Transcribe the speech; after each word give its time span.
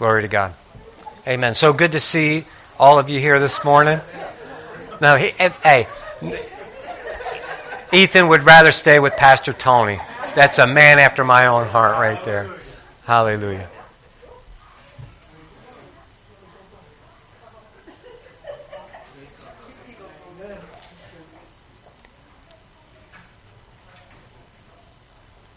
Glory 0.00 0.22
to 0.22 0.28
God. 0.28 0.54
Amen. 1.28 1.54
So 1.54 1.74
good 1.74 1.92
to 1.92 2.00
see 2.00 2.46
all 2.78 2.98
of 2.98 3.10
you 3.10 3.20
here 3.20 3.38
this 3.38 3.62
morning. 3.62 4.00
No, 4.98 5.16
he, 5.16 5.32
eh, 5.38 5.50
hey, 5.62 5.86
Ethan 7.92 8.28
would 8.28 8.44
rather 8.44 8.72
stay 8.72 8.98
with 8.98 9.14
Pastor 9.18 9.52
Tony. 9.52 10.00
That's 10.34 10.58
a 10.58 10.66
man 10.66 11.00
after 11.00 11.22
my 11.22 11.48
own 11.48 11.66
heart 11.66 11.98
right 11.98 12.24
there. 12.24 12.50
Hallelujah. 13.04 13.68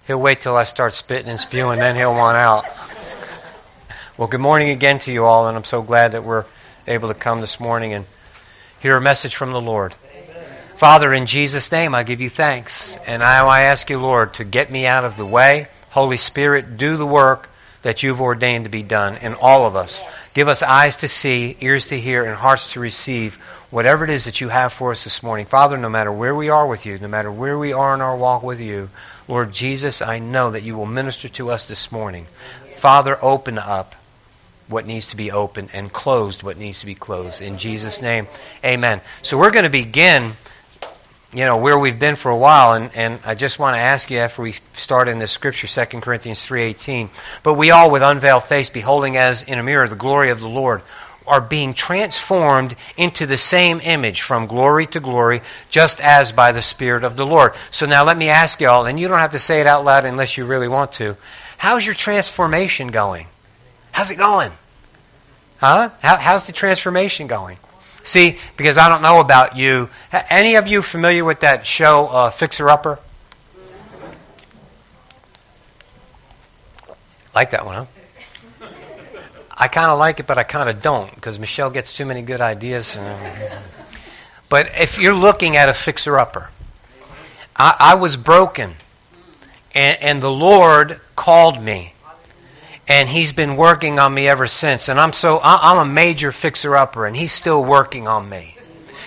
He'll 0.05 0.20
wait 0.20 0.41
till 0.41 0.57
I 0.57 0.66
start 0.66 0.96
spitting 0.96 1.30
and 1.30 1.39
spewing, 1.39 1.80
then 1.80 1.96
he'll 1.96 2.14
want 2.14 2.36
out. 2.36 2.66
Well, 4.16 4.27
good 4.27 4.41
morning 4.41 4.70
again 4.70 5.00
to 5.00 5.11
you 5.11 5.25
all, 5.25 5.48
and 5.48 5.57
I'm 5.57 5.64
so 5.64 5.82
glad 5.82 6.11
that 6.11 6.23
we're 6.23 6.46
able 6.86 7.07
to 7.07 7.15
come 7.15 7.42
this 7.42 7.60
morning 7.60 7.93
and 7.93 8.06
hear 8.79 8.96
a 8.96 9.01
message 9.01 9.36
from 9.36 9.54
the 9.54 9.60
Lord. 9.60 9.96
Father, 10.75 11.11
in 11.11 11.25
Jesus' 11.25 11.71
name, 11.71 11.96
I 11.96 12.04
give 12.04 12.21
you 12.21 12.29
thanks. 12.29 12.96
And 13.07 13.21
now 13.21 13.47
I 13.47 13.61
ask 13.61 13.89
you, 13.89 13.97
Lord, 13.97 14.36
to 14.36 14.43
get 14.43 14.69
me 14.69 14.86
out 14.86 15.04
of 15.04 15.18
the 15.18 15.25
way. 15.25 15.68
Holy 15.89 16.18
Spirit, 16.18 16.78
do 16.78 16.96
the 16.96 17.07
work 17.07 17.50
that 17.82 18.04
you've 18.04 18.21
ordained 18.21 18.65
to 18.65 18.69
be 18.69 18.83
done 18.83 19.18
in 19.18 19.33
all 19.33 19.65
of 19.65 19.75
us. 19.75 20.04
Give 20.36 20.47
us 20.47 20.61
eyes 20.61 20.96
to 20.97 21.07
see, 21.07 21.57
ears 21.60 21.88
to 21.88 22.00
hear, 22.00 22.24
and 22.24 22.36
hearts 22.36 22.74
to 22.74 22.80
receive 22.80 23.38
whatever 23.71 24.04
it 24.04 24.11
is 24.11 24.25
that 24.25 24.39
you 24.39 24.50
have 24.50 24.74
for 24.74 24.91
us 24.91 25.04
this 25.04 25.24
morning. 25.24 25.47
Father, 25.47 25.75
no 25.75 25.89
matter 25.89 26.11
where 26.11 26.36
we 26.36 26.50
are 26.50 26.68
with 26.68 26.86
you, 26.86 27.00
no 27.00 27.07
matter 27.07 27.32
where 27.32 27.57
we 27.57 27.74
are 27.74 27.96
in 27.96 28.02
our 28.02 28.16
walk 28.16 28.43
with 28.43 28.61
you, 28.61 28.91
Lord 29.27 29.54
Jesus, 29.54 30.04
I 30.04 30.19
know 30.19 30.52
that 30.52 30.61
you 30.61 30.77
will 30.77 30.86
minister 30.86 31.30
to 31.30 31.50
us 31.50 31.68
this 31.68 31.91
morning. 31.91 32.27
Father, 32.75 33.17
open 33.19 33.58
up 33.58 33.95
what 34.67 34.86
needs 34.86 35.08
to 35.08 35.17
be 35.17 35.31
open 35.31 35.70
and 35.73 35.92
closed 35.92 36.44
what 36.44 36.58
needs 36.58 36.80
to 36.80 36.86
be 36.86 36.95
closed. 36.95 37.42
In 37.42 37.58
Jesus' 37.58 38.02
name, 38.02 38.28
amen. 38.64 39.02
So 39.22 39.38
we're 39.38 39.52
going 39.52 39.64
to 39.64 39.70
begin, 39.70 40.33
you 41.33 41.45
know, 41.45 41.58
where 41.58 41.78
we've 41.78 42.00
been 42.00 42.16
for 42.16 42.31
a 42.31 42.38
while, 42.38 42.73
and, 42.73 42.89
and 42.95 43.20
I 43.25 43.36
just 43.36 43.59
want 43.59 43.75
to 43.75 43.80
ask 43.80 44.09
you 44.09 44.20
after 44.20 44.42
we 44.42 44.55
start 44.73 45.08
in 45.08 45.20
this 45.20 45.31
scripture, 45.31 45.67
2 45.67 46.00
Corinthians 46.02 46.39
3.18, 46.39 47.09
but 47.44 47.55
we 47.55 47.72
all 47.72 47.92
with 47.92 48.02
unveiled 48.02 48.44
face, 48.44 48.70
beholding 48.70 49.17
as 49.17 49.44
in 49.44 49.59
a 49.59 49.64
mirror 49.64 49.88
the 49.88 49.95
glory 49.95 50.30
of 50.30 50.39
the 50.39 50.47
Lord, 50.47 50.81
are 51.25 51.42
being 51.42 51.73
transformed 51.73 52.75
into 52.98 53.25
the 53.25 53.38
same 53.38 53.80
image 53.81 54.22
from 54.22 54.48
glory 54.48 54.86
to 54.88 55.00
glory, 55.00 55.42
just 55.70 56.02
as 56.02 56.31
by 56.31 56.52
the 56.52 56.61
Spirit 56.61 57.03
of 57.03 57.16
the 57.16 57.25
Lord. 57.25 57.53
So 57.72 57.86
now 57.86 58.03
let 58.03 58.17
me 58.17 58.30
ask 58.30 58.59
you 58.59 58.67
all, 58.67 58.86
and 58.86 59.00
you 59.00 59.08
don't 59.08 59.20
have 59.20 59.31
to 59.31 59.39
say 59.39 59.61
it 59.61 59.67
out 59.67 59.86
loud 59.86 60.05
unless 60.05 60.38
you 60.38 60.45
really 60.45 60.67
want 60.67 60.92
to. 60.94 61.16
How's 61.58 61.86
your 61.86 61.95
transformation 61.95 62.89
going? 62.89 63.27
How's 63.94 64.11
it 64.11 64.16
going? 64.16 64.52
Huh? 65.59 65.91
How, 66.02 66.17
how's 66.17 66.45
the 66.45 66.52
transformation 66.52 67.27
going? 67.27 67.58
See, 68.03 68.38
because 68.58 68.77
I 68.77 68.89
don't 68.89 69.02
know 69.02 69.22
about 69.22 69.55
you. 69.55 69.89
Any 70.11 70.55
of 70.55 70.67
you 70.67 70.81
familiar 70.81 71.23
with 71.23 71.39
that 71.39 71.66
show, 71.66 72.08
uh, 72.08 72.30
Fixer 72.30 72.69
Upper? 72.69 72.99
Like 77.33 77.52
that 77.52 77.66
one, 77.66 77.75
huh? 77.75 77.86
I 79.55 79.67
kind 79.67 79.91
of 79.91 79.99
like 79.99 80.19
it, 80.19 80.27
but 80.27 80.38
I 80.38 80.44
kind 80.44 80.69
of 80.69 80.81
don't 80.81 81.14
because 81.16 81.39
Michelle 81.39 81.69
gets 81.69 81.94
too 81.94 82.05
many 82.05 82.21
good 82.21 82.41
ideas. 82.41 82.97
but 84.49 84.71
if 84.77 84.99
you're 84.99 85.14
looking 85.14 85.55
at 85.55 85.69
a 85.69 85.73
fixer 85.73 86.17
upper, 86.17 86.49
I, 87.55 87.75
I, 87.80 87.95
was 87.95 88.17
broken, 88.17 88.73
and, 89.73 89.97
and 90.02 90.21
the 90.21 90.31
Lord 90.31 90.99
called 91.16 91.61
me, 91.61 91.92
and 92.88 93.09
He's 93.09 93.34
been 93.34 93.56
working 93.56 94.00
on 94.00 94.14
me 94.14 94.28
ever 94.28 94.48
since. 94.48 94.89
And 94.89 95.00
I'm 95.00 95.14
so 95.14 95.39
I'm 95.44 95.78
a 95.78 95.92
major 95.92 96.31
fixer 96.31 96.76
upper, 96.76 97.06
and 97.06 97.16
He's 97.16 97.31
still 97.31 97.64
working 97.64 98.08
on 98.08 98.30
me. 98.30 98.58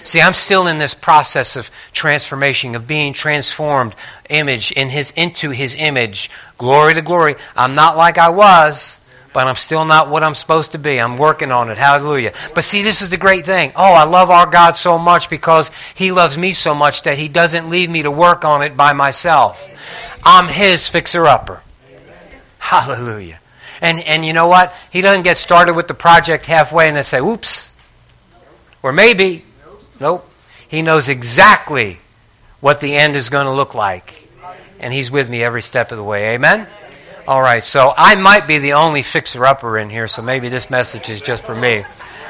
See, 0.03 0.21
I'm 0.21 0.35
still 0.35 0.69
in 0.69 0.79
this 0.79 0.95
process 0.95 1.57
of 1.57 1.69
transformation, 1.93 2.77
of 2.77 2.87
being 2.87 3.13
transformed 3.13 3.95
image 4.31 4.71
in 4.71 4.89
his 4.89 5.11
into 5.13 5.51
his 5.51 5.75
image. 5.75 6.31
Glory 6.59 6.95
to 6.95 7.03
glory. 7.03 7.35
I'm 7.57 7.75
not 7.75 7.97
like 7.97 8.17
I 8.17 8.29
was 8.29 8.97
but 9.37 9.47
I'm 9.47 9.57
still 9.57 9.85
not 9.85 10.09
what 10.09 10.23
I'm 10.23 10.35
supposed 10.35 10.73
to 10.73 10.79
be. 10.79 10.99
I'm 10.99 11.19
working 11.19 11.53
on 11.53 11.69
it. 11.69 11.77
Hallelujah. 11.77 12.33
But 12.55 12.65
see, 12.65 12.83
this 12.83 13.03
is 13.03 13.11
the 13.11 13.19
great 13.19 13.45
thing. 13.45 13.71
Oh, 13.77 13.93
I 13.93 14.05
love 14.05 14.31
our 14.31 14.47
God 14.47 14.77
so 14.77 14.99
much 14.99 15.29
because 15.29 15.71
He 15.95 16.11
loves 16.11 16.39
me 16.39 16.55
so 16.55 16.75
much 16.75 17.03
that 17.03 17.19
He 17.19 17.29
doesn't 17.29 17.69
leave 17.69 17.91
me 17.91 18.01
to 18.01 18.11
work 18.11 18.47
on 18.47 18.63
it 18.63 18.79
by 18.79 18.95
myself. 18.95 19.63
I'm 20.25 20.49
His 20.49 20.89
fixer 20.89 21.27
upper. 21.27 21.61
Hallelujah. 22.59 23.39
And, 23.81 24.01
and 24.01 24.25
you 24.25 24.33
know 24.33 24.49
what? 24.49 24.75
He 24.91 25.01
doesn't 25.01 25.23
get 25.23 25.37
started 25.37 25.75
with 25.75 25.89
the 25.89 25.95
project 25.95 26.47
halfway 26.47 26.89
and 26.89 26.97
then 26.97 27.05
say, 27.05 27.21
oops. 27.21 27.71
Or 28.83 28.93
maybe. 28.93 29.45
Nope. 30.01 30.29
He 30.69 30.83
knows 30.83 31.09
exactly 31.09 31.99
what 32.61 32.81
the 32.81 32.97
end 32.97 33.17
is 33.17 33.29
going 33.29 33.47
to 33.47 33.53
look 33.53 33.75
like. 33.75 34.29
And 34.81 34.93
He's 34.93 35.11
with 35.11 35.29
me 35.29 35.43
every 35.43 35.63
step 35.63 35.93
of 35.93 35.99
the 35.99 36.05
way. 36.05 36.35
Amen? 36.35 36.67
All 37.29 37.43
right, 37.43 37.65
so 37.65 37.93
I 37.97 38.15
might 38.15 38.47
be 38.47 38.59
the 38.59 38.75
only 38.75 39.03
fixer 39.03 39.45
upper 39.45 39.79
in 39.79 39.91
here, 39.91 40.07
so 40.07 40.23
maybe 40.23 40.49
this 40.49 40.71
message 40.71 41.09
is 41.09 41.21
just 41.21 41.43
for 41.43 41.57
me. 41.57 41.85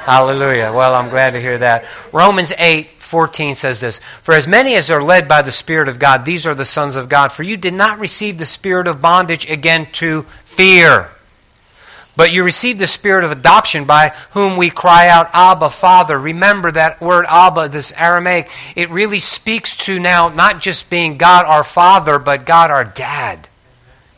Hallelujah. 0.04 0.72
Well, 0.72 0.94
I'm 0.94 1.10
glad 1.10 1.32
to 1.32 1.40
hear 1.40 1.58
that. 1.58 1.84
Romans 2.12 2.52
8 2.56 2.88
14 3.06 3.56
says 3.56 3.78
this 3.78 4.00
For 4.22 4.34
as 4.34 4.46
many 4.46 4.74
as 4.74 4.90
are 4.90 5.02
led 5.02 5.28
by 5.28 5.42
the 5.42 5.52
Spirit 5.52 5.88
of 5.88 5.98
God, 5.98 6.24
these 6.24 6.46
are 6.46 6.54
the 6.54 6.64
sons 6.64 6.96
of 6.96 7.08
God. 7.08 7.28
For 7.28 7.42
you 7.42 7.56
did 7.56 7.74
not 7.74 7.98
receive 7.98 8.38
the 8.38 8.46
spirit 8.46 8.88
of 8.88 9.00
bondage 9.00 9.48
again 9.50 9.86
to 9.94 10.24
fear, 10.44 11.10
but 12.16 12.32
you 12.32 12.42
receive 12.42 12.78
the 12.78 12.86
spirit 12.86 13.24
of 13.24 13.30
adoption 13.30 13.84
by 13.84 14.14
whom 14.32 14.56
we 14.56 14.70
cry 14.70 15.08
out, 15.08 15.28
Abba, 15.32 15.70
Father. 15.70 16.18
Remember 16.18 16.72
that 16.72 17.00
word 17.00 17.26
Abba, 17.28 17.68
this 17.68 17.92
Aramaic, 17.92 18.50
it 18.74 18.90
really 18.90 19.20
speaks 19.20 19.76
to 19.78 20.00
now 20.00 20.28
not 20.28 20.60
just 20.60 20.90
being 20.90 21.18
God 21.18 21.44
our 21.46 21.64
Father, 21.64 22.18
but 22.18 22.46
God 22.46 22.70
our 22.70 22.84
Dad. 22.84 23.48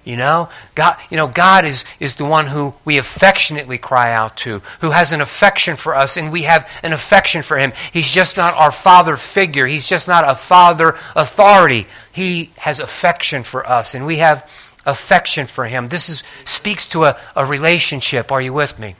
You 0.09 0.17
know, 0.17 0.49
God, 0.75 0.97
you 1.11 1.19
know, 1.19 1.27
God 1.27 1.67
is, 1.67 1.85
is 2.01 2.15
the 2.15 2.25
one 2.25 2.47
who 2.47 2.73
we 2.87 2.97
affectionately 2.97 3.77
cry 3.77 4.15
out 4.15 4.39
to, 4.39 4.63
who 4.81 4.91
has 4.91 5.13
an 5.13 5.21
affection 5.21 5.77
for 5.77 5.95
us, 5.95 6.17
and 6.17 6.33
we 6.33 6.45
have 6.45 6.67
an 6.83 6.95
affection 6.95 7.43
for 7.43 7.59
him. 7.59 7.75
He's 7.93 8.11
just 8.11 8.39
not 8.39 8.55
our 8.55 8.71
father 8.73 9.19
figure. 9.19 9.67
He's 9.67 9.87
just 9.87 10.09
not 10.09 10.25
a 10.27 10.35
father 10.35 10.97
authority. 11.15 11.87
He 12.11 12.53
has 12.57 12.81
affection 12.81 13.43
for 13.43 13.69
us, 13.69 13.95
and 13.95 14.07
we 14.07 14.17
have 14.17 14.51
affection 14.89 15.47
for 15.47 15.67
him. 15.67 15.89
This 15.89 16.09
is, 16.09 16.23
speaks 16.45 16.87
to 16.89 17.05
a, 17.05 17.17
a 17.37 17.45
relationship. 17.45 18.33
Are 18.33 18.41
you 18.41 18.53
with 18.53 18.79
me? 18.79 18.97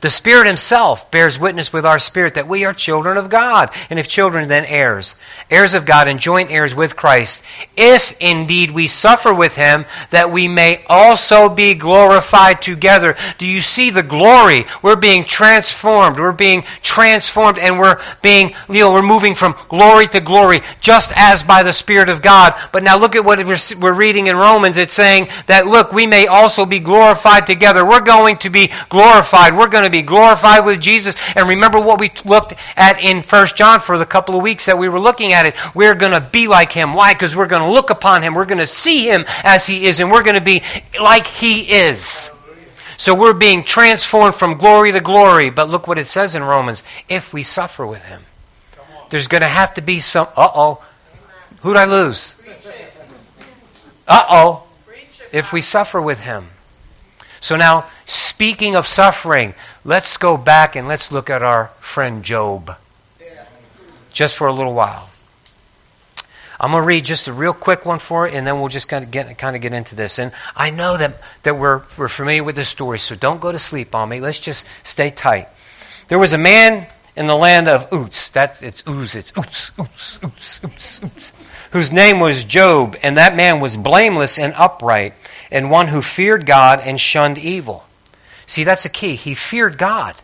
The 0.00 0.10
Spirit 0.10 0.46
Himself 0.46 1.10
bears 1.10 1.38
witness 1.38 1.72
with 1.72 1.84
our 1.84 1.98
spirit 1.98 2.34
that 2.34 2.48
we 2.48 2.64
are 2.64 2.72
children 2.72 3.18
of 3.18 3.28
God. 3.28 3.70
And 3.90 3.98
if 3.98 4.08
children, 4.08 4.48
then 4.48 4.64
heirs. 4.64 5.14
Heirs 5.50 5.74
of 5.74 5.84
God 5.84 6.08
and 6.08 6.18
joint 6.18 6.50
heirs 6.50 6.74
with 6.74 6.96
Christ. 6.96 7.42
If 7.76 8.16
indeed 8.18 8.70
we 8.70 8.88
suffer 8.88 9.34
with 9.34 9.56
Him, 9.56 9.84
that 10.10 10.32
we 10.32 10.48
may 10.48 10.82
also 10.88 11.48
be 11.50 11.74
glorified 11.74 12.62
together. 12.62 13.16
Do 13.36 13.44
you 13.46 13.60
see 13.60 13.90
the 13.90 14.02
glory? 14.02 14.64
We're 14.80 14.96
being 14.96 15.24
transformed. 15.24 16.18
We're 16.18 16.32
being 16.32 16.64
transformed 16.82 17.58
and 17.58 17.78
we're 17.78 18.00
being, 18.22 18.54
you 18.68 18.80
know, 18.80 18.92
we're 18.92 19.02
moving 19.02 19.34
from 19.34 19.54
glory 19.68 20.06
to 20.08 20.20
glory, 20.20 20.62
just 20.80 21.12
as 21.14 21.42
by 21.42 21.62
the 21.62 21.72
Spirit 21.74 22.08
of 22.08 22.22
God. 22.22 22.54
But 22.72 22.82
now 22.82 22.96
look 22.96 23.16
at 23.16 23.24
what 23.24 23.38
we're 23.44 23.92
reading 23.92 24.28
in 24.28 24.36
Romans. 24.36 24.78
It's 24.78 24.94
saying 24.94 25.28
that, 25.46 25.66
look, 25.66 25.92
we 25.92 26.06
may 26.06 26.26
also 26.26 26.64
be 26.64 26.78
glorified 26.78 27.46
together. 27.46 27.84
We're 27.84 28.00
going 28.00 28.38
to 28.38 28.48
be 28.48 28.70
glorified. 28.88 29.56
We're 29.56 29.68
going 29.68 29.84
to 29.84 29.89
to 29.90 29.98
be 29.98 30.02
glorified 30.02 30.64
with 30.64 30.80
Jesus. 30.80 31.14
And 31.34 31.48
remember 31.48 31.80
what 31.80 32.00
we 32.00 32.10
looked 32.24 32.54
at 32.76 33.02
in 33.02 33.22
First 33.22 33.56
John 33.56 33.80
for 33.80 33.98
the 33.98 34.06
couple 34.06 34.36
of 34.36 34.42
weeks 34.42 34.66
that 34.66 34.78
we 34.78 34.88
were 34.88 35.00
looking 35.00 35.32
at 35.32 35.46
it. 35.46 35.54
We're 35.74 35.94
going 35.94 36.12
to 36.12 36.20
be 36.20 36.48
like 36.48 36.72
him. 36.72 36.92
Why? 36.92 37.12
Because 37.12 37.34
we're 37.34 37.46
going 37.46 37.62
to 37.62 37.70
look 37.70 37.90
upon 37.90 38.22
him. 38.22 38.34
We're 38.34 38.44
going 38.44 38.58
to 38.58 38.66
see 38.66 39.08
him 39.08 39.24
as 39.42 39.66
he 39.66 39.86
is, 39.86 40.00
and 40.00 40.10
we're 40.10 40.22
going 40.22 40.36
to 40.36 40.40
be 40.40 40.62
like 41.00 41.26
he 41.26 41.72
is. 41.72 42.36
So 42.96 43.14
we're 43.14 43.32
being 43.32 43.64
transformed 43.64 44.34
from 44.34 44.58
glory 44.58 44.92
to 44.92 45.00
glory. 45.00 45.48
But 45.48 45.70
look 45.70 45.88
what 45.88 45.98
it 45.98 46.06
says 46.06 46.34
in 46.34 46.44
Romans 46.44 46.82
if 47.08 47.32
we 47.32 47.42
suffer 47.42 47.86
with 47.86 48.04
him, 48.04 48.22
there's 49.08 49.26
going 49.26 49.40
to 49.40 49.48
have 49.48 49.72
to 49.74 49.80
be 49.80 50.00
some. 50.00 50.28
Uh 50.36 50.50
oh. 50.54 50.84
Who'd 51.62 51.76
I 51.76 51.86
lose? 51.86 52.34
Uh 54.06 54.22
oh. 54.28 54.64
If 55.32 55.52
we 55.52 55.62
suffer 55.62 56.00
with 56.00 56.20
him. 56.20 56.48
So 57.40 57.56
now, 57.56 57.86
speaking 58.04 58.76
of 58.76 58.86
suffering, 58.86 59.54
let's 59.84 60.16
go 60.16 60.36
back 60.36 60.76
and 60.76 60.88
let's 60.88 61.10
look 61.10 61.30
at 61.30 61.42
our 61.42 61.68
friend 61.80 62.22
Job. 62.24 62.76
Just 64.12 64.36
for 64.36 64.46
a 64.46 64.52
little 64.52 64.74
while. 64.74 65.08
I'm 66.58 66.72
going 66.72 66.82
to 66.82 66.86
read 66.86 67.04
just 67.06 67.26
a 67.26 67.32
real 67.32 67.54
quick 67.54 67.86
one 67.86 67.98
for 67.98 68.28
it, 68.28 68.34
and 68.34 68.46
then 68.46 68.60
we'll 68.60 68.68
just 68.68 68.86
kind 68.86 69.02
of 69.02 69.10
get, 69.10 69.38
kind 69.38 69.56
of 69.56 69.62
get 69.62 69.72
into 69.72 69.94
this. 69.94 70.18
And 70.18 70.30
I 70.54 70.70
know 70.70 70.96
that, 70.98 71.14
that 71.42 71.56
we're, 71.56 71.82
we're 71.96 72.08
familiar 72.08 72.44
with 72.44 72.54
this 72.54 72.68
story, 72.68 72.98
so 72.98 73.14
don't 73.14 73.40
go 73.40 73.50
to 73.50 73.58
sleep 73.58 73.94
on 73.94 74.10
me. 74.10 74.20
Let's 74.20 74.40
just 74.40 74.66
stay 74.84 75.10
tight. 75.10 75.48
There 76.08 76.18
was 76.18 76.34
a 76.34 76.38
man 76.38 76.86
in 77.16 77.26
the 77.28 77.36
land 77.36 77.66
of 77.66 77.90
Uz. 77.92 78.28
That, 78.30 78.62
it's 78.62 78.82
Uz. 78.86 79.14
It's 79.14 79.32
Uz, 79.38 79.70
Uz, 79.78 80.18
Uz, 80.22 80.60
Uz, 80.64 81.00
Uz. 81.02 81.32
Whose 81.70 81.92
name 81.92 82.20
was 82.20 82.44
Job, 82.44 82.96
and 83.02 83.16
that 83.16 83.36
man 83.36 83.60
was 83.60 83.76
blameless 83.76 84.38
and 84.38 84.52
upright, 84.54 85.14
and 85.50 85.70
one 85.70 85.88
who 85.88 86.02
feared 86.02 86.44
God 86.44 86.80
and 86.80 87.00
shunned 87.00 87.38
evil. 87.38 87.84
See, 88.50 88.64
that's 88.64 88.82
the 88.82 88.88
key. 88.88 89.14
He 89.14 89.36
feared 89.36 89.78
God 89.78 90.16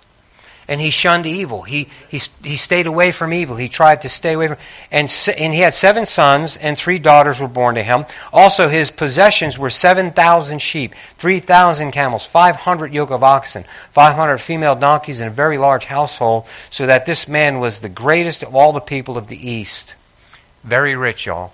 and 0.67 0.81
he 0.81 0.91
shunned 0.91 1.27
evil. 1.27 1.63
He, 1.63 1.87
he, 2.09 2.21
he 2.43 2.57
stayed 2.57 2.89
away 2.89 3.13
from 3.13 3.33
evil. 3.33 3.55
He 3.55 3.69
tried 3.69 4.03
to 4.03 4.09
stay 4.09 4.33
away 4.33 4.49
from 4.49 4.57
and, 4.91 5.09
and 5.39 5.55
he 5.55 5.61
had 5.61 5.77
seven 5.77 6.07
sons 6.07 6.57
and 6.57 6.77
three 6.77 6.99
daughters 6.99 7.39
were 7.39 7.47
born 7.47 7.77
to 7.77 7.85
him. 7.85 8.05
Also 8.33 8.69
his 8.69 8.91
possessions 8.91 9.61
were 9.61 9.71
7,000 9.71 10.59
sheep, 10.59 10.93
3,000 11.19 11.93
camels, 11.93 12.27
500 12.27 12.93
yoke 12.93 13.11
of 13.11 13.23
oxen, 13.23 13.65
500 13.91 14.39
female 14.39 14.75
donkeys, 14.75 15.21
and 15.21 15.29
a 15.29 15.33
very 15.33 15.57
large 15.57 15.85
household, 15.85 16.49
so 16.69 16.85
that 16.87 17.07
this 17.07 17.29
man 17.29 17.61
was 17.61 17.79
the 17.79 17.89
greatest 17.89 18.43
of 18.43 18.57
all 18.57 18.73
the 18.73 18.81
people 18.81 19.17
of 19.17 19.29
the 19.29 19.51
East. 19.51 19.95
Very 20.65 20.97
rich, 20.97 21.27
y'all. 21.27 21.53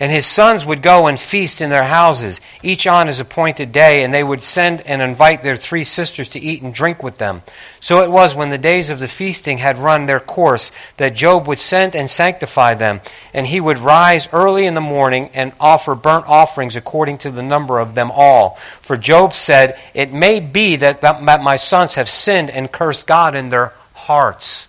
And 0.00 0.12
his 0.12 0.26
sons 0.26 0.64
would 0.64 0.80
go 0.80 1.08
and 1.08 1.18
feast 1.18 1.60
in 1.60 1.70
their 1.70 1.82
houses, 1.82 2.40
each 2.62 2.86
on 2.86 3.08
his 3.08 3.18
appointed 3.18 3.72
day, 3.72 4.04
and 4.04 4.14
they 4.14 4.22
would 4.22 4.42
send 4.42 4.80
and 4.82 5.02
invite 5.02 5.42
their 5.42 5.56
three 5.56 5.82
sisters 5.82 6.28
to 6.30 6.40
eat 6.40 6.62
and 6.62 6.72
drink 6.72 7.02
with 7.02 7.18
them. 7.18 7.42
So 7.80 8.02
it 8.02 8.10
was 8.10 8.32
when 8.32 8.50
the 8.50 8.58
days 8.58 8.90
of 8.90 9.00
the 9.00 9.08
feasting 9.08 9.58
had 9.58 9.76
run 9.76 10.06
their 10.06 10.20
course 10.20 10.70
that 10.98 11.16
Job 11.16 11.48
would 11.48 11.58
send 11.58 11.96
and 11.96 12.08
sanctify 12.08 12.74
them, 12.74 13.00
and 13.34 13.44
he 13.44 13.60
would 13.60 13.78
rise 13.78 14.28
early 14.32 14.66
in 14.66 14.74
the 14.74 14.80
morning 14.80 15.30
and 15.34 15.52
offer 15.58 15.96
burnt 15.96 16.28
offerings 16.28 16.76
according 16.76 17.18
to 17.18 17.32
the 17.32 17.42
number 17.42 17.80
of 17.80 17.96
them 17.96 18.12
all. 18.12 18.56
For 18.80 18.96
Job 18.96 19.34
said, 19.34 19.76
It 19.94 20.12
may 20.12 20.38
be 20.38 20.76
that, 20.76 21.00
that 21.00 21.42
my 21.42 21.56
sons 21.56 21.94
have 21.94 22.08
sinned 22.08 22.50
and 22.50 22.70
cursed 22.70 23.08
God 23.08 23.34
in 23.34 23.50
their 23.50 23.72
hearts. 23.94 24.68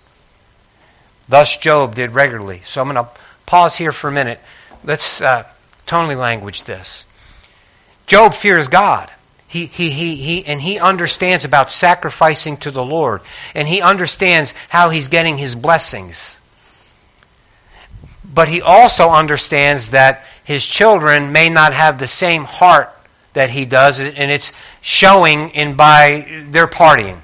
Thus 1.27 1.55
Job 1.55 1.93
did 1.93 2.11
regularly. 2.11 2.61
So 2.65 2.81
I'm 2.81 2.91
going 2.91 3.05
to 3.05 3.11
pause 3.45 3.77
here 3.77 3.91
for 3.91 4.07
a 4.07 4.11
minute 4.11 4.39
let's 4.83 5.21
uh, 5.21 5.43
Tony 5.85 6.15
language 6.15 6.63
this. 6.63 7.05
Job 8.07 8.33
fears 8.33 8.67
God. 8.67 9.11
He, 9.47 9.65
he, 9.65 9.89
he, 9.89 10.15
he, 10.15 10.45
and 10.45 10.61
he 10.61 10.77
understands 10.77 11.43
about 11.43 11.71
sacrificing 11.71 12.57
to 12.57 12.71
the 12.71 12.85
Lord. 12.85 13.21
And 13.55 13.67
he 13.67 13.81
understands 13.81 14.53
how 14.69 14.89
he's 14.89 15.07
getting 15.07 15.39
his 15.39 15.55
blessings. 15.55 16.37
But 18.23 18.47
he 18.47 18.61
also 18.61 19.09
understands 19.09 19.91
that 19.91 20.23
his 20.43 20.65
children 20.65 21.31
may 21.31 21.49
not 21.49 21.73
have 21.73 21.97
the 21.97 22.07
same 22.07 22.43
heart 22.43 22.93
that 23.33 23.49
he 23.49 23.65
does, 23.65 23.99
and 23.99 24.31
it's 24.31 24.51
showing 24.81 25.49
in 25.51 25.75
by 25.75 26.45
their 26.49 26.67
partying. 26.67 27.19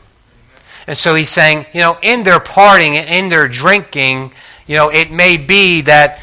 And 0.87 0.97
so 0.97 1.15
he's 1.15 1.29
saying, 1.29 1.65
you 1.73 1.81
know, 1.81 1.97
in 2.01 2.23
their 2.23 2.39
partying 2.39 2.95
and 2.95 3.09
in 3.09 3.29
their 3.29 3.47
drinking, 3.47 4.31
you 4.67 4.75
know, 4.75 4.89
it 4.89 5.11
may 5.11 5.37
be 5.37 5.81
that 5.81 6.19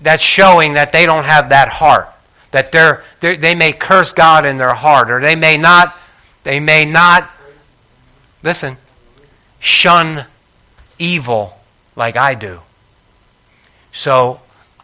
that's 0.00 0.22
showing 0.22 0.74
that 0.74 0.92
they 0.92 1.06
don't 1.06 1.24
have 1.24 1.50
that 1.50 1.68
heart. 1.68 2.08
That 2.50 2.72
they're, 2.72 3.02
they're, 3.20 3.36
they 3.36 3.54
may 3.54 3.72
curse 3.72 4.12
God 4.12 4.46
in 4.46 4.56
their 4.56 4.74
heart, 4.74 5.10
or 5.10 5.20
they 5.20 5.36
may 5.36 5.56
not, 5.56 5.96
they 6.44 6.60
may 6.60 6.84
not, 6.84 7.28
listen, 8.42 8.76
shun 9.58 10.24
evil 10.98 11.58
like 11.96 12.16
I 12.16 12.34
do. 12.34 12.60
So 13.92 14.40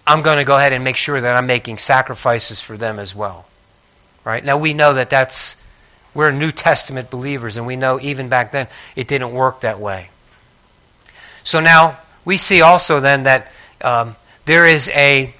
I'm 0.06 0.22
going 0.22 0.38
to 0.38 0.44
go 0.44 0.56
ahead 0.56 0.72
and 0.72 0.82
make 0.82 0.96
sure 0.96 1.20
that 1.20 1.36
I'm 1.36 1.46
making 1.46 1.78
sacrifices 1.78 2.60
for 2.60 2.76
them 2.76 2.98
as 2.98 3.14
well. 3.14 3.46
Right? 4.24 4.44
Now 4.44 4.58
we 4.58 4.72
know 4.74 4.94
that 4.94 5.10
that's, 5.10 5.56
we're 6.14 6.30
New 6.30 6.52
Testament 6.52 7.10
believers, 7.10 7.56
and 7.56 7.66
we 7.66 7.76
know 7.76 8.00
even 8.00 8.28
back 8.28 8.52
then 8.52 8.68
it 8.96 9.08
didn't 9.08 9.32
work 9.32 9.60
that 9.60 9.80
way. 9.80 10.08
So 11.44 11.60
now 11.60 11.98
we 12.24 12.36
see 12.36 12.60
also 12.60 13.00
then 13.00 13.24
that 13.24 13.50
um, 13.80 14.16
there 14.44 14.66
is 14.66 14.88
a, 14.88 15.32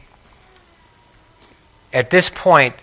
at 1.93 2.11
this 2.11 2.31
point, 2.31 2.75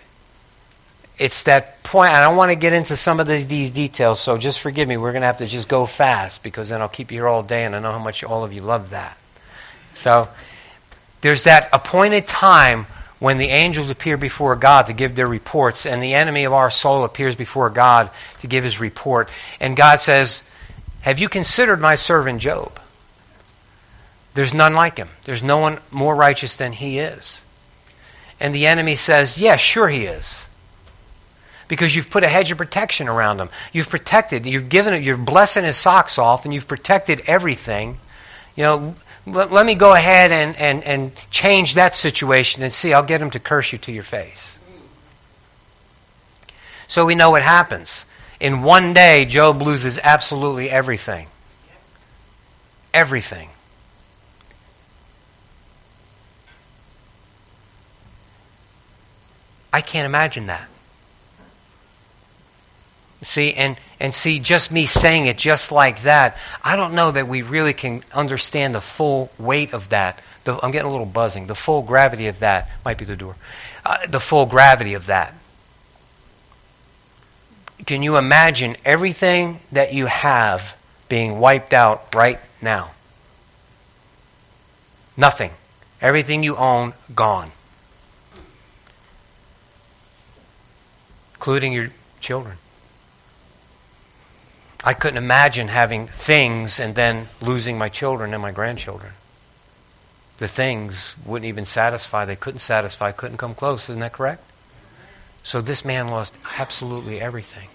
it's 1.17 1.43
that 1.43 1.83
point. 1.83 2.13
I 2.13 2.21
don't 2.21 2.35
want 2.35 2.51
to 2.51 2.55
get 2.55 2.73
into 2.73 2.95
some 2.95 3.19
of 3.19 3.27
the, 3.27 3.43
these 3.43 3.71
details, 3.71 4.19
so 4.19 4.37
just 4.37 4.59
forgive 4.59 4.87
me. 4.87 4.97
We're 4.97 5.11
going 5.11 5.21
to 5.21 5.27
have 5.27 5.37
to 5.37 5.47
just 5.47 5.67
go 5.67 5.85
fast 5.85 6.43
because 6.43 6.69
then 6.69 6.81
I'll 6.81 6.89
keep 6.89 7.11
you 7.11 7.19
here 7.19 7.27
all 7.27 7.43
day, 7.43 7.65
and 7.65 7.75
I 7.75 7.79
know 7.79 7.91
how 7.91 7.99
much 7.99 8.23
all 8.23 8.43
of 8.43 8.53
you 8.53 8.61
love 8.61 8.91
that. 8.91 9.17
So 9.95 10.27
there's 11.21 11.43
that 11.43 11.69
appointed 11.73 12.27
time 12.27 12.87
when 13.19 13.37
the 13.37 13.47
angels 13.47 13.89
appear 13.89 14.15
before 14.15 14.55
God 14.55 14.87
to 14.87 14.93
give 14.93 15.15
their 15.15 15.27
reports, 15.27 15.85
and 15.85 16.01
the 16.01 16.13
enemy 16.13 16.45
of 16.45 16.53
our 16.53 16.71
soul 16.71 17.03
appears 17.03 17.35
before 17.35 17.69
God 17.69 18.09
to 18.39 18.47
give 18.47 18.63
his 18.63 18.79
report. 18.79 19.29
And 19.59 19.75
God 19.75 19.99
says, 19.99 20.41
Have 21.01 21.19
you 21.19 21.27
considered 21.27 21.81
my 21.81 21.95
servant 21.95 22.39
Job? 22.41 22.79
There's 24.33 24.53
none 24.53 24.73
like 24.73 24.97
him. 24.97 25.09
There's 25.25 25.43
no 25.43 25.57
one 25.57 25.79
more 25.91 26.15
righteous 26.15 26.55
than 26.55 26.73
he 26.73 26.99
is. 26.99 27.41
And 28.39 28.53
the 28.53 28.67
enemy 28.67 28.95
says, 28.95 29.37
Yes, 29.37 29.41
yeah, 29.41 29.55
sure 29.55 29.89
he 29.89 30.05
is. 30.05 30.45
Because 31.67 31.95
you've 31.95 32.09
put 32.09 32.23
a 32.23 32.27
hedge 32.27 32.51
of 32.51 32.57
protection 32.57 33.07
around 33.07 33.39
him. 33.39 33.49
You've 33.73 33.89
protected, 33.89 34.45
you've 34.45 34.69
given 34.69 34.93
it, 34.93 35.03
you're 35.03 35.17
blessing 35.17 35.65
his 35.65 35.77
socks 35.77 36.17
off, 36.17 36.45
and 36.45 36.53
you've 36.53 36.67
protected 36.67 37.21
everything. 37.27 37.99
You 38.55 38.63
know, 38.63 38.95
let, 39.27 39.51
let 39.51 39.65
me 39.65 39.75
go 39.75 39.93
ahead 39.93 40.31
and, 40.31 40.55
and, 40.57 40.83
and 40.83 41.11
change 41.29 41.75
that 41.75 41.95
situation 41.95 42.63
and 42.63 42.73
see, 42.73 42.93
I'll 42.93 43.03
get 43.03 43.21
him 43.21 43.29
to 43.31 43.39
curse 43.39 43.71
you 43.71 43.77
to 43.79 43.91
your 43.91 44.03
face. 44.03 44.57
So 46.87 47.05
we 47.05 47.13
know 47.13 47.29
what 47.29 47.43
happens. 47.43 48.05
In 48.39 48.63
one 48.63 48.93
day, 48.93 49.25
Job 49.25 49.61
loses 49.61 49.99
absolutely 50.01 50.69
everything. 50.69 51.27
Everything. 52.93 53.49
I 59.71 59.81
can't 59.81 60.05
imagine 60.05 60.47
that. 60.47 60.67
See, 63.21 63.53
and, 63.53 63.77
and 63.99 64.13
see, 64.15 64.39
just 64.39 64.71
me 64.71 64.85
saying 64.85 65.25
it 65.25 65.37
just 65.37 65.71
like 65.71 66.03
that, 66.03 66.37
I 66.63 66.75
don't 66.75 66.93
know 66.93 67.11
that 67.11 67.27
we 67.27 67.41
really 67.41 67.73
can 67.73 68.03
understand 68.13 68.73
the 68.73 68.81
full 68.81 69.29
weight 69.37 69.73
of 69.73 69.89
that. 69.89 70.21
The, 70.45 70.57
I'm 70.63 70.71
getting 70.71 70.87
a 70.87 70.91
little 70.91 71.05
buzzing. 71.05 71.47
The 71.47 71.55
full 71.55 71.81
gravity 71.81 72.27
of 72.27 72.39
that 72.39 72.69
might 72.85 72.97
be 72.97 73.05
the 73.05 73.17
door. 73.17 73.35
Uh, 73.85 74.07
the 74.07 74.21
full 74.21 74.45
gravity 74.45 74.93
of 74.93 75.07
that. 75.07 75.33
Can 77.85 78.03
you 78.03 78.17
imagine 78.17 78.77
everything 78.85 79.59
that 79.71 79.93
you 79.93 80.05
have 80.05 80.77
being 81.09 81.39
wiped 81.39 81.73
out 81.73 82.15
right 82.15 82.39
now? 82.61 82.91
Nothing. 85.17 85.51
Everything 86.01 86.43
you 86.43 86.55
own, 86.55 86.93
gone. 87.13 87.51
Including 91.49 91.73
your 91.73 91.89
children. 92.19 92.57
I 94.83 94.93
couldn't 94.93 95.17
imagine 95.17 95.67
having 95.67 96.05
things 96.05 96.79
and 96.79 96.93
then 96.93 97.27
losing 97.41 97.75
my 97.75 97.89
children 97.89 98.35
and 98.35 98.41
my 98.43 98.51
grandchildren. 98.51 99.13
The 100.37 100.47
things 100.47 101.15
wouldn't 101.25 101.49
even 101.49 101.65
satisfy. 101.65 102.25
They 102.25 102.35
couldn't 102.35 102.59
satisfy, 102.59 103.11
couldn't 103.13 103.37
come 103.37 103.55
close. 103.55 103.89
Isn't 103.89 103.99
that 104.01 104.13
correct? 104.13 104.43
So 105.41 105.59
this 105.59 105.83
man 105.83 106.09
lost 106.09 106.35
absolutely 106.59 107.19
everything. 107.19 107.69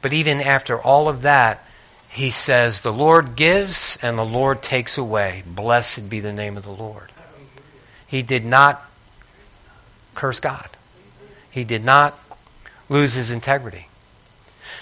But 0.00 0.14
even 0.14 0.40
after 0.40 0.80
all 0.80 1.06
of 1.06 1.20
that, 1.22 1.62
he 2.08 2.30
says, 2.30 2.80
The 2.80 2.90
Lord 2.90 3.36
gives 3.36 3.98
and 4.00 4.16
the 4.16 4.24
Lord 4.24 4.62
takes 4.62 4.96
away. 4.96 5.42
Blessed 5.46 6.08
be 6.08 6.20
the 6.20 6.32
name 6.32 6.56
of 6.56 6.64
the 6.64 6.72
Lord. 6.72 7.12
He 8.06 8.22
did 8.22 8.46
not 8.46 8.82
curse 10.14 10.40
God. 10.40 10.70
He 11.50 11.64
did 11.64 11.84
not 11.84 12.18
lose 12.88 13.14
his 13.14 13.30
integrity. 13.30 13.88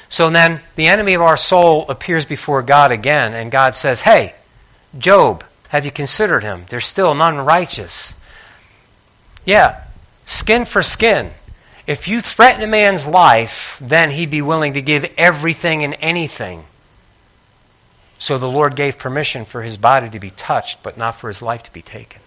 So 0.09 0.29
then 0.29 0.61
the 0.77 0.89
enemy 0.89 1.15
of 1.15 1.23
our 1.23 1.37
soul 1.37 1.89
appears 1.89 2.25
before 2.25 2.63
God 2.63 2.93
again, 2.93 3.33
and 3.33 3.51
God 3.51 3.75
says, 3.75 4.03
Hey, 4.03 4.35
Job, 4.99 5.45
have 5.69 5.85
you 5.85 5.91
considered 5.91 6.43
him? 6.43 6.67
There's 6.69 6.85
still 6.85 7.15
none 7.15 7.39
righteous. 7.39 8.15
Yeah, 9.47 9.85
skin 10.27 10.67
for 10.67 10.83
skin. 10.83 11.31
If 11.87 12.07
you 12.07 12.21
threaten 12.21 12.63
a 12.63 12.67
man's 12.67 13.07
life, 13.07 13.79
then 13.81 14.11
he'd 14.11 14.31
be 14.31 14.43
willing 14.43 14.75
to 14.75 14.83
give 14.83 15.11
everything 15.17 15.83
and 15.83 15.97
anything. 16.01 16.65
So 18.19 18.39
the 18.39 18.49
Lord 18.49 18.77
gave 18.77 18.99
permission 18.99 19.45
for 19.45 19.63
his 19.63 19.77
body 19.77 20.09
to 20.11 20.21
be 20.21 20.31
touched, 20.31 20.83
but 20.83 20.97
not 20.97 21.17
for 21.17 21.29
his 21.29 21.43
life 21.43 21.65
to 21.65 21.73
be 21.73 21.83
taken. 21.83 22.21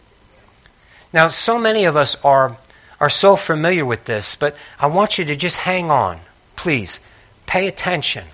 Now, 1.13 1.29
so 1.29 1.57
many 1.57 1.85
of 1.85 1.95
us 1.95 2.21
are 2.25 2.57
are 2.99 3.09
so 3.09 3.35
familiar 3.35 3.85
with 3.85 4.05
this, 4.05 4.35
but 4.35 4.55
I 4.79 4.87
want 4.87 5.17
you 5.17 5.25
to 5.25 5.35
just 5.35 5.57
hang 5.57 5.91
on. 5.91 6.19
Please, 6.55 6.99
pay 7.45 7.67
attention. 7.67 8.25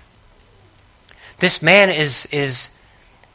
This 1.38 1.62
man 1.62 1.90
is, 1.90 2.26
is, 2.30 2.68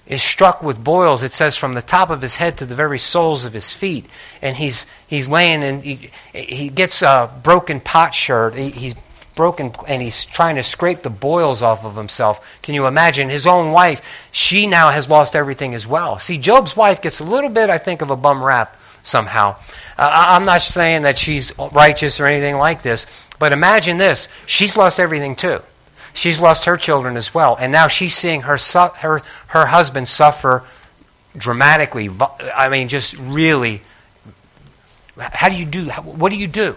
is 0.05 0.23
struck 0.23 0.63
with 0.63 0.81
boils, 0.81 1.23
it 1.23 1.33
says, 1.33 1.57
from 1.57 1.73
the 1.73 1.81
top 1.81 2.09
of 2.09 2.21
his 2.21 2.37
head 2.37 2.57
to 2.57 2.65
the 2.65 2.75
very 2.75 2.99
soles 2.99 3.43
of 3.43 3.53
his 3.53 3.73
feet. 3.73 4.05
And 4.41 4.55
he's, 4.55 4.85
he's 5.07 5.27
laying 5.27 5.63
and 5.63 5.83
he, 5.83 6.11
he 6.33 6.69
gets 6.69 7.01
a 7.01 7.29
broken 7.43 7.81
potsherd. 7.81 8.55
He, 8.55 8.69
he's 8.69 8.95
broken 9.35 9.73
and 9.87 10.01
he's 10.01 10.23
trying 10.25 10.55
to 10.55 10.63
scrape 10.63 11.01
the 11.01 11.09
boils 11.09 11.61
off 11.61 11.85
of 11.85 11.95
himself. 11.95 12.59
Can 12.61 12.75
you 12.75 12.87
imagine? 12.87 13.29
His 13.29 13.45
own 13.45 13.71
wife, 13.71 14.01
she 14.31 14.67
now 14.67 14.89
has 14.89 15.09
lost 15.09 15.35
everything 15.35 15.75
as 15.75 15.85
well. 15.85 16.19
See, 16.19 16.37
Job's 16.37 16.75
wife 16.75 17.01
gets 17.01 17.19
a 17.19 17.25
little 17.25 17.49
bit, 17.49 17.69
I 17.69 17.77
think, 17.77 18.01
of 18.01 18.09
a 18.09 18.15
bum 18.15 18.43
rap 18.43 18.75
somehow. 19.07 19.55
Uh, 19.97 20.09
I'm 20.11 20.45
not 20.45 20.61
saying 20.61 21.03
that 21.03 21.17
she's 21.17 21.51
righteous 21.71 22.19
or 22.19 22.25
anything 22.25 22.57
like 22.57 22.81
this, 22.81 23.05
but 23.39 23.53
imagine 23.53 23.97
this. 23.97 24.27
She's 24.45 24.75
lost 24.75 24.99
everything 24.99 25.35
too. 25.35 25.61
she's 26.13 26.39
lost 26.39 26.65
her 26.65 26.77
children 26.77 27.15
as 27.15 27.33
well. 27.33 27.55
And 27.59 27.71
now 27.71 27.87
she's 27.87 28.15
seeing 28.15 28.41
her, 28.41 28.57
su- 28.57 28.93
her, 28.97 29.21
her 29.47 29.65
husband 29.67 30.07
suffer 30.07 30.63
dramatically. 31.37 32.09
I 32.55 32.69
mean, 32.69 32.87
just 32.89 33.15
really. 33.17 33.81
How 35.17 35.49
do 35.49 35.55
you 35.55 35.65
do 35.65 35.85
What 35.89 36.29
do 36.29 36.35
you 36.35 36.47
do? 36.47 36.75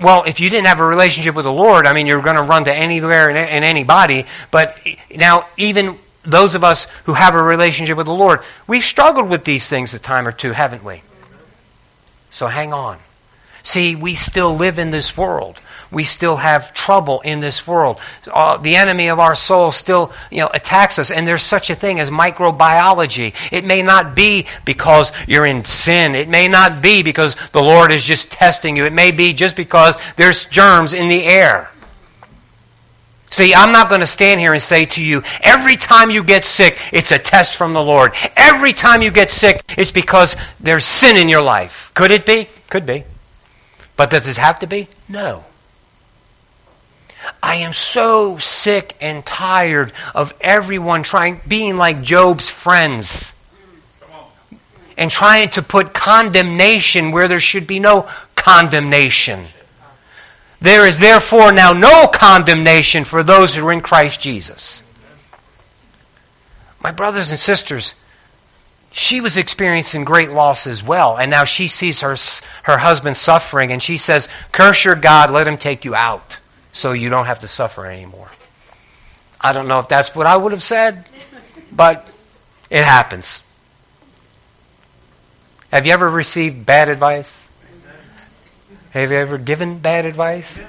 Well, 0.00 0.24
if 0.26 0.40
you 0.40 0.48
didn't 0.48 0.66
have 0.66 0.80
a 0.80 0.86
relationship 0.86 1.34
with 1.34 1.44
the 1.44 1.52
Lord, 1.52 1.86
I 1.86 1.92
mean, 1.92 2.06
you're 2.06 2.22
going 2.22 2.36
to 2.36 2.42
run 2.42 2.64
to 2.64 2.74
anywhere 2.74 3.28
and, 3.28 3.36
and 3.36 3.64
anybody. 3.64 4.24
But 4.50 4.78
now, 5.14 5.46
even 5.58 5.98
those 6.22 6.54
of 6.54 6.64
us 6.64 6.84
who 7.04 7.14
have 7.14 7.34
a 7.34 7.42
relationship 7.42 7.96
with 7.96 8.06
the 8.06 8.12
Lord, 8.12 8.40
we've 8.66 8.84
struggled 8.84 9.28
with 9.28 9.44
these 9.44 9.66
things 9.66 9.94
a 9.94 9.98
time 9.98 10.26
or 10.26 10.32
two, 10.32 10.52
haven't 10.52 10.84
we? 10.84 11.02
So 12.30 12.46
hang 12.46 12.72
on. 12.72 12.98
See, 13.62 13.94
we 13.96 14.14
still 14.14 14.54
live 14.54 14.78
in 14.78 14.90
this 14.90 15.16
world. 15.16 15.60
We 15.90 16.04
still 16.04 16.36
have 16.36 16.72
trouble 16.72 17.20
in 17.22 17.40
this 17.40 17.66
world. 17.66 17.98
Uh, 18.32 18.56
the 18.58 18.76
enemy 18.76 19.08
of 19.08 19.18
our 19.18 19.34
soul 19.34 19.72
still 19.72 20.12
you 20.30 20.38
know, 20.38 20.50
attacks 20.54 20.98
us, 21.00 21.10
and 21.10 21.26
there's 21.26 21.42
such 21.42 21.68
a 21.68 21.74
thing 21.74 21.98
as 21.98 22.10
microbiology. 22.10 23.34
It 23.50 23.64
may 23.64 23.82
not 23.82 24.14
be 24.14 24.46
because 24.64 25.10
you're 25.26 25.46
in 25.46 25.64
sin. 25.64 26.14
It 26.14 26.28
may 26.28 26.46
not 26.46 26.80
be 26.80 27.02
because 27.02 27.34
the 27.52 27.62
Lord 27.62 27.90
is 27.90 28.04
just 28.04 28.30
testing 28.30 28.76
you. 28.76 28.84
It 28.84 28.92
may 28.92 29.10
be 29.10 29.32
just 29.32 29.56
because 29.56 29.98
there's 30.16 30.44
germs 30.44 30.92
in 30.92 31.08
the 31.08 31.24
air. 31.24 31.70
See, 33.30 33.54
I'm 33.54 33.70
not 33.70 33.88
going 33.88 34.00
to 34.00 34.08
stand 34.08 34.40
here 34.40 34.52
and 34.52 34.62
say 34.62 34.86
to 34.86 35.02
you, 35.02 35.22
every 35.40 35.76
time 35.76 36.10
you 36.10 36.24
get 36.24 36.44
sick, 36.44 36.76
it's 36.92 37.12
a 37.12 37.18
test 37.18 37.54
from 37.54 37.72
the 37.72 37.82
Lord. 37.82 38.12
Every 38.36 38.72
time 38.72 39.02
you 39.02 39.12
get 39.12 39.30
sick, 39.30 39.62
it's 39.78 39.92
because 39.92 40.36
there's 40.58 40.84
sin 40.84 41.16
in 41.16 41.28
your 41.28 41.40
life. 41.40 41.92
Could 41.94 42.10
it 42.10 42.26
be? 42.26 42.48
Could 42.68 42.86
be. 42.86 43.04
But 43.96 44.10
does 44.10 44.26
it 44.26 44.36
have 44.36 44.58
to 44.60 44.66
be? 44.66 44.88
No. 45.08 45.44
I 47.40 47.56
am 47.56 47.72
so 47.72 48.38
sick 48.38 48.96
and 49.00 49.24
tired 49.24 49.92
of 50.14 50.34
everyone 50.40 51.04
trying 51.04 51.40
being 51.46 51.76
like 51.76 52.02
Job's 52.02 52.48
friends 52.48 53.36
and 54.96 55.10
trying 55.10 55.50
to 55.50 55.62
put 55.62 55.94
condemnation 55.94 57.12
where 57.12 57.28
there 57.28 57.40
should 57.40 57.66
be 57.66 57.78
no 57.78 58.08
condemnation. 58.34 59.44
There 60.60 60.86
is 60.86 60.98
therefore 60.98 61.52
now 61.52 61.72
no 61.72 62.06
condemnation 62.06 63.04
for 63.04 63.22
those 63.22 63.54
who 63.54 63.66
are 63.66 63.72
in 63.72 63.80
Christ 63.80 64.20
Jesus. 64.20 64.82
My 66.82 66.90
brothers 66.90 67.30
and 67.30 67.40
sisters, 67.40 67.94
she 68.90 69.20
was 69.20 69.36
experiencing 69.36 70.04
great 70.04 70.30
loss 70.30 70.66
as 70.66 70.82
well. 70.82 71.16
And 71.16 71.30
now 71.30 71.44
she 71.44 71.68
sees 71.68 72.00
her, 72.00 72.16
her 72.64 72.78
husband 72.78 73.16
suffering 73.16 73.72
and 73.72 73.82
she 73.82 73.96
says, 73.96 74.28
Curse 74.52 74.84
your 74.84 74.96
God, 74.96 75.30
let 75.30 75.46
him 75.46 75.56
take 75.56 75.84
you 75.84 75.94
out 75.94 76.38
so 76.72 76.92
you 76.92 77.08
don't 77.08 77.26
have 77.26 77.40
to 77.40 77.48
suffer 77.48 77.86
anymore. 77.86 78.30
I 79.40 79.52
don't 79.52 79.68
know 79.68 79.78
if 79.78 79.88
that's 79.88 80.14
what 80.14 80.26
I 80.26 80.36
would 80.36 80.52
have 80.52 80.62
said, 80.62 81.06
but 81.72 82.06
it 82.68 82.84
happens. 82.84 83.42
Have 85.72 85.86
you 85.86 85.92
ever 85.92 86.08
received 86.08 86.66
bad 86.66 86.88
advice? 86.88 87.39
Have 88.90 89.10
you 89.10 89.16
ever 89.16 89.38
given 89.38 89.78
bad 89.78 90.06
advice? 90.06 90.60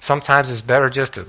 Sometimes 0.00 0.50
it's 0.50 0.60
better 0.60 0.88
just 0.88 1.14
to 1.14 1.24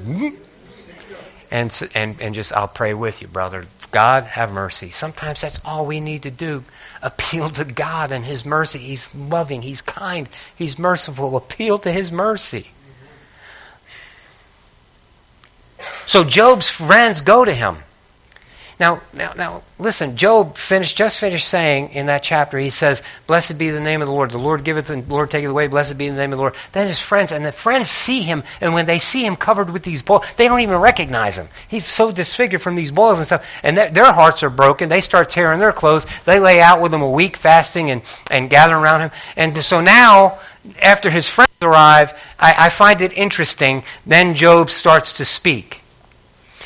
and 1.51 1.89
and 1.93 2.19
and 2.21 2.33
just 2.33 2.53
I'll 2.53 2.67
pray 2.67 2.93
with 2.93 3.21
you, 3.21 3.27
brother. 3.27 3.67
God 3.91 4.23
have 4.23 4.51
mercy. 4.53 4.89
Sometimes 4.89 5.41
that's 5.41 5.59
all 5.65 5.85
we 5.85 5.99
need 5.99 6.23
to 6.23 6.31
do. 6.31 6.63
Appeal 7.01 7.49
to 7.51 7.65
God 7.65 8.11
and 8.11 8.25
His 8.25 8.45
mercy. 8.45 8.79
He's 8.79 9.13
loving, 9.13 9.61
He's 9.61 9.81
kind, 9.81 10.29
He's 10.55 10.79
merciful. 10.79 11.35
Appeal 11.35 11.77
to 11.79 11.91
His 11.91 12.11
mercy. 12.11 12.71
So 16.05 16.23
Job's 16.23 16.69
friends 16.69 17.21
go 17.21 17.45
to 17.45 17.53
him. 17.53 17.77
Now, 18.81 18.99
now, 19.13 19.33
now, 19.37 19.61
listen. 19.77 20.17
Job 20.17 20.57
finished, 20.57 20.97
just 20.97 21.19
finished 21.19 21.47
saying 21.47 21.89
in 21.89 22.07
that 22.07 22.23
chapter. 22.23 22.57
He 22.57 22.71
says, 22.71 23.03
"Blessed 23.27 23.59
be 23.59 23.69
the 23.69 23.79
name 23.79 24.01
of 24.01 24.07
the 24.07 24.11
Lord. 24.11 24.31
The 24.31 24.39
Lord 24.39 24.63
giveth, 24.63 24.89
and 24.89 25.07
the 25.07 25.13
Lord 25.13 25.29
taketh 25.29 25.51
away. 25.51 25.67
Blessed 25.67 25.99
be 25.99 26.09
the 26.09 26.15
name 26.15 26.33
of 26.33 26.37
the 26.37 26.41
Lord." 26.41 26.55
Then 26.71 26.87
his 26.87 26.97
friends, 26.99 27.31
and 27.31 27.45
the 27.45 27.51
friends 27.51 27.91
see 27.91 28.23
him, 28.23 28.43
and 28.59 28.73
when 28.73 28.87
they 28.87 28.97
see 28.97 29.23
him 29.23 29.35
covered 29.35 29.69
with 29.69 29.83
these 29.83 30.01
boils, 30.01 30.25
they 30.35 30.47
don't 30.47 30.61
even 30.61 30.77
recognize 30.77 31.37
him. 31.37 31.47
He's 31.67 31.85
so 31.85 32.11
disfigured 32.11 32.63
from 32.63 32.73
these 32.73 32.89
boils 32.89 33.19
and 33.19 33.27
stuff, 33.27 33.45
and 33.61 33.77
their, 33.77 33.91
their 33.91 34.13
hearts 34.13 34.41
are 34.41 34.49
broken. 34.49 34.89
They 34.89 35.01
start 35.01 35.29
tearing 35.29 35.59
their 35.59 35.71
clothes. 35.71 36.07
They 36.25 36.39
lay 36.39 36.59
out 36.59 36.81
with 36.81 36.91
him 36.91 37.03
a 37.03 37.09
week, 37.09 37.37
fasting 37.37 37.91
and 37.91 38.01
and 38.31 38.49
gathering 38.49 38.81
around 38.81 39.01
him. 39.01 39.11
And 39.37 39.63
so 39.63 39.79
now, 39.79 40.39
after 40.81 41.11
his 41.11 41.27
friends 41.29 41.51
arrive, 41.61 42.15
I, 42.39 42.55
I 42.57 42.69
find 42.69 42.99
it 43.01 43.13
interesting. 43.13 43.83
Then 44.07 44.33
Job 44.33 44.71
starts 44.71 45.13
to 45.13 45.23
speak 45.23 45.80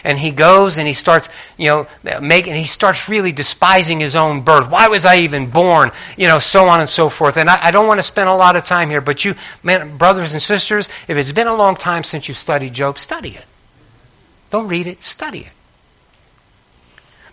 and 0.06 0.20
he 0.20 0.30
goes 0.30 0.78
and 0.78 0.88
he 0.88 0.94
starts, 0.94 1.28
you 1.58 1.68
know, 1.68 2.20
making, 2.22 2.54
he 2.54 2.66
starts 2.66 3.10
really 3.10 3.32
despising 3.32 4.00
his 4.00 4.16
own 4.16 4.42
birth. 4.42 4.70
Why 4.70 4.88
was 4.88 5.04
I 5.04 5.18
even 5.18 5.50
born? 5.50 5.92
You 6.16 6.28
know, 6.28 6.38
so 6.38 6.68
on 6.68 6.80
and 6.80 6.90
so 6.90 7.10
forth. 7.10 7.38
And 7.38 7.50
I, 7.50 7.66
I 7.66 7.72
don't 7.72 7.88
want 7.88 7.98
to 7.98 8.04
spend 8.04 8.30
a 8.30 8.36
lot 8.36 8.56
of 8.56 8.64
time 8.66 8.92
here, 8.92 9.02
but 9.02 9.26
you, 9.26 9.34
man, 9.64 9.98
brothers 9.98 10.34
and 10.34 10.42
sisters, 10.42 10.90
if 11.08 11.18
it's 11.18 11.32
been 11.32 11.48
a 11.48 11.56
long 11.56 11.76
time 11.76 12.04
since 12.04 12.28
you've 12.28 12.38
studied 12.38 12.74
Job, 12.74 13.00
study 13.00 13.32
it. 13.32 13.46
Don't 14.52 14.68
read 14.68 14.86
it, 14.86 15.04
study 15.04 15.40
it. 15.40 15.50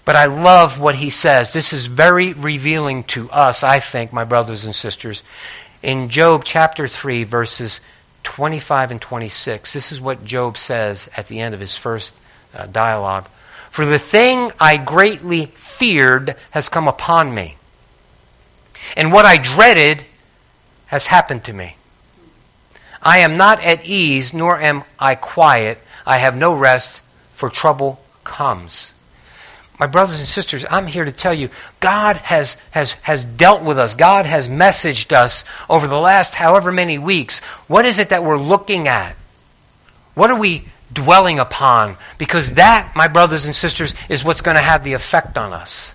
But 0.07 0.17
I 0.17 0.25
love 0.25 0.81
what 0.81 0.95
he 0.95 1.11
says. 1.11 1.53
This 1.53 1.75
is 1.75 1.87
very 1.87 2.33
revealing 2.33 3.05
to 3.05 3.31
us, 3.31 3.63
I 3.63 3.81
think, 3.81 4.15
my 4.15 4.25
brothers 4.25 4.65
and 4.65 4.75
sisters. 4.75 5.23
In 5.83 6.09
Job 6.09 6.43
chapter 6.43 6.89
3, 6.89 7.25
verses 7.25 7.81
25 8.23 8.93
and 8.93 9.01
26, 9.01 9.75
this 9.75 9.93
is 9.93 10.01
what 10.01 10.25
Job 10.25 10.57
says 10.57 11.11
at 11.19 11.29
the 11.29 11.39
end 11.39 11.55
of 11.55 11.61
his 11.61 11.77
first 11.77 12.15
uh, 12.55 12.67
dialogue. 12.67 13.29
For 13.71 13.85
the 13.87 13.99
thing 13.99 14.53
I 14.61 14.77
greatly 14.77 15.47
feared 15.47 16.37
has 16.51 16.69
come 16.69 16.89
upon 16.89 17.35
me, 17.35 17.57
and 18.97 19.13
what 19.13 19.25
I 19.25 19.39
dreaded 19.39 20.05
has 20.87 21.07
happened 21.07 21.45
to 21.45 21.53
me. 21.53 21.77
I 23.03 23.19
am 23.19 23.37
not 23.37 23.63
at 23.65 23.87
ease, 23.87 24.33
nor 24.33 24.61
am 24.61 24.85
I 24.99 25.15
quiet. 25.15 25.79
I 26.07 26.19
have 26.19 26.37
no 26.37 26.55
rest, 26.55 27.03
for 27.33 27.49
trouble 27.49 28.01
comes. 28.25 28.93
My 29.81 29.87
brothers 29.87 30.21
and 30.21 30.29
sisters, 30.29 30.65
I'm 30.71 30.87
here 30.87 31.05
to 31.05 31.11
tell 31.11 31.35
you, 31.35 31.49
God 31.81 32.17
has, 32.19 32.57
has, 32.71 32.93
has 33.03 33.25
dealt 33.25 33.63
with 33.63 33.79
us. 33.79 33.95
God 33.95 34.27
has 34.27 34.49
messaged 34.49 35.13
us 35.13 35.45
over 35.69 35.89
the 35.89 35.99
last 35.99 36.37
however 36.37 36.71
many 36.71 36.99
weeks. 36.99 37.41
What 37.67 37.85
is 37.85 37.99
it 37.99 38.11
that 38.11 38.23
we're 38.23 38.39
looking 38.39 38.87
at? 38.87 39.17
What 40.15 40.31
are 40.31 40.39
we 40.39 40.67
dwelling 40.93 41.39
upon, 41.39 41.97
because 42.19 42.55
that, 42.55 42.93
my 42.95 43.09
brothers 43.09 43.45
and 43.45 43.55
sisters, 43.55 43.95
is 44.09 44.25
what's 44.25 44.41
going 44.41 44.57
to 44.57 44.63
have 44.63 44.85
the 44.85 44.93
effect 44.93 45.39
on 45.39 45.53
us. 45.53 45.93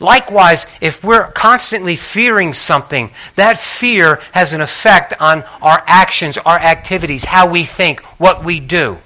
Likewise, 0.00 0.66
if 0.80 1.04
we're 1.04 1.30
constantly 1.30 1.94
fearing 1.94 2.54
something, 2.54 3.12
that 3.36 3.58
fear 3.58 4.20
has 4.32 4.52
an 4.52 4.60
effect 4.60 5.14
on 5.20 5.44
our 5.62 5.82
actions, 5.86 6.36
our 6.38 6.58
activities, 6.58 7.24
how 7.24 7.48
we 7.48 7.64
think, 7.64 8.00
what 8.18 8.44
we 8.44 8.58
do. 8.58 8.98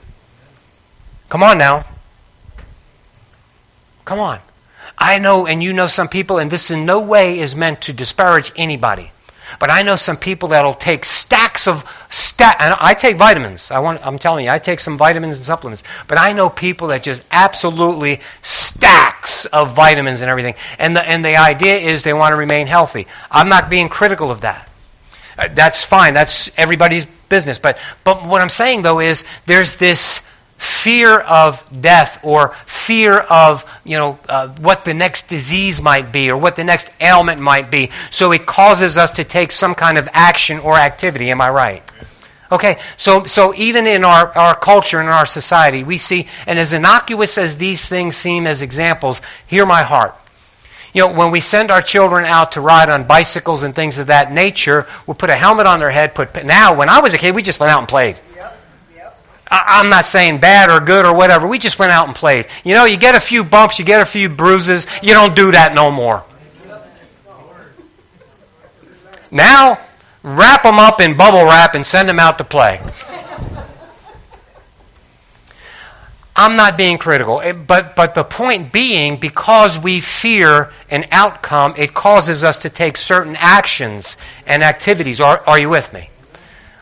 Come 1.29 1.43
on 1.43 1.59
now. 1.59 1.85
Come 4.07 4.21
on. 4.21 4.41
I 4.97 5.19
know, 5.19 5.47
and 5.47 5.63
you 5.63 5.75
know 5.75 5.89
some 5.89 6.09
people, 6.09 6.39
and 6.39 6.51
this 6.51 6.71
in 6.71 6.87
no 6.87 7.01
way 7.01 7.39
is 7.39 7.55
meant 7.55 7.83
to 7.83 7.93
disparage 7.93 8.51
anybody. 8.57 9.11
But 9.59 9.71
I 9.71 9.83
know 9.83 9.97
some 9.97 10.17
people 10.17 10.49
that'll 10.51 10.75
take 10.75 11.05
stacks 11.05 11.67
of 11.67 11.85
stack. 12.11 12.57
And 12.61 12.75
I 12.81 12.95
take 12.95 13.17
vitamins. 13.17 13.71
I 13.71 13.79
want. 13.79 14.05
I'm 14.07 14.19
telling 14.19 14.45
you, 14.45 14.51
I 14.51 14.59
take 14.59 14.81
some 14.81 14.99
vitamins 14.99 15.37
and 15.37 15.47
supplements. 15.47 15.83
But 16.09 16.19
I 16.19 16.33
know 16.33 16.51
people 16.51 16.89
that 16.89 17.03
just 17.03 17.23
absolutely 17.31 18.21
stacks 18.43 19.47
of 19.47 19.75
vitamins 19.75 20.21
and 20.21 20.31
everything. 20.31 20.55
And 20.79 20.97
the 20.97 21.07
and 21.07 21.25
the 21.25 21.37
idea 21.37 21.79
is 21.79 22.03
they 22.03 22.13
want 22.13 22.33
to 22.33 22.37
remain 22.37 22.67
healthy. 22.67 23.07
I'm 23.31 23.49
not 23.49 23.71
being 23.71 23.89
critical 23.89 24.31
of 24.31 24.43
that. 24.43 24.69
Uh, 25.39 25.49
that's 25.53 25.85
fine. 25.85 26.15
That's 26.15 26.51
everybody's 26.59 27.05
business. 27.05 27.59
But 27.59 27.79
but 28.05 28.27
what 28.27 28.41
I'm 28.41 28.49
saying 28.49 28.83
though 28.83 29.01
is 29.01 29.25
there's 29.47 29.77
this 29.77 30.29
fear 30.57 31.19
of 31.19 31.65
death 31.83 32.21
or 32.23 32.51
fear 32.65 33.19
of 33.19 33.65
you 33.85 33.97
know 33.99 34.19
uh, 34.29 34.49
what 34.61 34.85
the 34.85 34.95
next 34.95 35.29
disease 35.29 35.83
might 35.83 36.13
be 36.13 36.31
or 36.31 36.37
what 36.37 36.57
the 36.57 36.65
next 36.65 36.89
ailment 37.01 37.41
might 37.41 37.71
be 37.71 37.91
so 38.11 38.33
it 38.33 38.47
causes 38.47 38.97
us 38.97 39.11
to 39.13 39.25
take 39.25 39.53
some 39.53 39.75
kind 39.75 39.99
of 39.99 40.09
action 40.13 40.59
or 40.61 40.77
activity 40.77 41.31
am 41.31 41.41
i 41.41 41.51
right 41.51 41.83
okay 42.51 42.79
so 42.97 43.25
so 43.25 43.55
even 43.55 43.87
in 43.87 44.05
our, 44.05 44.29
our 44.39 44.55
culture 44.55 44.99
and 44.99 45.09
our 45.09 45.27
society 45.27 45.85
we 45.85 45.99
see 45.99 46.27
and 46.47 46.59
as 46.59 46.73
innocuous 46.73 47.37
as 47.37 47.59
these 47.59 47.87
things 47.87 48.17
seem 48.17 48.47
as 48.47 48.63
examples 48.63 49.21
hear 49.47 49.67
my 49.67 49.83
heart 49.83 50.15
you 50.95 51.03
know, 51.03 51.13
when 51.13 51.31
we 51.31 51.41
send 51.41 51.71
our 51.71 51.83
children 51.83 52.25
out 52.25 52.53
to 52.53 52.63
ride 52.63 52.89
on 52.89 53.07
bicycles 53.07 53.63
and 53.65 53.75
things 53.75 53.99
of 53.99 54.07
that 54.07 54.33
nature, 54.33 54.87
we'll 55.07 55.15
put 55.15 55.29
a 55.29 55.35
helmet 55.35 55.67
on 55.67 55.79
their 55.79 55.91
head. 55.91 56.15
Put 56.15 56.47
now, 56.47 56.75
when 56.75 56.89
I 56.89 57.01
was 57.01 57.13
a 57.13 57.19
kid, 57.19 57.35
we 57.35 57.43
just 57.43 57.61
went 57.61 57.71
out 57.71 57.81
and 57.81 57.89
played. 57.89 58.19
I'm 59.49 59.89
not 59.89 60.07
saying 60.07 60.39
bad 60.39 60.71
or 60.71 60.85
good 60.85 61.07
or 61.07 61.15
whatever. 61.15 61.47
We 61.47 61.59
just 61.59 61.79
went 61.79 61.93
out 61.93 62.07
and 62.07 62.17
played. 62.17 62.49
You 62.65 62.75
know, 62.75 62.85
you 62.85 62.97
get 62.97 63.15
a 63.15 63.21
few 63.21 63.45
bumps, 63.45 63.79
you 63.79 63.85
get 63.85 64.01
a 64.01 64.07
few 64.07 64.29
bruises. 64.29 64.87
You 65.03 65.13
don't 65.15 65.37
do 65.37 65.53
that 65.53 65.75
no 65.75 65.91
more. 65.91 66.25
Now, 69.31 69.79
wrap 70.23 70.63
them 70.63 70.79
up 70.79 71.01
in 71.01 71.17
bubble 71.17 71.45
wrap 71.45 71.75
and 71.75 71.85
send 71.85 72.09
them 72.09 72.19
out 72.19 72.39
to 72.39 72.45
play. 72.45 72.81
I'm 76.39 76.57
not 76.57 76.77
being 76.77 76.99
critical, 76.99 77.41
eh, 77.41 77.53
but, 77.53 77.97
but 77.97 78.15
the 78.15 78.23
point 78.23 78.71
being, 78.71 79.17
because 79.17 79.79
we 79.79 80.01
fear 80.01 80.71
an 80.91 81.07
outcome, 81.11 81.75
it 81.79 81.95
causes 81.95 82.45
us 82.45 82.59
to 82.59 82.71
take 82.71 82.99
certain 82.99 83.37
actions 83.39 84.19
and 84.47 84.63
activities. 84.63 85.19
Are, 85.19 85.43
are 85.47 85.59
you 85.59 85.71
with 85.71 85.95
me? 85.95 86.11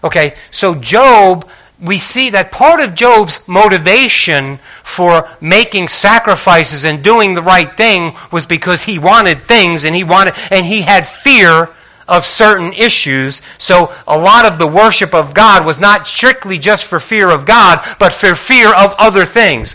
Okay, 0.02 0.35
so 0.50 0.75
Job, 0.75 1.49
we 1.85 1.99
see 1.99 2.31
that 2.31 2.50
part 2.50 2.81
of 2.81 2.95
Job's 2.95 3.47
motivation 3.47 4.59
for 4.83 5.29
making 5.41 5.88
sacrifices 5.88 6.85
and 6.85 7.05
doing 7.05 7.35
the 7.35 7.43
right 7.43 7.71
thing 7.71 8.17
was 8.33 8.47
because 8.47 8.83
he 8.83 8.99
wanted 8.99 9.41
things 9.41 9.85
and 9.85 9.95
he 9.95 10.03
wanted 10.03 10.35
and 10.50 10.64
he 10.64 10.81
had 10.81 11.07
fear 11.07 11.69
of 12.09 12.25
certain 12.25 12.73
issues. 12.73 13.43
So 13.59 13.95
a 14.09 14.19
lot 14.19 14.47
of 14.47 14.59
the 14.59 14.67
worship 14.67 15.14
of 15.14 15.35
God 15.35 15.67
was 15.67 15.79
not 15.79 16.07
strictly 16.07 16.59
just 16.59 16.85
for 16.85 16.99
fear 16.99 17.29
of 17.29 17.45
God, 17.45 17.87
but 17.99 18.14
for 18.14 18.35
fear 18.35 18.75
of 18.75 18.95
other 18.99 19.26
things. 19.26 19.75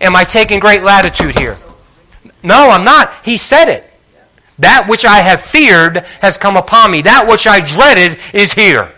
Am 0.00 0.16
I 0.16 0.24
taking 0.24 0.60
great 0.60 0.82
latitude 0.82 1.38
here? 1.38 1.58
No, 2.42 2.70
I'm 2.70 2.84
not. 2.84 3.12
He 3.22 3.36
said 3.36 3.68
it. 3.68 3.84
That 4.58 4.88
which 4.88 5.04
I 5.04 5.18
have 5.18 5.42
feared 5.42 5.98
has 6.22 6.38
come 6.38 6.56
upon 6.56 6.90
me. 6.90 7.02
That 7.02 7.28
which 7.28 7.46
I 7.46 7.60
dreaded 7.60 8.18
is 8.32 8.54
here. 8.54 8.92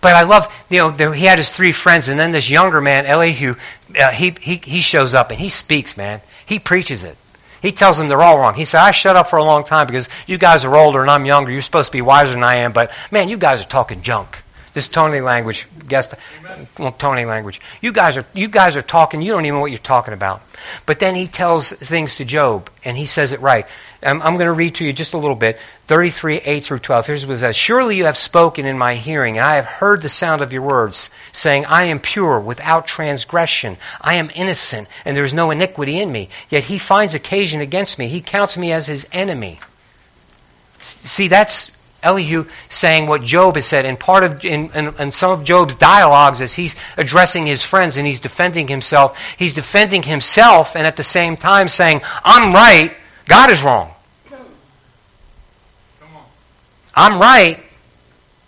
But 0.00 0.14
I 0.14 0.22
love, 0.22 0.64
you 0.68 0.78
know, 0.78 0.90
there, 0.90 1.12
he 1.14 1.24
had 1.24 1.38
his 1.38 1.50
three 1.50 1.72
friends, 1.72 2.08
and 2.08 2.18
then 2.20 2.32
this 2.32 2.50
younger 2.50 2.80
man, 2.80 3.06
Elihu, 3.06 3.54
uh, 3.98 4.10
he, 4.10 4.34
he, 4.40 4.56
he 4.56 4.80
shows 4.80 5.14
up 5.14 5.30
and 5.30 5.40
he 5.40 5.48
speaks, 5.48 5.96
man. 5.96 6.20
He 6.44 6.58
preaches 6.58 7.02
it. 7.02 7.16
He 7.62 7.72
tells 7.72 7.98
them 7.98 8.08
they're 8.08 8.22
all 8.22 8.38
wrong. 8.38 8.54
He 8.54 8.64
said, 8.64 8.80
I 8.80 8.90
shut 8.92 9.16
up 9.16 9.28
for 9.28 9.38
a 9.38 9.44
long 9.44 9.64
time 9.64 9.86
because 9.86 10.08
you 10.26 10.38
guys 10.38 10.64
are 10.64 10.76
older 10.76 11.00
and 11.00 11.10
I'm 11.10 11.24
younger. 11.24 11.50
You're 11.50 11.62
supposed 11.62 11.88
to 11.88 11.92
be 11.92 12.02
wiser 12.02 12.32
than 12.32 12.44
I 12.44 12.56
am, 12.56 12.72
but 12.72 12.92
man, 13.10 13.28
you 13.28 13.36
guys 13.36 13.60
are 13.60 13.64
talking 13.64 14.02
junk. 14.02 14.42
This 14.74 14.88
Tony 14.88 15.22
language, 15.22 15.66
guess, 15.88 16.06
well, 16.78 16.92
Tony 16.92 17.24
language. 17.24 17.62
You 17.80 17.92
guys 17.92 18.18
are 18.18 18.26
you 18.34 18.46
guys 18.46 18.76
are 18.76 18.82
talking. 18.82 19.22
You 19.22 19.32
don't 19.32 19.46
even 19.46 19.56
know 19.56 19.60
what 19.62 19.70
you're 19.70 19.78
talking 19.78 20.12
about. 20.12 20.42
But 20.84 21.00
then 21.00 21.14
he 21.14 21.26
tells 21.26 21.70
things 21.70 22.16
to 22.16 22.26
Job, 22.26 22.68
and 22.84 22.94
he 22.94 23.06
says 23.06 23.32
it 23.32 23.40
right. 23.40 23.66
Um, 24.02 24.22
I'm, 24.22 24.28
I'm 24.28 24.34
going 24.34 24.46
to 24.46 24.52
read 24.52 24.76
to 24.76 24.84
you 24.84 24.92
just 24.92 25.14
a 25.14 25.18
little 25.18 25.36
bit. 25.36 25.58
33, 25.86 26.36
8 26.44 26.64
through 26.64 26.78
12. 26.80 27.06
Here's 27.06 27.26
what 27.26 27.34
it 27.34 27.38
says. 27.38 27.56
Surely 27.56 27.96
you 27.96 28.04
have 28.06 28.16
spoken 28.16 28.66
in 28.66 28.76
my 28.76 28.96
hearing, 28.96 29.36
and 29.36 29.44
I 29.44 29.56
have 29.56 29.66
heard 29.66 30.02
the 30.02 30.08
sound 30.08 30.42
of 30.42 30.52
your 30.52 30.62
words, 30.62 31.10
saying, 31.32 31.64
I 31.66 31.84
am 31.84 32.00
pure, 32.00 32.40
without 32.40 32.86
transgression. 32.86 33.76
I 34.00 34.14
am 34.14 34.30
innocent, 34.34 34.88
and 35.04 35.16
there 35.16 35.24
is 35.24 35.34
no 35.34 35.50
iniquity 35.50 35.98
in 35.98 36.10
me. 36.10 36.28
Yet 36.48 36.64
he 36.64 36.78
finds 36.78 37.14
occasion 37.14 37.60
against 37.60 37.98
me. 37.98 38.08
He 38.08 38.20
counts 38.20 38.56
me 38.56 38.72
as 38.72 38.86
his 38.86 39.06
enemy. 39.12 39.60
See, 40.78 41.28
that's 41.28 41.70
Elihu 42.02 42.46
saying 42.68 43.06
what 43.06 43.22
Job 43.22 43.56
has 43.56 43.66
said. 43.66 43.84
In 43.84 43.96
part 43.96 44.22
of 44.22 44.44
in, 44.44 44.70
in, 44.70 44.94
in, 44.98 45.12
some 45.12 45.32
of 45.32 45.44
Job's 45.44 45.74
dialogues, 45.74 46.40
as 46.40 46.54
he's 46.54 46.76
addressing 46.96 47.46
his 47.46 47.64
friends 47.64 47.96
and 47.96 48.06
he's 48.06 48.20
defending 48.20 48.68
himself, 48.68 49.18
he's 49.36 49.54
defending 49.54 50.02
himself 50.02 50.76
and 50.76 50.86
at 50.86 50.96
the 50.96 51.04
same 51.04 51.36
time 51.36 51.68
saying, 51.68 52.02
"I'm 52.24 52.54
right, 52.54 52.94
God 53.26 53.50
is 53.50 53.62
wrong. 53.62 53.92
I'm 56.94 57.20
right. 57.20 57.62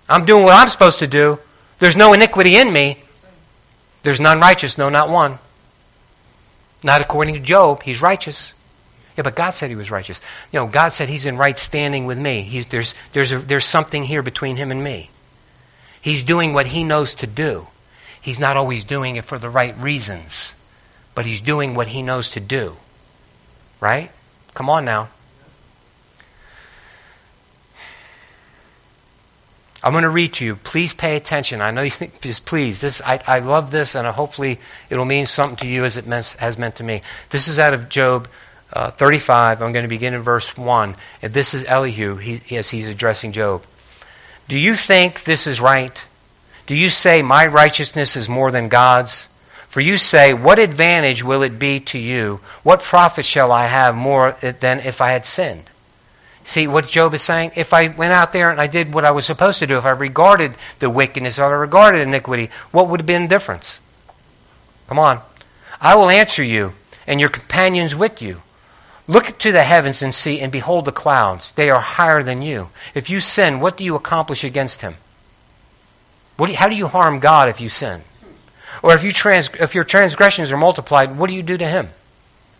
I'm 0.08 0.24
doing 0.24 0.44
what 0.44 0.54
I'm 0.54 0.68
supposed 0.68 1.00
to 1.00 1.06
do. 1.06 1.38
There's 1.78 1.96
no 1.96 2.12
iniquity 2.12 2.56
in 2.56 2.72
me. 2.72 2.98
There's 4.02 4.20
none 4.20 4.40
righteous, 4.40 4.78
no, 4.78 4.88
not 4.88 5.10
one. 5.10 5.38
Not 6.82 7.00
according 7.00 7.34
to 7.34 7.40
Job. 7.40 7.82
He's 7.82 8.00
righteous." 8.00 8.54
Yeah, 9.18 9.22
but 9.22 9.34
God 9.34 9.50
said 9.50 9.68
he 9.68 9.74
was 9.74 9.90
righteous. 9.90 10.20
You 10.52 10.60
know, 10.60 10.68
God 10.68 10.92
said 10.92 11.08
he's 11.08 11.26
in 11.26 11.36
right 11.36 11.58
standing 11.58 12.06
with 12.06 12.16
me. 12.16 12.42
He's, 12.42 12.66
there's, 12.66 12.94
there's, 13.12 13.32
a, 13.32 13.38
there's 13.40 13.64
something 13.64 14.04
here 14.04 14.22
between 14.22 14.54
him 14.54 14.70
and 14.70 14.82
me. 14.82 15.10
He's 16.00 16.22
doing 16.22 16.52
what 16.52 16.66
he 16.66 16.84
knows 16.84 17.14
to 17.14 17.26
do. 17.26 17.66
He's 18.20 18.38
not 18.38 18.56
always 18.56 18.84
doing 18.84 19.16
it 19.16 19.24
for 19.24 19.36
the 19.36 19.48
right 19.48 19.76
reasons, 19.76 20.54
but 21.16 21.26
he's 21.26 21.40
doing 21.40 21.74
what 21.74 21.88
he 21.88 22.00
knows 22.00 22.30
to 22.30 22.40
do. 22.40 22.76
Right? 23.80 24.12
Come 24.54 24.70
on 24.70 24.84
now. 24.84 25.08
I'm 29.82 29.92
going 29.92 30.02
to 30.02 30.10
read 30.10 30.34
to 30.34 30.44
you. 30.44 30.56
Please 30.56 30.92
pay 30.92 31.16
attention. 31.16 31.62
I 31.62 31.70
know 31.70 31.82
you 31.82 31.92
just 32.20 32.44
please. 32.44 32.80
This 32.80 33.00
I, 33.00 33.22
I 33.26 33.38
love 33.38 33.70
this, 33.70 33.94
and 33.94 34.06
hopefully 34.06 34.58
it'll 34.90 35.04
mean 35.04 35.26
something 35.26 35.56
to 35.58 35.68
you 35.68 35.84
as 35.84 35.96
it 35.96 36.04
has 36.04 36.58
meant 36.58 36.76
to 36.76 36.84
me. 36.84 37.02
This 37.30 37.48
is 37.48 37.58
out 37.58 37.74
of 37.74 37.88
Job 37.88 38.28
uh, 38.72 38.90
35. 38.90 39.62
I'm 39.62 39.72
going 39.72 39.84
to 39.84 39.88
begin 39.88 40.14
in 40.14 40.22
verse 40.22 40.56
1. 40.56 40.94
And 41.22 41.32
this 41.32 41.54
is 41.54 41.64
Elihu 41.64 42.16
he, 42.16 42.56
as 42.56 42.70
he's 42.70 42.88
addressing 42.88 43.32
Job. 43.32 43.62
Do 44.48 44.58
you 44.58 44.74
think 44.74 45.24
this 45.24 45.46
is 45.46 45.60
right? 45.60 46.04
Do 46.66 46.74
you 46.74 46.90
say, 46.90 47.22
My 47.22 47.46
righteousness 47.46 48.16
is 48.16 48.28
more 48.28 48.50
than 48.50 48.68
God's? 48.68 49.27
For 49.68 49.80
you 49.80 49.98
say, 49.98 50.34
What 50.34 50.58
advantage 50.58 51.22
will 51.22 51.42
it 51.42 51.58
be 51.58 51.78
to 51.80 51.98
you? 51.98 52.40
What 52.62 52.82
profit 52.82 53.24
shall 53.24 53.52
I 53.52 53.66
have 53.66 53.94
more 53.94 54.32
than 54.40 54.80
if 54.80 55.00
I 55.00 55.12
had 55.12 55.26
sinned? 55.26 55.70
See 56.44 56.66
what 56.66 56.88
Job 56.88 57.12
is 57.12 57.20
saying? 57.20 57.52
If 57.56 57.74
I 57.74 57.88
went 57.88 58.14
out 58.14 58.32
there 58.32 58.50
and 58.50 58.58
I 58.58 58.66
did 58.68 58.94
what 58.94 59.04
I 59.04 59.10
was 59.10 59.26
supposed 59.26 59.58
to 59.58 59.66
do, 59.66 59.76
if 59.76 59.84
I 59.84 59.90
regarded 59.90 60.54
the 60.78 60.88
wickedness, 60.88 61.38
or 61.38 61.44
I 61.44 61.58
regarded 61.58 62.00
iniquity, 62.00 62.48
what 62.70 62.88
would 62.88 63.00
have 63.00 63.06
been 63.06 63.24
the 63.24 63.28
difference? 63.28 63.80
Come 64.86 64.98
on. 64.98 65.20
I 65.78 65.94
will 65.94 66.08
answer 66.08 66.42
you, 66.42 66.72
and 67.06 67.20
your 67.20 67.28
companions 67.28 67.94
with 67.94 68.22
you. 68.22 68.40
Look 69.06 69.38
to 69.38 69.52
the 69.52 69.62
heavens 69.62 70.00
and 70.00 70.14
see, 70.14 70.40
and 70.40 70.50
behold 70.50 70.86
the 70.86 70.92
clouds. 70.92 71.52
They 71.52 71.68
are 71.68 71.80
higher 71.80 72.22
than 72.22 72.40
you. 72.40 72.70
If 72.94 73.10
you 73.10 73.20
sin, 73.20 73.60
what 73.60 73.76
do 73.76 73.84
you 73.84 73.94
accomplish 73.94 74.42
against 74.42 74.80
him? 74.80 74.94
Do 76.38 76.46
you, 76.46 76.56
how 76.56 76.70
do 76.70 76.76
you 76.76 76.88
harm 76.88 77.20
God 77.20 77.50
if 77.50 77.60
you 77.60 77.68
sin? 77.68 78.02
Or 78.82 78.94
if, 78.94 79.02
you 79.02 79.12
trans, 79.12 79.50
if 79.60 79.74
your 79.74 79.84
transgressions 79.84 80.52
are 80.52 80.56
multiplied, 80.56 81.16
what 81.16 81.28
do 81.28 81.34
you 81.34 81.42
do 81.42 81.56
to 81.56 81.66
him? 81.66 81.90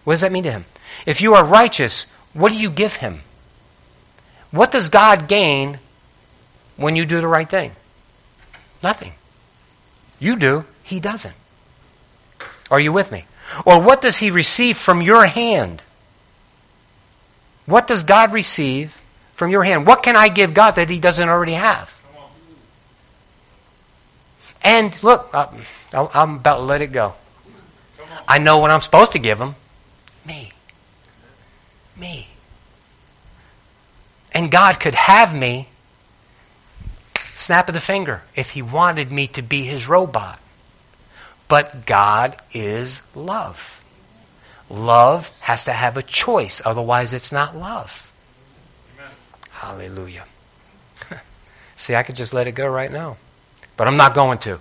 What 0.05 0.15
does 0.15 0.21
that 0.23 0.33
mean 0.33 0.45
to 0.45 0.51
him? 0.51 0.65
If 1.07 1.21
you 1.21 1.35
are 1.35 1.45
righteous, 1.45 2.07
what 2.33 2.51
do 2.51 2.59
you 2.59 2.71
give 2.71 2.97
him? 2.97 3.21
What 4.51 4.73
does 4.73 4.89
God 4.89 5.29
gain 5.29 5.79
when 6.77 6.97
you 6.97 7.07
do 7.07 7.21
the 7.21 7.29
right 7.29 7.49
thing? 7.49 7.73
Nothing. 8.83 9.13
You 10.19 10.37
do, 10.37 10.65
he 10.83 11.01
doesn't. 11.01 11.35
Are 12.71 12.81
you 12.81 12.93
with 12.93 13.13
me? 13.13 13.25
Or 13.65 13.81
what 13.81 14.03
does 14.03 14.17
he 14.17 14.31
receive 14.31 14.77
from 14.77 15.03
your 15.03 15.27
hand? 15.27 15.83
What 17.69 17.87
does 17.87 18.03
God 18.03 18.33
receive 18.33 18.99
from 19.35 19.51
your 19.51 19.63
hand? 19.63 19.87
What 19.87 20.03
can 20.03 20.17
I 20.17 20.31
give 20.31 20.55
God 20.55 20.73
that 20.77 20.89
He 20.89 20.99
doesn't 20.99 21.29
already 21.29 21.53
have? 21.53 21.98
And 24.63 25.01
look, 25.03 25.31
I'm 25.93 26.37
about 26.37 26.57
to 26.57 26.63
let 26.63 26.83
it 26.83 26.93
go. 26.93 27.15
I 28.27 28.39
know 28.39 28.59
what 28.59 28.71
I'm 28.71 28.83
supposed 28.83 29.13
to 29.13 29.19
give 29.19 29.41
Him. 29.41 29.55
Me. 30.27 30.53
Me. 31.97 32.29
And 34.33 34.51
God 34.51 34.79
could 34.79 34.95
have 34.95 35.35
me 35.35 35.69
snap 37.35 37.69
of 37.69 37.75
the 37.75 37.81
finger 37.81 38.23
if 38.35 38.51
He 38.51 38.63
wanted 38.63 39.11
me 39.11 39.27
to 39.29 39.43
be 39.43 39.63
His 39.63 39.89
robot. 39.89 40.39
But 41.49 41.87
God 41.87 42.37
is 42.53 43.01
love. 43.15 43.83
Love 44.69 45.31
has 45.41 45.65
to 45.65 45.73
have 45.73 45.97
a 45.97 46.03
choice, 46.03 46.61
otherwise, 46.65 47.15
it's 47.15 47.33
not 47.33 47.57
love. 47.57 48.13
Amen. 48.99 49.13
Hallelujah. 49.51 50.25
See, 51.77 51.95
I 51.95 52.03
could 52.03 52.17
just 52.17 52.35
let 52.35 52.47
it 52.47 52.53
go 52.53 52.67
right 52.67 52.93
now, 52.93 53.17
but 53.79 53.89
I'm 53.89 53.97
not 53.97 54.15
going 54.15 54.37
to. 54.39 54.61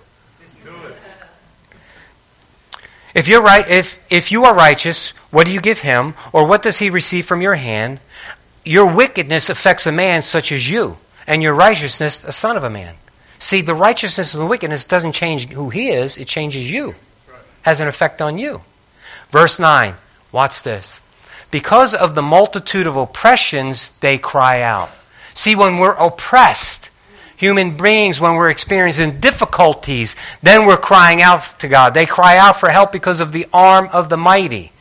If 3.14 3.26
you're 3.26 3.42
right, 3.42 3.68
if, 3.68 4.00
if 4.10 4.30
you 4.30 4.44
are 4.44 4.54
righteous, 4.54 5.10
what 5.30 5.44
do 5.44 5.52
you 5.52 5.60
give 5.60 5.80
him, 5.80 6.14
or 6.32 6.46
what 6.46 6.62
does 6.62 6.78
he 6.78 6.88
receive 6.88 7.26
from 7.26 7.42
your 7.42 7.56
hand? 7.56 7.98
Your 8.64 8.86
wickedness 8.86 9.50
affects 9.50 9.86
a 9.86 9.92
man 9.92 10.22
such 10.22 10.52
as 10.52 10.70
you, 10.70 10.98
and 11.26 11.42
your 11.42 11.52
righteousness 11.52 12.22
a 12.22 12.32
son 12.32 12.56
of 12.56 12.62
a 12.62 12.70
man. 12.70 12.94
See, 13.40 13.60
the 13.60 13.74
righteousness 13.74 14.34
and 14.34 14.42
the 14.42 14.46
wickedness 14.46 14.84
doesn't 14.84 15.12
change 15.12 15.48
who 15.48 15.68
he 15.68 15.90
is; 15.90 16.16
it 16.16 16.28
changes 16.28 16.70
you. 16.70 16.94
Has 17.62 17.80
an 17.80 17.88
effect 17.88 18.22
on 18.22 18.38
you. 18.38 18.62
Verse 19.30 19.58
9. 19.58 19.94
Watch 20.30 20.62
this. 20.62 21.00
Because 21.50 21.94
of 21.94 22.14
the 22.14 22.22
multitude 22.22 22.86
of 22.86 22.96
oppressions, 22.96 23.90
they 24.00 24.18
cry 24.18 24.62
out. 24.62 24.90
See, 25.34 25.56
when 25.56 25.78
we're 25.78 25.92
oppressed, 25.92 26.90
human 27.38 27.74
beings, 27.74 28.20
when 28.20 28.34
we're 28.34 28.50
experiencing 28.50 29.20
difficulties, 29.20 30.14
then 30.42 30.66
we're 30.66 30.76
crying 30.76 31.22
out 31.22 31.58
to 31.60 31.68
God. 31.68 31.94
They 31.94 32.04
cry 32.04 32.36
out 32.36 32.60
for 32.60 32.68
help 32.68 32.92
because 32.92 33.22
of 33.22 33.32
the 33.32 33.46
arm 33.52 33.88
of 33.92 34.10
the 34.10 34.18
mighty. 34.18 34.72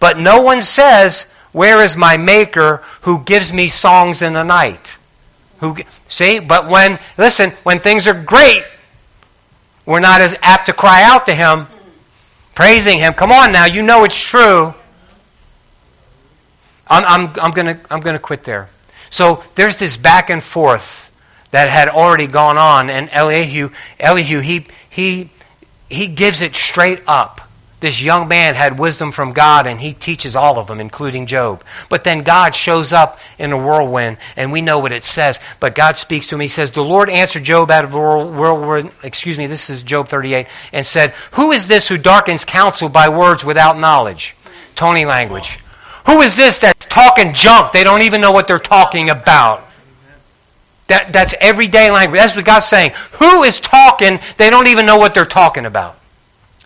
But 0.00 0.18
no 0.18 0.42
one 0.42 0.62
says, 0.62 1.32
Where 1.52 1.84
is 1.84 1.96
my 1.96 2.16
Maker 2.16 2.82
who 3.02 3.20
gives 3.20 3.52
me 3.52 3.68
songs 3.68 4.22
in 4.22 4.32
the 4.32 4.42
night? 4.42 4.96
Who, 5.60 5.76
see, 6.08 6.40
but 6.40 6.68
when, 6.68 6.98
listen, 7.16 7.50
when 7.62 7.78
things 7.78 8.08
are 8.08 8.20
great, 8.20 8.64
we're 9.86 10.00
not 10.00 10.20
as 10.20 10.34
apt 10.42 10.66
to 10.66 10.72
cry 10.72 11.02
out 11.04 11.26
to 11.26 11.34
Him 11.34 11.68
praising 12.60 12.98
him. 12.98 13.14
Come 13.14 13.32
on 13.32 13.52
now, 13.52 13.64
you 13.64 13.82
know 13.82 14.04
it's 14.04 14.20
true. 14.20 14.74
I'm, 16.88 17.04
I'm, 17.04 17.40
I'm 17.40 17.50
going 17.52 17.66
to 17.66 17.80
I'm 17.90 18.00
gonna 18.00 18.18
quit 18.18 18.44
there. 18.44 18.68
So 19.08 19.42
there's 19.54 19.78
this 19.78 19.96
back 19.96 20.28
and 20.28 20.42
forth 20.42 21.09
that 21.50 21.68
had 21.68 21.88
already 21.88 22.26
gone 22.26 22.58
on, 22.58 22.90
and 22.90 23.08
Elihu, 23.12 23.70
Elihu 23.98 24.40
he, 24.40 24.66
he, 24.88 25.30
he 25.88 26.06
gives 26.06 26.42
it 26.42 26.54
straight 26.54 27.02
up. 27.06 27.40
This 27.80 28.02
young 28.02 28.28
man 28.28 28.54
had 28.54 28.78
wisdom 28.78 29.10
from 29.10 29.32
God, 29.32 29.66
and 29.66 29.80
he 29.80 29.94
teaches 29.94 30.36
all 30.36 30.58
of 30.58 30.66
them, 30.66 30.80
including 30.80 31.26
Job. 31.26 31.64
But 31.88 32.04
then 32.04 32.22
God 32.22 32.54
shows 32.54 32.92
up 32.92 33.18
in 33.38 33.52
a 33.52 33.56
whirlwind, 33.56 34.18
and 34.36 34.52
we 34.52 34.60
know 34.60 34.78
what 34.78 34.92
it 34.92 35.02
says. 35.02 35.40
But 35.60 35.74
God 35.74 35.96
speaks 35.96 36.26
to 36.26 36.34
him. 36.34 36.42
He 36.42 36.48
says, 36.48 36.70
The 36.70 36.84
Lord 36.84 37.08
answered 37.08 37.44
Job 37.44 37.70
out 37.70 37.86
of 37.86 37.94
whirlwind, 37.94 38.90
excuse 39.02 39.38
me, 39.38 39.46
this 39.46 39.70
is 39.70 39.82
Job 39.82 40.08
38, 40.08 40.46
and 40.74 40.84
said, 40.84 41.12
Who 41.32 41.52
is 41.52 41.68
this 41.68 41.88
who 41.88 41.96
darkens 41.96 42.44
counsel 42.44 42.90
by 42.90 43.08
words 43.08 43.46
without 43.46 43.78
knowledge? 43.78 44.36
Tony 44.76 45.06
language. 45.06 45.58
Who 46.04 46.20
is 46.20 46.36
this 46.36 46.58
that's 46.58 46.84
talking 46.84 47.32
junk? 47.32 47.72
They 47.72 47.84
don't 47.84 48.02
even 48.02 48.20
know 48.20 48.32
what 48.32 48.46
they're 48.46 48.58
talking 48.58 49.08
about. 49.08 49.69
That, 50.90 51.12
that's 51.12 51.34
everyday 51.40 51.90
language. 51.90 52.20
That's 52.20 52.36
what 52.36 52.44
God's 52.44 52.66
saying. 52.66 52.92
Who 53.12 53.44
is 53.44 53.58
talking? 53.58 54.20
They 54.36 54.50
don't 54.50 54.66
even 54.66 54.86
know 54.86 54.98
what 54.98 55.14
they're 55.14 55.24
talking 55.24 55.64
about. 55.64 55.98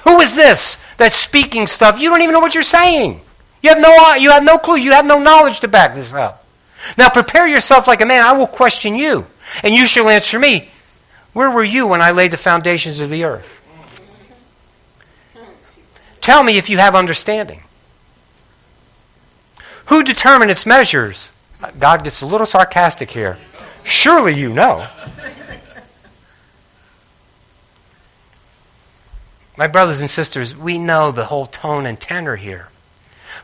Who 0.01 0.21
is 0.21 0.35
this? 0.35 0.83
that's 0.97 1.17
speaking 1.17 1.67
stuff 1.67 1.99
you 1.99 2.09
don't 2.09 2.23
even 2.23 2.33
know 2.33 2.41
what 2.41 2.55
you're 2.55 2.63
saying. 2.63 3.21
You 3.63 3.71
have 3.71 3.81
no, 3.81 4.15
you 4.15 4.31
have 4.31 4.45
no 4.45 4.59
clue. 4.59 4.77
You 4.77 4.93
have 4.93 5.07
no 5.07 5.19
knowledge 5.19 5.61
to 5.61 5.69
back 5.69 5.95
this 5.95 6.13
up. 6.13 6.45
Now 6.99 7.09
prepare 7.09 7.49
yourself 7.49 7.87
like 7.87 8.03
a 8.03 8.07
man. 8.07 8.23
I 8.23 8.33
will 8.33 8.47
question 8.47 8.95
you, 8.95 9.27
and 9.63 9.75
you 9.75 9.87
shall 9.87 10.09
answer 10.11 10.39
me. 10.39 10.69
Where 11.33 11.51
were 11.51 11.65
you 11.65 11.87
when 11.87 12.03
I 12.03 12.11
laid 12.11 12.31
the 12.31 12.37
foundations 12.37 13.01
of 13.01 13.09
the 13.09 13.25
earth? 13.25 13.51
Tell 16.21 16.43
me 16.43 16.59
if 16.59 16.69
you 16.69 16.79
have 16.79 16.95
understanding. 16.95 17.63
Who 19.87 20.03
determined 20.03 20.51
its 20.51 20.67
measures? 20.67 21.31
God 21.79 22.05
gets 22.05 22.21
a 22.21 22.27
little 22.27 22.47
sarcastic 22.47 23.11
here. 23.11 23.39
Surely 23.85 24.35
you 24.35 24.53
know. 24.53 24.89
My 29.57 29.69
brothers 29.69 30.01
and 30.01 30.11
sisters, 30.11 30.57
we 30.57 30.79
know 30.79 31.13
the 31.13 31.27
whole 31.27 31.47
tone 31.47 31.87
and 31.87 32.01
tenor 32.01 32.37
here. 32.37 32.69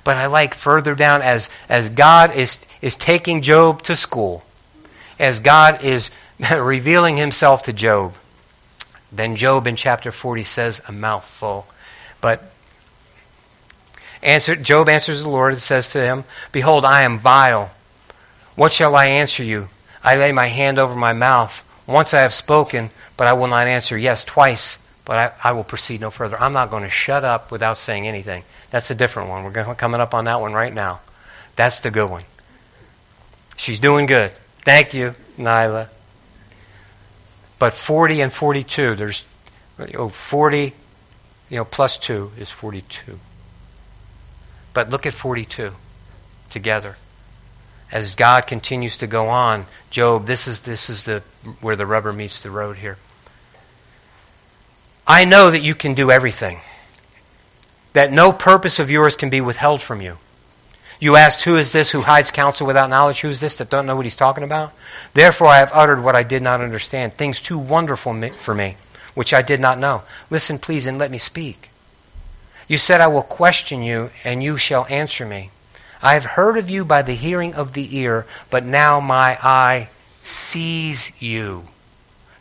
But 0.02 0.16
I 0.16 0.26
like 0.26 0.54
further 0.54 0.94
down 0.94 1.22
as, 1.22 1.50
as 1.68 1.90
God 1.90 2.34
is, 2.34 2.58
is 2.82 2.96
taking 2.96 3.42
Job 3.42 3.82
to 3.82 3.94
school, 3.94 4.42
as 5.18 5.40
God 5.40 5.84
is 5.84 6.10
revealing 6.52 7.16
himself 7.16 7.62
to 7.64 7.72
Job. 7.72 8.14
Then 9.12 9.36
Job 9.36 9.66
in 9.66 9.76
chapter 9.76 10.10
40 10.10 10.42
says 10.44 10.80
a 10.88 10.92
mouthful. 10.92 11.66
But 12.20 12.50
answer, 14.22 14.56
Job 14.56 14.88
answers 14.88 15.22
the 15.22 15.28
Lord 15.28 15.52
and 15.52 15.62
says 15.62 15.88
to 15.88 16.00
him, 16.00 16.24
Behold, 16.50 16.84
I 16.84 17.02
am 17.02 17.18
vile. 17.18 17.70
What 18.56 18.72
shall 18.72 18.96
I 18.96 19.06
answer 19.06 19.44
you? 19.44 19.68
I 20.02 20.16
lay 20.16 20.32
my 20.32 20.46
hand 20.46 20.78
over 20.78 20.94
my 20.94 21.12
mouth. 21.12 21.64
Once 21.86 22.14
I 22.14 22.20
have 22.20 22.32
spoken, 22.32 22.90
but 23.16 23.26
I 23.26 23.32
will 23.32 23.48
not 23.48 23.66
answer. 23.66 23.98
Yes, 23.98 24.24
twice 24.24 24.78
but 25.10 25.34
I, 25.42 25.48
I, 25.48 25.52
will 25.54 25.64
proceed 25.64 26.00
no 26.00 26.10
further. 26.10 26.40
I'm 26.40 26.52
not 26.52 26.70
going 26.70 26.84
to 26.84 26.88
shut 26.88 27.24
up 27.24 27.50
without 27.50 27.78
saying 27.78 28.06
anything. 28.06 28.44
That's 28.70 28.92
a 28.92 28.94
different 28.94 29.28
one. 29.28 29.42
We're 29.42 29.74
coming 29.74 30.00
up 30.00 30.14
on 30.14 30.26
that 30.26 30.40
one 30.40 30.52
right 30.52 30.72
now. 30.72 31.00
That's 31.56 31.80
the 31.80 31.90
good 31.90 32.08
one. 32.08 32.22
She's 33.56 33.80
doing 33.80 34.06
good. 34.06 34.30
Thank 34.62 34.94
you, 34.94 35.16
Nyla. 35.36 35.88
But 37.58 37.74
40 37.74 38.20
and 38.20 38.32
42, 38.32 38.94
there's 38.94 39.24
oh, 39.94 40.10
40, 40.10 40.72
you 41.48 41.56
know, 41.56 41.64
plus 41.64 41.96
2 41.96 42.30
is 42.38 42.48
42. 42.48 43.18
But 44.72 44.90
look 44.90 45.06
at 45.06 45.12
42 45.12 45.72
together. 46.50 46.96
As 47.92 48.14
God 48.14 48.46
continues 48.46 48.96
to 48.98 49.06
go 49.06 49.28
on, 49.28 49.66
Job, 49.90 50.26
this 50.26 50.46
is, 50.46 50.60
this 50.60 50.88
is 50.88 51.04
the, 51.04 51.22
where 51.60 51.76
the 51.76 51.86
rubber 51.86 52.12
meets 52.12 52.40
the 52.40 52.50
road 52.50 52.76
here. 52.76 52.98
I 55.06 55.24
know 55.24 55.50
that 55.50 55.62
you 55.62 55.74
can 55.74 55.94
do 55.94 56.10
everything, 56.10 56.60
that 57.92 58.12
no 58.12 58.30
purpose 58.32 58.78
of 58.78 58.90
yours 58.90 59.16
can 59.16 59.28
be 59.28 59.40
withheld 59.40 59.82
from 59.82 60.00
you. 60.00 60.18
You 61.00 61.16
asked, 61.16 61.42
Who 61.42 61.56
is 61.56 61.72
this 61.72 61.90
who 61.90 62.02
hides 62.02 62.30
counsel 62.30 62.66
without 62.66 62.90
knowledge? 62.90 63.20
Who 63.20 63.30
is 63.30 63.40
this 63.40 63.54
that 63.56 63.70
don't 63.70 63.86
know 63.86 63.96
what 63.96 64.06
he's 64.06 64.14
talking 64.14 64.44
about? 64.44 64.72
Therefore 65.14 65.48
I 65.48 65.58
have 65.58 65.72
uttered 65.72 66.04
what 66.04 66.14
I 66.14 66.22
did 66.22 66.42
not 66.42 66.60
understand, 66.60 67.14
things 67.14 67.40
too 67.40 67.58
wonderful 67.58 68.20
for 68.36 68.54
me, 68.54 68.76
which 69.14 69.34
I 69.34 69.42
did 69.42 69.58
not 69.58 69.78
know. 69.78 70.02
Listen, 70.28 70.58
please, 70.58 70.86
and 70.86 70.98
let 70.98 71.10
me 71.10 71.18
speak. 71.18 71.70
You 72.68 72.78
said, 72.78 73.00
I 73.00 73.08
will 73.08 73.22
question 73.22 73.82
you, 73.82 74.10
and 74.22 74.44
you 74.44 74.56
shall 74.56 74.86
answer 74.88 75.26
me. 75.26 75.50
I 76.02 76.14
have 76.14 76.24
heard 76.24 76.56
of 76.56 76.70
you 76.70 76.84
by 76.84 77.02
the 77.02 77.14
hearing 77.14 77.54
of 77.54 77.72
the 77.72 77.96
ear, 77.96 78.26
but 78.48 78.64
now 78.64 79.00
my 79.00 79.38
eye 79.42 79.90
sees 80.22 81.20
you. 81.20 81.64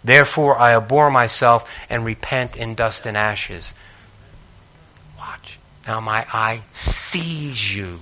Therefore, 0.03 0.57
I 0.57 0.75
abhor 0.75 1.11
myself 1.11 1.69
and 1.89 2.05
repent 2.05 2.55
in 2.55 2.75
dust 2.75 3.05
and 3.05 3.17
ashes. 3.17 3.73
Watch. 5.17 5.59
Now 5.85 5.99
my 5.99 6.25
eye 6.31 6.63
sees 6.71 7.75
you. 7.75 7.99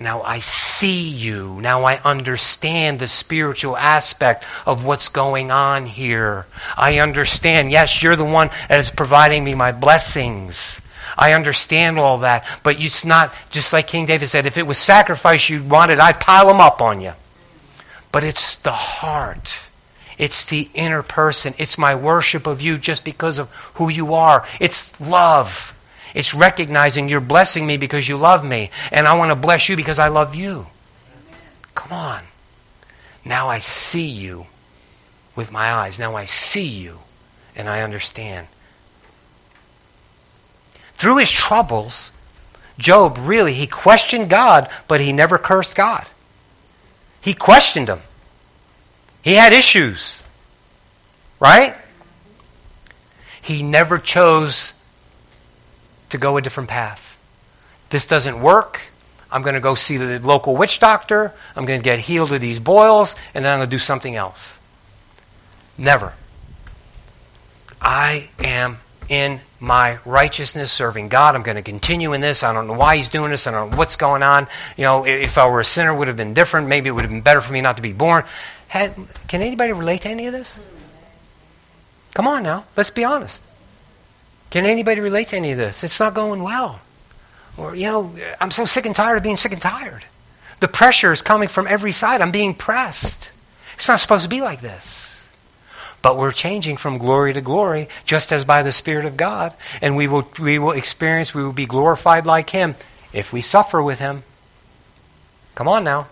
Now 0.00 0.22
I 0.22 0.40
see 0.40 1.08
you. 1.08 1.60
Now 1.60 1.84
I 1.84 2.00
understand 2.04 2.98
the 2.98 3.06
spiritual 3.06 3.76
aspect 3.76 4.44
of 4.66 4.84
what's 4.84 5.08
going 5.08 5.52
on 5.52 5.86
here. 5.86 6.46
I 6.76 6.98
understand, 6.98 7.70
yes, 7.70 8.02
you're 8.02 8.16
the 8.16 8.24
one 8.24 8.50
that 8.68 8.80
is 8.80 8.90
providing 8.90 9.44
me 9.44 9.54
my 9.54 9.70
blessings. 9.70 10.80
I 11.16 11.32
understand 11.32 11.98
all 11.98 12.18
that. 12.18 12.44
But 12.62 12.80
it's 12.80 13.04
not, 13.04 13.32
just 13.50 13.72
like 13.72 13.86
King 13.86 14.06
David 14.06 14.28
said, 14.28 14.46
if 14.46 14.56
it 14.56 14.66
was 14.66 14.78
sacrifice 14.78 15.48
you 15.48 15.62
wanted, 15.62 15.98
I'd 15.98 16.20
pile 16.20 16.48
them 16.48 16.60
up 16.60 16.80
on 16.80 17.00
you. 17.00 17.12
But 18.12 18.24
it's 18.24 18.54
the 18.56 18.72
heart. 18.72 19.60
It's 20.18 20.44
the 20.44 20.68
inner 20.74 21.02
person. 21.02 21.54
It's 21.58 21.78
my 21.78 21.94
worship 21.94 22.46
of 22.46 22.60
you 22.60 22.78
just 22.78 23.04
because 23.04 23.38
of 23.38 23.50
who 23.74 23.88
you 23.88 24.14
are. 24.14 24.46
It's 24.60 25.00
love. 25.00 25.74
It's 26.14 26.32
recognizing 26.32 27.08
you're 27.08 27.20
blessing 27.20 27.66
me 27.66 27.76
because 27.76 28.08
you 28.08 28.16
love 28.16 28.44
me, 28.44 28.70
and 28.92 29.08
I 29.08 29.14
want 29.14 29.32
to 29.32 29.36
bless 29.36 29.68
you 29.68 29.76
because 29.76 29.98
I 29.98 30.06
love 30.08 30.34
you. 30.34 30.66
Come 31.74 31.92
on. 31.92 32.22
Now 33.24 33.48
I 33.48 33.58
see 33.58 34.06
you 34.06 34.46
with 35.34 35.50
my 35.50 35.72
eyes. 35.72 35.98
Now 35.98 36.14
I 36.14 36.24
see 36.24 36.66
you, 36.66 37.00
and 37.56 37.68
I 37.68 37.82
understand. 37.82 38.46
Through 41.04 41.18
his 41.18 41.30
troubles, 41.30 42.10
Job 42.78 43.18
really, 43.20 43.52
he 43.52 43.66
questioned 43.66 44.30
God, 44.30 44.70
but 44.88 45.02
he 45.02 45.12
never 45.12 45.36
cursed 45.36 45.74
God. 45.74 46.06
He 47.20 47.34
questioned 47.34 47.90
him. 47.90 48.00
He 49.20 49.34
had 49.34 49.52
issues, 49.52 50.18
right? 51.38 51.76
He 53.42 53.62
never 53.62 53.98
chose 53.98 54.72
to 56.08 56.16
go 56.16 56.38
a 56.38 56.40
different 56.40 56.70
path. 56.70 57.18
This 57.90 58.06
doesn't 58.06 58.40
work. 58.40 58.80
I'm 59.30 59.42
going 59.42 59.56
to 59.56 59.60
go 59.60 59.74
see 59.74 59.98
the 59.98 60.20
local 60.20 60.56
witch 60.56 60.78
doctor. 60.78 61.34
I'm 61.54 61.66
going 61.66 61.80
to 61.80 61.84
get 61.84 61.98
healed 61.98 62.32
of 62.32 62.40
these 62.40 62.60
boils, 62.60 63.14
and 63.34 63.44
then 63.44 63.52
I'm 63.52 63.58
going 63.58 63.68
to 63.68 63.76
do 63.76 63.78
something 63.78 64.16
else. 64.16 64.56
Never. 65.76 66.14
I 67.78 68.30
am 68.42 68.78
in 69.10 69.40
my 69.64 69.98
righteousness, 70.04 70.70
serving 70.70 71.08
God. 71.08 71.34
I'm 71.34 71.42
going 71.42 71.56
to 71.56 71.62
continue 71.62 72.12
in 72.12 72.20
this. 72.20 72.42
I 72.42 72.52
don't 72.52 72.66
know 72.66 72.74
why 72.74 72.96
he's 72.96 73.08
doing 73.08 73.30
this. 73.30 73.46
I 73.46 73.50
don't 73.50 73.70
know 73.70 73.76
what's 73.76 73.96
going 73.96 74.22
on. 74.22 74.46
You 74.76 74.84
know, 74.84 75.06
if 75.06 75.38
I 75.38 75.48
were 75.48 75.60
a 75.60 75.64
sinner, 75.64 75.94
would 75.94 76.08
have 76.08 76.16
been 76.16 76.34
different. 76.34 76.68
Maybe 76.68 76.88
it 76.88 76.92
would 76.92 77.02
have 77.02 77.10
been 77.10 77.22
better 77.22 77.40
for 77.40 77.52
me 77.52 77.60
not 77.60 77.76
to 77.76 77.82
be 77.82 77.92
born. 77.92 78.24
Had, 78.68 78.94
can 79.28 79.40
anybody 79.42 79.72
relate 79.72 80.02
to 80.02 80.08
any 80.08 80.26
of 80.26 80.32
this? 80.32 80.58
Come 82.14 82.28
on 82.28 82.42
now, 82.42 82.64
let's 82.76 82.90
be 82.90 83.04
honest. 83.04 83.40
Can 84.50 84.66
anybody 84.66 85.00
relate 85.00 85.28
to 85.28 85.36
any 85.36 85.50
of 85.50 85.58
this? 85.58 85.82
It's 85.82 85.98
not 85.98 86.14
going 86.14 86.42
well. 86.42 86.80
Or, 87.56 87.74
you 87.74 87.86
know, 87.86 88.14
I'm 88.40 88.52
so 88.52 88.66
sick 88.66 88.86
and 88.86 88.94
tired 88.94 89.16
of 89.16 89.22
being 89.22 89.36
sick 89.36 89.52
and 89.52 89.60
tired. 89.60 90.04
The 90.60 90.68
pressure 90.68 91.12
is 91.12 91.22
coming 91.22 91.48
from 91.48 91.66
every 91.66 91.92
side. 91.92 92.20
I'm 92.20 92.30
being 92.30 92.54
pressed. 92.54 93.32
It's 93.74 93.88
not 93.88 93.98
supposed 93.98 94.22
to 94.22 94.28
be 94.28 94.40
like 94.40 94.60
this. 94.60 95.03
But 96.04 96.18
we're 96.18 96.32
changing 96.32 96.76
from 96.76 96.98
glory 96.98 97.32
to 97.32 97.40
glory, 97.40 97.88
just 98.04 98.30
as 98.30 98.44
by 98.44 98.62
the 98.62 98.72
Spirit 98.72 99.06
of 99.06 99.16
God. 99.16 99.54
And 99.80 99.96
we 99.96 100.06
will, 100.06 100.28
we 100.38 100.58
will 100.58 100.72
experience, 100.72 101.34
we 101.34 101.42
will 101.42 101.54
be 101.54 101.64
glorified 101.64 102.26
like 102.26 102.50
Him 102.50 102.74
if 103.14 103.32
we 103.32 103.40
suffer 103.40 103.82
with 103.82 104.00
Him. 104.00 104.22
Come 105.54 105.66
on 105.66 105.82
now. 105.82 106.08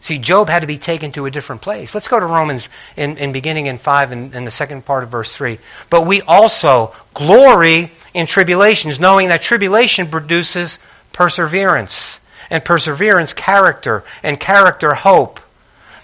See, 0.00 0.18
Job 0.18 0.48
had 0.48 0.62
to 0.62 0.66
be 0.66 0.78
taken 0.78 1.12
to 1.12 1.26
a 1.26 1.30
different 1.30 1.62
place. 1.62 1.94
Let's 1.94 2.08
go 2.08 2.18
to 2.18 2.26
Romans 2.26 2.68
in, 2.96 3.18
in 3.18 3.30
beginning 3.30 3.66
in 3.66 3.78
5 3.78 4.10
and 4.10 4.32
in, 4.32 4.38
in 4.38 4.44
the 4.46 4.50
second 4.50 4.84
part 4.84 5.04
of 5.04 5.10
verse 5.10 5.32
3. 5.36 5.58
But 5.90 6.08
we 6.08 6.22
also 6.22 6.92
glory 7.14 7.92
in 8.12 8.26
tribulations, 8.26 8.98
knowing 8.98 9.28
that 9.28 9.42
tribulation 9.42 10.08
produces 10.08 10.80
perseverance, 11.12 12.18
and 12.50 12.64
perseverance, 12.64 13.32
character, 13.32 14.02
and 14.24 14.40
character, 14.40 14.94
hope. 14.94 15.38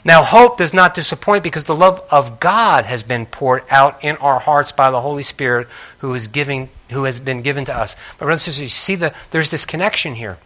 Now, 0.06 0.22
hope 0.22 0.58
does 0.58 0.72
not 0.72 0.94
disappoint 0.94 1.42
because 1.42 1.64
the 1.64 1.74
love 1.74 2.00
of 2.12 2.38
God 2.38 2.84
has 2.84 3.02
been 3.02 3.26
poured 3.26 3.64
out 3.68 4.04
in 4.04 4.16
our 4.18 4.38
hearts 4.38 4.70
by 4.70 4.92
the 4.92 5.00
Holy 5.00 5.24
Spirit 5.24 5.66
who 5.98 6.14
is 6.14 6.28
giving, 6.28 6.68
who 6.90 7.02
has 7.04 7.18
been 7.18 7.42
given 7.42 7.64
to 7.64 7.76
us. 7.76 7.96
But 8.16 8.26
brothers 8.26 8.46
and 8.46 8.54
sisters, 8.54 8.62
you 8.62 8.68
see 8.68 8.94
the, 8.94 9.12
there's 9.32 9.50
this 9.50 9.64
connection 9.64 10.14
here. 10.14 10.38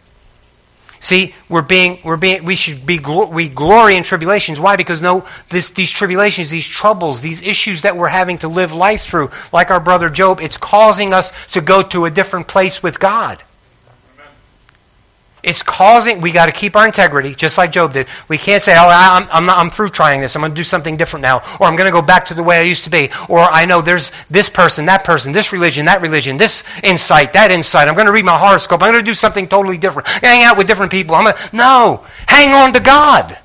See, 0.99 1.35
we're 1.47 1.61
being, 1.61 1.99
we're 2.03 2.17
being, 2.17 2.43
we 2.43 2.55
should 2.55 2.87
be, 2.87 2.97
we 2.97 3.49
glory 3.49 3.97
in 3.97 4.01
tribulations. 4.01 4.59
Why? 4.59 4.77
Because 4.77 4.99
no, 4.99 5.27
this, 5.49 5.69
these 5.69 5.91
tribulations, 5.91 6.49
these 6.49 6.67
troubles, 6.67 7.21
these 7.21 7.43
issues 7.43 7.83
that 7.83 7.95
we're 7.95 8.07
having 8.07 8.39
to 8.39 8.47
live 8.47 8.73
life 8.73 9.03
through, 9.03 9.29
like 9.53 9.69
our 9.69 9.79
brother 9.79 10.09
Job, 10.09 10.41
it's 10.41 10.57
causing 10.57 11.13
us 11.13 11.31
to 11.51 11.61
go 11.61 11.83
to 11.83 12.05
a 12.05 12.09
different 12.09 12.47
place 12.47 12.81
with 12.81 12.99
God. 12.99 13.43
It's 15.43 15.63
causing, 15.63 16.21
we 16.21 16.31
got 16.31 16.45
to 16.45 16.51
keep 16.51 16.75
our 16.75 16.85
integrity, 16.85 17.33
just 17.33 17.57
like 17.57 17.71
Job 17.71 17.93
did. 17.93 18.07
We 18.27 18.37
can't 18.37 18.61
say, 18.61 18.73
oh, 18.75 18.87
I'm, 18.87 19.27
I'm, 19.31 19.45
not, 19.45 19.57
I'm 19.57 19.71
through 19.71 19.89
trying 19.89 20.21
this. 20.21 20.35
I'm 20.35 20.41
going 20.41 20.51
to 20.51 20.55
do 20.55 20.63
something 20.63 20.97
different 20.97 21.23
now. 21.23 21.39
Or 21.59 21.67
I'm 21.67 21.75
going 21.75 21.87
to 21.87 21.91
go 21.91 22.01
back 22.01 22.25
to 22.27 22.33
the 22.33 22.43
way 22.43 22.57
I 22.57 22.61
used 22.61 22.83
to 22.83 22.89
be. 22.89 23.09
Or 23.27 23.39
I 23.39 23.65
know 23.65 23.81
there's 23.81 24.11
this 24.29 24.49
person, 24.49 24.85
that 24.85 25.03
person, 25.03 25.31
this 25.31 25.51
religion, 25.51 25.85
that 25.85 26.01
religion, 26.01 26.37
this 26.37 26.63
insight, 26.83 27.33
that 27.33 27.49
insight. 27.49 27.87
I'm 27.87 27.95
going 27.95 28.07
to 28.07 28.13
read 28.13 28.25
my 28.25 28.37
horoscope. 28.37 28.83
I'm 28.83 28.91
going 28.91 29.03
to 29.03 29.09
do 29.09 29.15
something 29.15 29.47
totally 29.47 29.77
different. 29.77 30.07
Hang 30.07 30.43
out 30.43 30.57
with 30.57 30.67
different 30.67 30.91
people. 30.91 31.15
I'm 31.15 31.23
going 31.23 31.35
to, 31.35 31.55
no. 31.55 32.05
Hang 32.27 32.53
on 32.53 32.73
to 32.73 32.79
God 32.79 33.37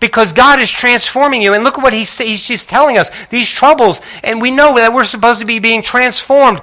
because 0.00 0.32
God 0.32 0.60
is 0.60 0.70
transforming 0.70 1.42
you. 1.42 1.54
And 1.54 1.64
look 1.64 1.78
at 1.78 1.82
what 1.82 1.92
he's, 1.92 2.16
he's 2.18 2.42
just 2.42 2.68
telling 2.68 2.98
us 2.98 3.10
these 3.30 3.48
troubles. 3.48 4.00
And 4.22 4.40
we 4.40 4.50
know 4.50 4.76
that 4.76 4.92
we're 4.92 5.04
supposed 5.04 5.40
to 5.40 5.46
be 5.46 5.58
being 5.58 5.82
transformed 5.82 6.60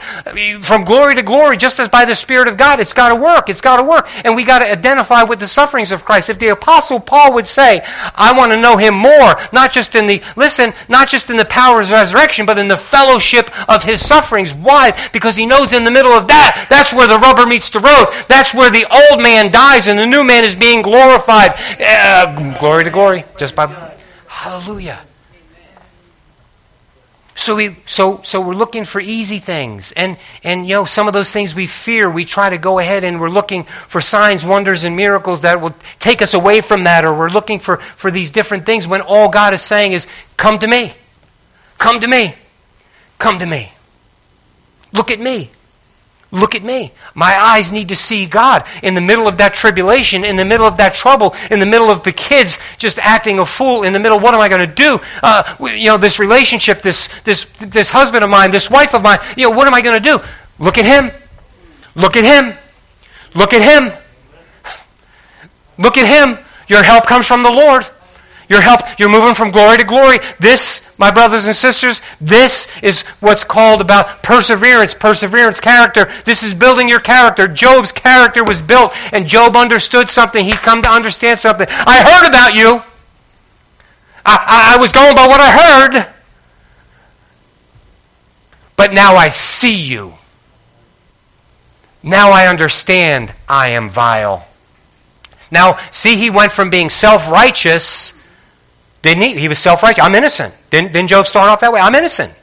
from 0.62 0.84
glory 0.84 1.16
to 1.16 1.24
glory, 1.24 1.58
just 1.58 1.80
as 1.80 1.90
by 1.90 2.06
the 2.06 2.16
Spirit 2.16 2.48
of 2.48 2.58
God. 2.58 2.80
It's 2.80 2.94
got 2.94 3.10
to 3.10 3.16
work. 3.16 3.50
It's 3.50 3.62
got 3.62 3.78
to 3.78 3.84
work. 3.84 4.08
And 4.26 4.36
we 4.36 4.44
got 4.44 4.60
to 4.60 4.72
identify 4.72 5.24
with 5.24 5.40
the 5.40 5.48
sufferings 5.48 5.92
of 5.92 6.06
Christ. 6.06 6.30
If 6.30 6.40
the 6.40 6.50
Apostle 6.50 7.00
Paul 7.00 7.34
would 7.34 7.48
say, 7.48 7.82
I 8.16 8.34
want 8.36 8.52
to 8.52 8.60
know 8.60 8.78
him 8.78 8.94
more, 8.94 9.36
not 9.52 9.72
just 9.72 9.96
in 9.96 10.08
the, 10.08 10.22
listen, 10.36 10.74
not 10.90 11.10
just 11.10 11.30
in 11.30 11.38
the 11.38 11.46
power 11.46 11.80
of 11.80 11.88
his 11.88 11.92
resurrection, 11.92 12.46
but 12.46 12.58
in 12.58 12.68
the 12.68 12.78
fellowship 12.78 13.50
of 13.70 13.84
his 13.84 14.06
sufferings. 14.06 14.54
Why? 14.54 14.98
Because 15.12 15.36
he 15.36 15.46
knows 15.46 15.74
in 15.74 15.84
the 15.84 15.92
middle 15.92 16.12
of 16.12 16.28
that, 16.28 16.68
that's 16.70 16.94
where 16.94 17.08
the 17.08 17.18
rubber 17.18 17.46
meets 17.46 17.70
the 17.70 17.80
road. 17.80 18.14
That's 18.28 18.54
where 18.54 18.70
the 18.70 18.86
old 18.92 19.22
man 19.22 19.52
dies 19.52 19.88
and 19.88 19.98
the 19.98 20.06
new 20.06 20.24
man 20.24 20.44
is 20.44 20.56
being 20.56 20.82
glorified. 20.82 21.52
Uh, 21.80 22.58
glory 22.60 22.84
to 22.84 22.90
glory 22.90 23.23
just 23.38 23.56
by 23.56 23.96
hallelujah. 24.28 25.02
So 27.36 27.56
we 27.56 27.76
so 27.86 28.22
so 28.24 28.42
we're 28.42 28.54
looking 28.54 28.86
for 28.86 29.02
easy 29.02 29.40
things. 29.40 29.92
And 29.94 30.18
and 30.44 30.68
you 30.68 30.76
know 30.76 30.86
some 30.86 31.08
of 31.08 31.14
those 31.14 31.32
things 31.32 31.56
we 31.56 31.68
fear, 31.68 32.10
we 32.10 32.26
try 32.26 32.50
to 32.50 32.58
go 32.58 32.80
ahead 32.80 33.04
and 33.04 33.20
we're 33.20 33.30
looking 33.30 33.64
for 33.64 34.02
signs, 34.02 34.46
wonders 34.46 34.84
and 34.84 34.96
miracles 34.96 35.42
that 35.42 35.60
will 35.60 35.76
take 36.00 36.22
us 36.22 36.34
away 36.34 36.62
from 36.62 36.84
that 36.84 37.06
or 37.06 37.14
we're 37.14 37.30
looking 37.30 37.60
for 37.60 37.78
for 37.78 38.12
these 38.12 38.30
different 38.30 38.66
things 38.66 38.88
when 38.88 39.02
all 39.02 39.30
God 39.30 39.54
is 39.54 39.62
saying 39.62 39.94
is 39.94 40.08
come 40.38 40.60
to 40.60 40.68
me. 40.68 40.94
Come 41.80 42.00
to 42.02 42.08
me. 42.08 42.36
Come 43.18 43.40
to 43.40 43.46
me. 43.46 43.74
Look 44.92 45.10
at 45.10 45.20
me. 45.20 45.50
Look 46.34 46.56
at 46.56 46.64
me. 46.64 46.92
My 47.14 47.40
eyes 47.40 47.72
need 47.72 47.90
to 47.90 47.96
see 47.96 48.26
God 48.26 48.66
in 48.82 48.96
the 48.96 49.02
middle 49.02 49.28
of 49.28 49.38
that 49.38 49.54
tribulation, 49.54 50.26
in 50.26 50.36
the 50.36 50.44
middle 50.44 50.66
of 50.66 50.78
that 50.78 50.96
trouble, 50.96 51.36
in 51.52 51.60
the 51.60 51.66
middle 51.68 51.92
of 51.92 52.02
the 52.02 52.12
kids 52.12 52.58
just 52.80 52.98
acting 52.98 53.38
a 53.38 53.46
fool, 53.46 53.84
in 53.84 53.94
the 53.94 54.00
middle, 54.00 54.20
what 54.20 54.34
am 54.34 54.40
I 54.40 54.50
going 54.50 54.68
to 54.68 54.76
do? 54.76 55.00
Uh, 55.22 55.56
you 55.62 55.90
know, 55.90 55.98
this 55.98 56.18
relationship, 56.18 56.82
this, 56.82 57.08
this, 57.22 57.46
this 57.60 57.92
husband 57.92 58.24
of 58.24 58.32
mine, 58.32 58.50
this 58.50 58.68
wife 58.68 58.96
of 58.96 59.04
mine, 59.04 59.20
you 59.38 59.48
know, 59.48 59.56
what 59.56 59.68
am 59.68 59.76
I 59.76 59.82
going 59.82 59.94
to 59.94 60.04
do? 60.04 60.20
Look 60.58 60.80
at 60.80 60.86
him. 60.86 61.12
Look 61.94 62.18
at 62.18 62.24
him. 62.24 62.58
Look 63.36 63.54
at 63.54 63.62
him. 63.62 63.96
Look 65.78 66.00
at 66.00 66.08
him. 66.08 66.44
Your 66.68 66.82
help 66.82 67.06
comes 67.06 67.28
from 67.28 67.44
the 67.44 67.52
Lord. 67.52 67.86
Your 68.50 68.62
help, 68.62 68.82
you're 69.00 69.10
moving 69.10 69.36
from 69.36 69.52
glory 69.52 69.78
to 69.78 69.84
glory. 69.84 70.20
This, 70.40 70.98
my 71.00 71.12
brothers 71.12 71.48
and 71.48 71.56
sisters, 71.56 72.02
this 72.20 72.68
is 72.82 73.02
what's 73.22 73.44
called 73.44 73.82
about 73.82 74.22
perseverance, 74.22 74.94
perseverance, 74.94 75.60
character. 75.60 76.12
This 76.26 76.44
is 76.44 76.54
building 76.54 76.90
your 76.90 77.00
character. 77.00 77.48
Job's 77.48 77.92
character 77.92 78.44
was 78.44 78.62
built, 78.62 78.94
and 79.14 79.28
Job 79.28 79.56
understood 79.56 80.10
something. 80.10 80.44
He's 80.44 80.60
come 80.60 80.82
to 80.82 80.90
understand 80.90 81.40
something. 81.40 81.68
I 81.70 82.02
heard 82.02 82.28
about 82.28 82.54
you. 82.54 82.82
I, 84.26 84.74
I, 84.74 84.76
I 84.76 84.78
was 84.80 84.92
going 84.92 85.16
by 85.16 85.28
what 85.28 85.40
I 85.40 85.52
heard. 85.52 86.14
But 88.76 88.94
now 88.94 89.16
I 89.16 89.30
see 89.30 89.76
you. 89.76 90.14
Now 92.02 92.32
I 92.32 92.48
understand 92.48 93.34
I 93.48 93.70
am 93.70 93.90
vile. 93.90 94.46
Now, 95.52 95.80
see, 95.92 96.18
he 96.18 96.30
went 96.30 96.52
from 96.52 96.70
being 96.70 96.90
self 96.90 97.30
righteous 97.30 98.14
didn't 99.04 99.22
he? 99.22 99.38
He 99.38 99.48
was 99.48 99.60
self 99.60 99.84
righteous. 99.84 100.04
I'm 100.04 100.16
innocent. 100.16 100.56
Didn't, 100.72 100.94
didn't 100.94 101.10
Job 101.10 101.28
start 101.28 101.50
off 101.50 101.60
that 101.60 101.72
way? 101.72 101.80
I'm 101.80 101.94
innocent. 101.94 102.34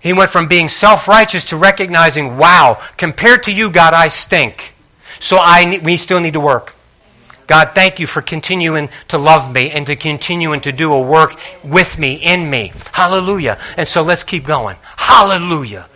He 0.00 0.12
went 0.12 0.30
from 0.30 0.46
being 0.46 0.68
self 0.68 1.08
righteous 1.08 1.44
to 1.46 1.56
recognizing, 1.56 2.38
wow, 2.38 2.80
compared 2.96 3.42
to 3.44 3.52
you, 3.52 3.70
God, 3.70 3.92
I 3.92 4.08
stink. 4.08 4.72
So 5.18 5.36
I, 5.38 5.80
we 5.82 5.96
still 5.96 6.20
need 6.20 6.34
to 6.34 6.40
work. 6.40 6.74
God, 7.48 7.72
thank 7.74 7.98
you 7.98 8.06
for 8.06 8.22
continuing 8.22 8.88
to 9.08 9.18
love 9.18 9.52
me 9.52 9.70
and 9.70 9.86
to 9.86 9.96
continuing 9.96 10.60
to 10.62 10.72
do 10.72 10.92
a 10.92 11.00
work 11.00 11.36
with 11.64 11.98
me, 11.98 12.14
in 12.14 12.48
me. 12.48 12.72
Hallelujah. 12.92 13.58
And 13.76 13.86
so 13.86 14.02
let's 14.02 14.22
keep 14.22 14.44
going. 14.44 14.76
Hallelujah. 14.96 15.86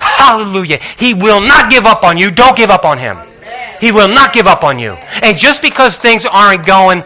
Hallelujah. 0.00 0.78
He 0.98 1.14
will 1.14 1.40
not 1.40 1.70
give 1.70 1.86
up 1.86 2.04
on 2.04 2.18
you. 2.18 2.30
Don't 2.30 2.56
give 2.56 2.70
up 2.70 2.84
on 2.84 2.98
him. 2.98 3.18
He 3.80 3.92
will 3.92 4.08
not 4.08 4.32
give 4.32 4.46
up 4.46 4.64
on 4.64 4.78
you. 4.78 4.92
And 5.22 5.36
just 5.36 5.62
because 5.62 5.96
things 5.96 6.26
aren't 6.26 6.66
going 6.66 7.04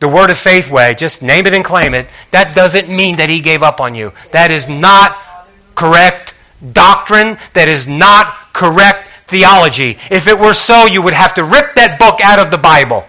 the 0.00 0.08
word 0.08 0.30
of 0.30 0.38
faith 0.38 0.70
way, 0.70 0.94
just 0.94 1.22
name 1.22 1.46
it 1.46 1.54
and 1.54 1.64
claim 1.64 1.94
it, 1.94 2.06
that 2.30 2.54
doesn't 2.54 2.88
mean 2.88 3.16
that 3.16 3.28
he 3.28 3.40
gave 3.40 3.62
up 3.62 3.80
on 3.80 3.94
you. 3.94 4.12
That 4.32 4.50
is 4.50 4.68
not 4.68 5.18
correct 5.74 6.34
doctrine. 6.72 7.38
That 7.54 7.68
is 7.68 7.88
not 7.88 8.52
correct 8.52 9.08
theology. 9.26 9.98
If 10.10 10.26
it 10.26 10.38
were 10.38 10.54
so, 10.54 10.86
you 10.86 11.02
would 11.02 11.14
have 11.14 11.34
to 11.34 11.44
rip 11.44 11.74
that 11.74 11.98
book 11.98 12.20
out 12.22 12.38
of 12.38 12.50
the 12.50 12.58
Bible. 12.58 13.04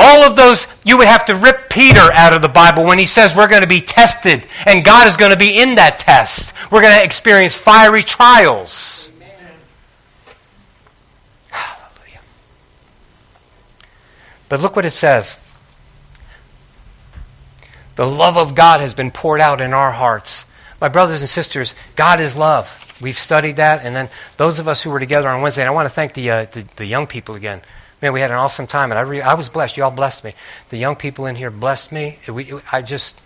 All 0.00 0.22
of 0.22 0.36
those, 0.36 0.68
you 0.84 0.96
would 0.96 1.08
have 1.08 1.26
to 1.26 1.34
rip 1.34 1.68
Peter 1.68 2.12
out 2.12 2.32
of 2.32 2.40
the 2.40 2.48
Bible 2.48 2.84
when 2.84 2.98
he 2.98 3.06
says 3.06 3.34
we're 3.34 3.48
going 3.48 3.62
to 3.62 3.68
be 3.68 3.80
tested 3.80 4.44
and 4.64 4.84
God 4.84 5.08
is 5.08 5.16
going 5.16 5.32
to 5.32 5.36
be 5.36 5.60
in 5.60 5.74
that 5.74 5.98
test. 5.98 6.54
We're 6.70 6.82
going 6.82 6.96
to 6.96 7.04
experience 7.04 7.56
fiery 7.56 8.04
trials. 8.04 8.97
But 14.48 14.60
look 14.60 14.76
what 14.76 14.86
it 14.86 14.90
says. 14.90 15.36
The 17.96 18.06
love 18.06 18.36
of 18.36 18.54
God 18.54 18.80
has 18.80 18.94
been 18.94 19.10
poured 19.10 19.40
out 19.40 19.60
in 19.60 19.72
our 19.72 19.90
hearts. 19.90 20.44
My 20.80 20.88
brothers 20.88 21.20
and 21.20 21.28
sisters, 21.28 21.74
God 21.96 22.20
is 22.20 22.36
love. 22.36 22.96
We've 23.00 23.18
studied 23.18 23.56
that. 23.56 23.84
And 23.84 23.94
then 23.94 24.08
those 24.36 24.58
of 24.58 24.68
us 24.68 24.82
who 24.82 24.90
were 24.90 25.00
together 25.00 25.28
on 25.28 25.42
Wednesday, 25.42 25.62
and 25.62 25.68
I 25.68 25.72
want 25.72 25.86
to 25.86 25.94
thank 25.94 26.14
the, 26.14 26.30
uh, 26.30 26.44
the, 26.46 26.64
the, 26.76 26.86
young 26.86 27.06
people 27.06 27.34
again. 27.34 27.60
Man, 28.00 28.12
we 28.12 28.20
had 28.20 28.30
an 28.30 28.36
awesome 28.36 28.68
time, 28.68 28.92
and 28.92 28.98
I, 28.98 29.02
re- 29.02 29.20
I 29.20 29.34
was 29.34 29.48
blessed. 29.48 29.76
You 29.76 29.84
all 29.84 29.90
blessed 29.90 30.22
me. 30.22 30.34
The 30.68 30.78
young 30.78 30.94
people 30.94 31.26
in 31.26 31.34
here 31.34 31.50
blessed 31.50 31.90
me. 31.90 32.20
We, 32.28 32.52
I 32.70 32.82
just, 32.82 33.20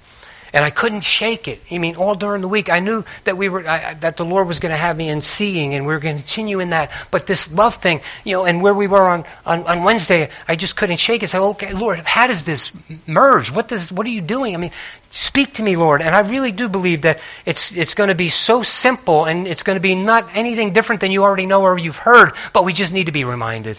and 0.52 0.64
I 0.64 0.70
couldn't 0.70 1.00
shake 1.00 1.48
it. 1.48 1.60
I 1.70 1.78
mean, 1.78 1.96
all 1.96 2.14
during 2.14 2.42
the 2.42 2.48
week, 2.48 2.70
I 2.70 2.80
knew 2.80 3.04
that 3.24 3.36
we 3.36 3.48
were 3.48 3.66
I, 3.66 3.94
that 3.94 4.16
the 4.16 4.24
Lord 4.24 4.46
was 4.48 4.60
going 4.60 4.70
to 4.70 4.76
have 4.76 4.96
me 4.96 5.08
in 5.08 5.22
seeing, 5.22 5.74
and 5.74 5.86
we 5.86 5.92
were 5.92 5.98
going 5.98 6.16
to 6.16 6.22
continue 6.22 6.60
in 6.60 6.70
that. 6.70 6.90
But 7.10 7.26
this 7.26 7.52
love 7.52 7.76
thing, 7.76 8.00
you 8.24 8.36
know, 8.36 8.44
and 8.44 8.60
where 8.60 8.74
we 8.74 8.86
were 8.86 9.08
on, 9.08 9.24
on, 9.46 9.64
on 9.64 9.82
Wednesday, 9.82 10.28
I 10.46 10.56
just 10.56 10.76
couldn't 10.76 10.98
shake 10.98 11.22
it. 11.22 11.28
So, 11.28 11.50
okay, 11.50 11.72
Lord, 11.72 12.00
how 12.00 12.26
does 12.26 12.42
this 12.42 12.72
merge? 13.06 13.50
What 13.50 13.68
does 13.68 13.90
what 13.90 14.06
are 14.06 14.10
you 14.10 14.20
doing? 14.20 14.54
I 14.54 14.58
mean, 14.58 14.72
speak 15.10 15.54
to 15.54 15.62
me, 15.62 15.76
Lord. 15.76 16.02
And 16.02 16.14
I 16.14 16.20
really 16.20 16.52
do 16.52 16.68
believe 16.68 17.02
that 17.02 17.20
it's 17.46 17.72
it's 17.72 17.94
going 17.94 18.08
to 18.08 18.14
be 18.14 18.28
so 18.28 18.62
simple, 18.62 19.24
and 19.24 19.48
it's 19.48 19.62
going 19.62 19.76
to 19.76 19.80
be 19.82 19.94
not 19.94 20.28
anything 20.34 20.72
different 20.72 21.00
than 21.00 21.10
you 21.12 21.22
already 21.22 21.46
know 21.46 21.62
or 21.62 21.78
you've 21.78 21.96
heard. 21.96 22.32
But 22.52 22.64
we 22.64 22.72
just 22.72 22.92
need 22.92 23.06
to 23.06 23.12
be 23.12 23.24
reminded. 23.24 23.78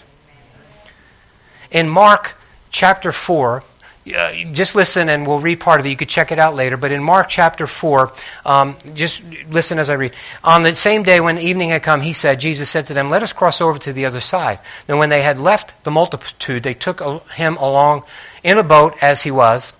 In 1.70 1.88
Mark 1.88 2.36
chapter 2.72 3.12
four 3.12 3.64
uh, 4.06 4.34
just 4.52 4.76
listen 4.76 5.08
and 5.08 5.26
we'll 5.26 5.40
read 5.40 5.62
part 5.62 5.80
of 5.80 5.86
it. 5.86 5.90
You 5.90 5.96
could 5.96 6.10
check 6.10 6.32
it 6.32 6.40
out 6.40 6.56
later. 6.56 6.76
But 6.76 6.92
in 6.92 7.02
Mark 7.02 7.30
chapter 7.30 7.66
4, 7.66 8.12
um, 8.46 8.76
just 8.94 9.24
listen 9.50 9.80
as 9.80 9.90
I 9.90 9.94
read. 9.94 10.14
On 10.44 10.64
the 10.64 10.76
same 10.76 11.04
day 11.04 11.22
when 11.22 11.38
evening 11.38 11.70
had 11.70 11.84
come, 11.84 12.02
he 12.02 12.12
said, 12.12 12.40
Jesus 12.40 12.70
said 12.70 12.88
to 12.88 12.94
them, 12.94 13.10
Let 13.10 13.24
us 13.24 13.32
cross 13.32 13.62
over 13.62 13.80
to 13.80 13.94
the 13.94 14.06
other 14.06 14.20
side. 14.20 14.60
Then 14.88 14.98
when 14.98 15.10
they 15.10 15.22
had 15.22 15.40
left 15.40 15.82
the 15.86 15.92
multitude, 15.92 16.64
they 16.64 16.74
took 16.74 17.02
him 17.32 17.56
along 17.58 18.04
in 18.44 18.58
a 18.58 18.64
boat 18.64 18.96
as 19.02 19.24
he 19.24 19.32
was, 19.32 19.72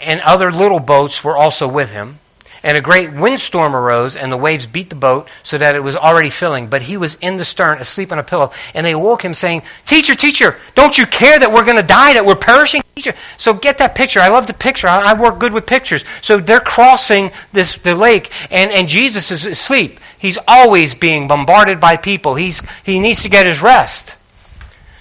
and 0.00 0.20
other 0.22 0.50
little 0.50 0.80
boats 0.80 1.22
were 1.22 1.36
also 1.36 1.68
with 1.68 1.90
him. 1.90 2.18
And 2.64 2.78
a 2.78 2.80
great 2.80 3.12
windstorm 3.12 3.76
arose, 3.76 4.16
and 4.16 4.32
the 4.32 4.38
waves 4.38 4.64
beat 4.64 4.88
the 4.88 4.96
boat 4.96 5.28
so 5.42 5.58
that 5.58 5.76
it 5.76 5.80
was 5.80 5.94
already 5.94 6.30
filling. 6.30 6.68
But 6.68 6.80
he 6.80 6.96
was 6.96 7.16
in 7.16 7.36
the 7.36 7.44
stern, 7.44 7.78
asleep 7.78 8.10
on 8.10 8.18
a 8.18 8.22
pillow. 8.22 8.52
And 8.72 8.86
they 8.86 8.92
awoke 8.92 9.22
him, 9.22 9.34
saying, 9.34 9.62
Teacher, 9.84 10.14
teacher, 10.14 10.58
don't 10.74 10.96
you 10.96 11.04
care 11.04 11.38
that 11.38 11.52
we're 11.52 11.66
going 11.66 11.76
to 11.76 11.86
die, 11.86 12.14
that 12.14 12.24
we're 12.24 12.36
perishing? 12.36 12.80
Teacher. 12.96 13.12
So 13.36 13.52
get 13.52 13.76
that 13.78 13.94
picture. 13.94 14.18
I 14.18 14.28
love 14.28 14.46
the 14.46 14.54
picture. 14.54 14.88
I, 14.88 15.10
I 15.10 15.12
work 15.12 15.38
good 15.38 15.52
with 15.52 15.66
pictures. 15.66 16.06
So 16.22 16.38
they're 16.38 16.58
crossing 16.58 17.32
this 17.52 17.74
the 17.74 17.94
lake, 17.94 18.30
and, 18.50 18.70
and 18.70 18.88
Jesus 18.88 19.30
is 19.30 19.44
asleep. 19.44 20.00
He's 20.18 20.38
always 20.48 20.94
being 20.94 21.28
bombarded 21.28 21.80
by 21.80 21.98
people. 21.98 22.34
He's, 22.34 22.62
he 22.82 22.98
needs 22.98 23.22
to 23.24 23.28
get 23.28 23.44
his 23.44 23.60
rest. 23.60 24.14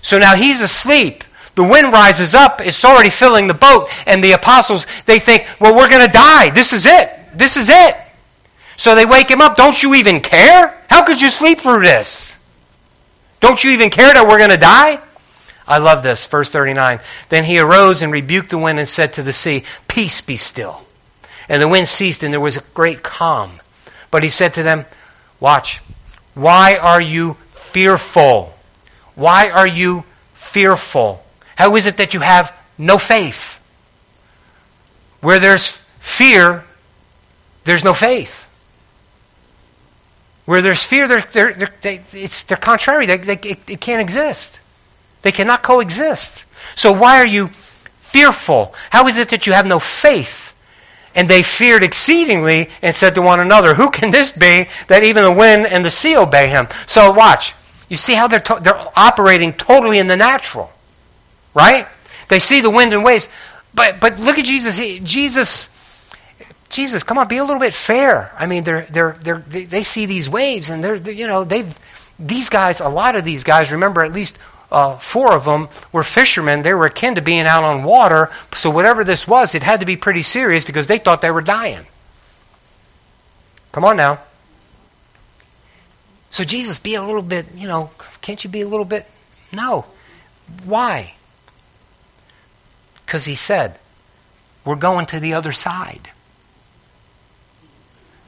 So 0.01 0.19
now 0.19 0.35
he's 0.35 0.59
asleep. 0.59 1.23
The 1.55 1.63
wind 1.63 1.93
rises 1.93 2.35
up. 2.35 2.59
It's 2.59 2.83
already 2.83 3.09
filling 3.09 3.47
the 3.47 3.53
boat. 3.53 3.87
And 4.05 4.21
the 4.21 4.33
apostles, 4.33 4.85
they 5.05 5.19
think, 5.19 5.47
well, 5.61 5.73
we're 5.73 5.89
going 5.89 6.05
to 6.05 6.11
die. 6.11 6.49
This 6.49 6.73
is 6.73 6.85
it. 6.85 7.22
This 7.35 7.57
is 7.57 7.69
it. 7.69 7.95
So 8.77 8.95
they 8.95 9.05
wake 9.05 9.29
him 9.29 9.41
up. 9.41 9.55
Don't 9.55 9.81
you 9.81 9.95
even 9.95 10.19
care? 10.19 10.79
How 10.89 11.03
could 11.03 11.21
you 11.21 11.29
sleep 11.29 11.61
through 11.61 11.81
this? 11.81 12.33
Don't 13.39 13.63
you 13.63 13.71
even 13.71 13.89
care 13.89 14.13
that 14.13 14.27
we're 14.27 14.37
going 14.37 14.49
to 14.49 14.57
die? 14.57 14.99
I 15.67 15.77
love 15.77 16.03
this, 16.03 16.25
verse 16.27 16.49
39. 16.49 16.99
Then 17.29 17.43
he 17.43 17.59
arose 17.59 18.01
and 18.01 18.11
rebuked 18.11 18.49
the 18.49 18.57
wind 18.57 18.79
and 18.79 18.89
said 18.89 19.13
to 19.13 19.23
the 19.23 19.33
sea, 19.33 19.63
Peace 19.87 20.21
be 20.21 20.37
still. 20.37 20.85
And 21.47 21.61
the 21.61 21.67
wind 21.67 21.87
ceased, 21.87 22.23
and 22.23 22.33
there 22.33 22.39
was 22.39 22.57
a 22.57 22.63
great 22.73 23.03
calm. 23.03 23.59
But 24.11 24.23
he 24.23 24.29
said 24.29 24.53
to 24.55 24.63
them, 24.63 24.85
Watch, 25.39 25.81
why 26.33 26.77
are 26.77 27.01
you 27.01 27.33
fearful? 27.33 28.53
Why 29.15 29.49
are 29.49 29.67
you 29.67 30.03
fearful? 30.33 31.23
How 31.55 31.75
is 31.75 31.85
it 31.85 31.97
that 31.97 32.13
you 32.13 32.21
have 32.21 32.55
no 32.77 32.97
faith? 32.97 33.59
Where 35.21 35.39
there's 35.39 35.67
fear, 35.99 36.65
there's 37.63 37.83
no 37.83 37.93
faith. 37.93 38.47
Where 40.45 40.61
there's 40.61 40.83
fear, 40.83 41.07
they're, 41.07 41.27
they're, 41.31 41.53
they're, 41.53 41.73
they, 41.81 42.01
it's, 42.11 42.43
they're 42.43 42.57
contrary. 42.57 43.05
They, 43.05 43.17
they, 43.17 43.33
it, 43.33 43.69
it 43.69 43.81
can't 43.81 44.01
exist. 44.01 44.59
They 45.21 45.31
cannot 45.31 45.63
coexist. 45.63 46.45
So 46.75 46.91
why 46.91 47.19
are 47.19 47.25
you 47.25 47.49
fearful? 47.99 48.73
How 48.89 49.07
is 49.07 49.17
it 49.17 49.29
that 49.29 49.47
you 49.47 49.53
have 49.53 49.65
no 49.65 49.79
faith? 49.79 50.53
And 51.15 51.29
they 51.29 51.43
feared 51.43 51.83
exceedingly 51.83 52.69
and 52.81 52.95
said 52.95 53.15
to 53.15 53.21
one 53.21 53.39
another, 53.39 53.75
Who 53.75 53.89
can 53.89 54.11
this 54.11 54.31
be 54.31 54.65
that 54.87 55.03
even 55.03 55.23
the 55.23 55.31
wind 55.31 55.67
and 55.67 55.85
the 55.85 55.91
sea 55.91 56.17
obey 56.17 56.47
him? 56.47 56.67
So 56.87 57.11
watch. 57.11 57.53
You 57.87 57.97
see 57.97 58.15
how 58.15 58.27
they're, 58.27 58.39
to- 58.39 58.59
they're 58.61 58.87
operating 58.95 59.53
totally 59.53 59.99
in 59.99 60.07
the 60.07 60.17
natural. 60.17 60.71
Right? 61.53 61.87
They 62.29 62.39
see 62.39 62.61
the 62.61 62.69
wind 62.69 62.93
and 62.93 63.03
waves. 63.03 63.29
But, 63.73 63.99
but 63.99 64.19
look 64.19 64.39
at 64.39 64.45
Jesus. 64.45 64.75
He, 64.75 64.99
Jesus, 64.99 65.69
Jesus, 66.73 67.03
come 67.03 67.19
on, 67.19 67.27
be 67.27 67.37
a 67.37 67.43
little 67.43 67.59
bit 67.59 67.73
fair. 67.73 68.31
I 68.35 68.47
mean, 68.47 68.63
they're, 68.63 68.87
they're, 68.89 69.15
they're, 69.21 69.39
they, 69.39 69.65
they 69.65 69.83
see 69.83 70.07
these 70.07 70.27
waves 70.27 70.69
and 70.69 70.83
they're, 70.83 70.99
they're, 70.99 71.13
you 71.13 71.27
know, 71.27 71.43
they've, 71.43 71.77
these 72.17 72.49
guys, 72.49 72.79
a 72.79 72.89
lot 72.89 73.15
of 73.15 73.23
these 73.23 73.43
guys, 73.43 73.71
remember 73.71 74.03
at 74.03 74.11
least 74.11 74.37
uh, 74.71 74.97
four 74.97 75.33
of 75.33 75.45
them 75.45 75.69
were 75.91 76.03
fishermen. 76.03 76.63
They 76.63 76.73
were 76.73 76.87
akin 76.87 77.15
to 77.15 77.21
being 77.21 77.45
out 77.45 77.63
on 77.63 77.83
water. 77.83 78.31
So 78.55 78.71
whatever 78.71 79.03
this 79.03 79.27
was, 79.27 79.53
it 79.53 79.61
had 79.61 79.81
to 79.81 79.85
be 79.85 79.95
pretty 79.95 80.23
serious 80.23 80.65
because 80.65 80.87
they 80.87 80.97
thought 80.97 81.21
they 81.21 81.29
were 81.29 81.41
dying. 81.41 81.85
Come 83.71 83.85
on 83.85 83.95
now. 83.95 84.19
So 86.31 86.43
Jesus, 86.43 86.79
be 86.79 86.95
a 86.95 87.03
little 87.03 87.21
bit, 87.21 87.45
you 87.55 87.67
know, 87.67 87.91
can't 88.21 88.43
you 88.43 88.49
be 88.49 88.61
a 88.61 88.67
little 88.67 88.85
bit? 88.85 89.05
No. 89.51 89.85
Why? 90.65 91.13
Because 93.05 93.25
he 93.25 93.35
said, 93.35 93.77
we're 94.65 94.75
going 94.75 95.05
to 95.07 95.19
the 95.19 95.35
other 95.35 95.51
side. 95.51 96.09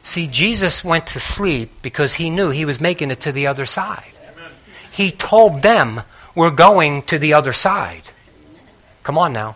See, 0.06 0.28
Jesus 0.28 0.84
went 0.84 1.08
to 1.08 1.20
sleep 1.20 1.82
because 1.82 2.13
he 2.13 2.30
knew 2.30 2.52
he 2.52 2.63
was 2.63 2.80
making 2.80 3.10
it 3.10 3.22
to 3.22 3.32
the 3.32 3.48
other 3.48 3.65
side. 3.65 4.12
He 4.91 5.10
told 5.10 5.63
them, 5.63 6.04
we're 6.36 6.52
going 6.52 7.02
to 7.04 7.18
the 7.18 7.34
other 7.34 7.54
side. 7.54 8.04
Come 9.02 9.18
on 9.18 9.34
now. 9.34 9.56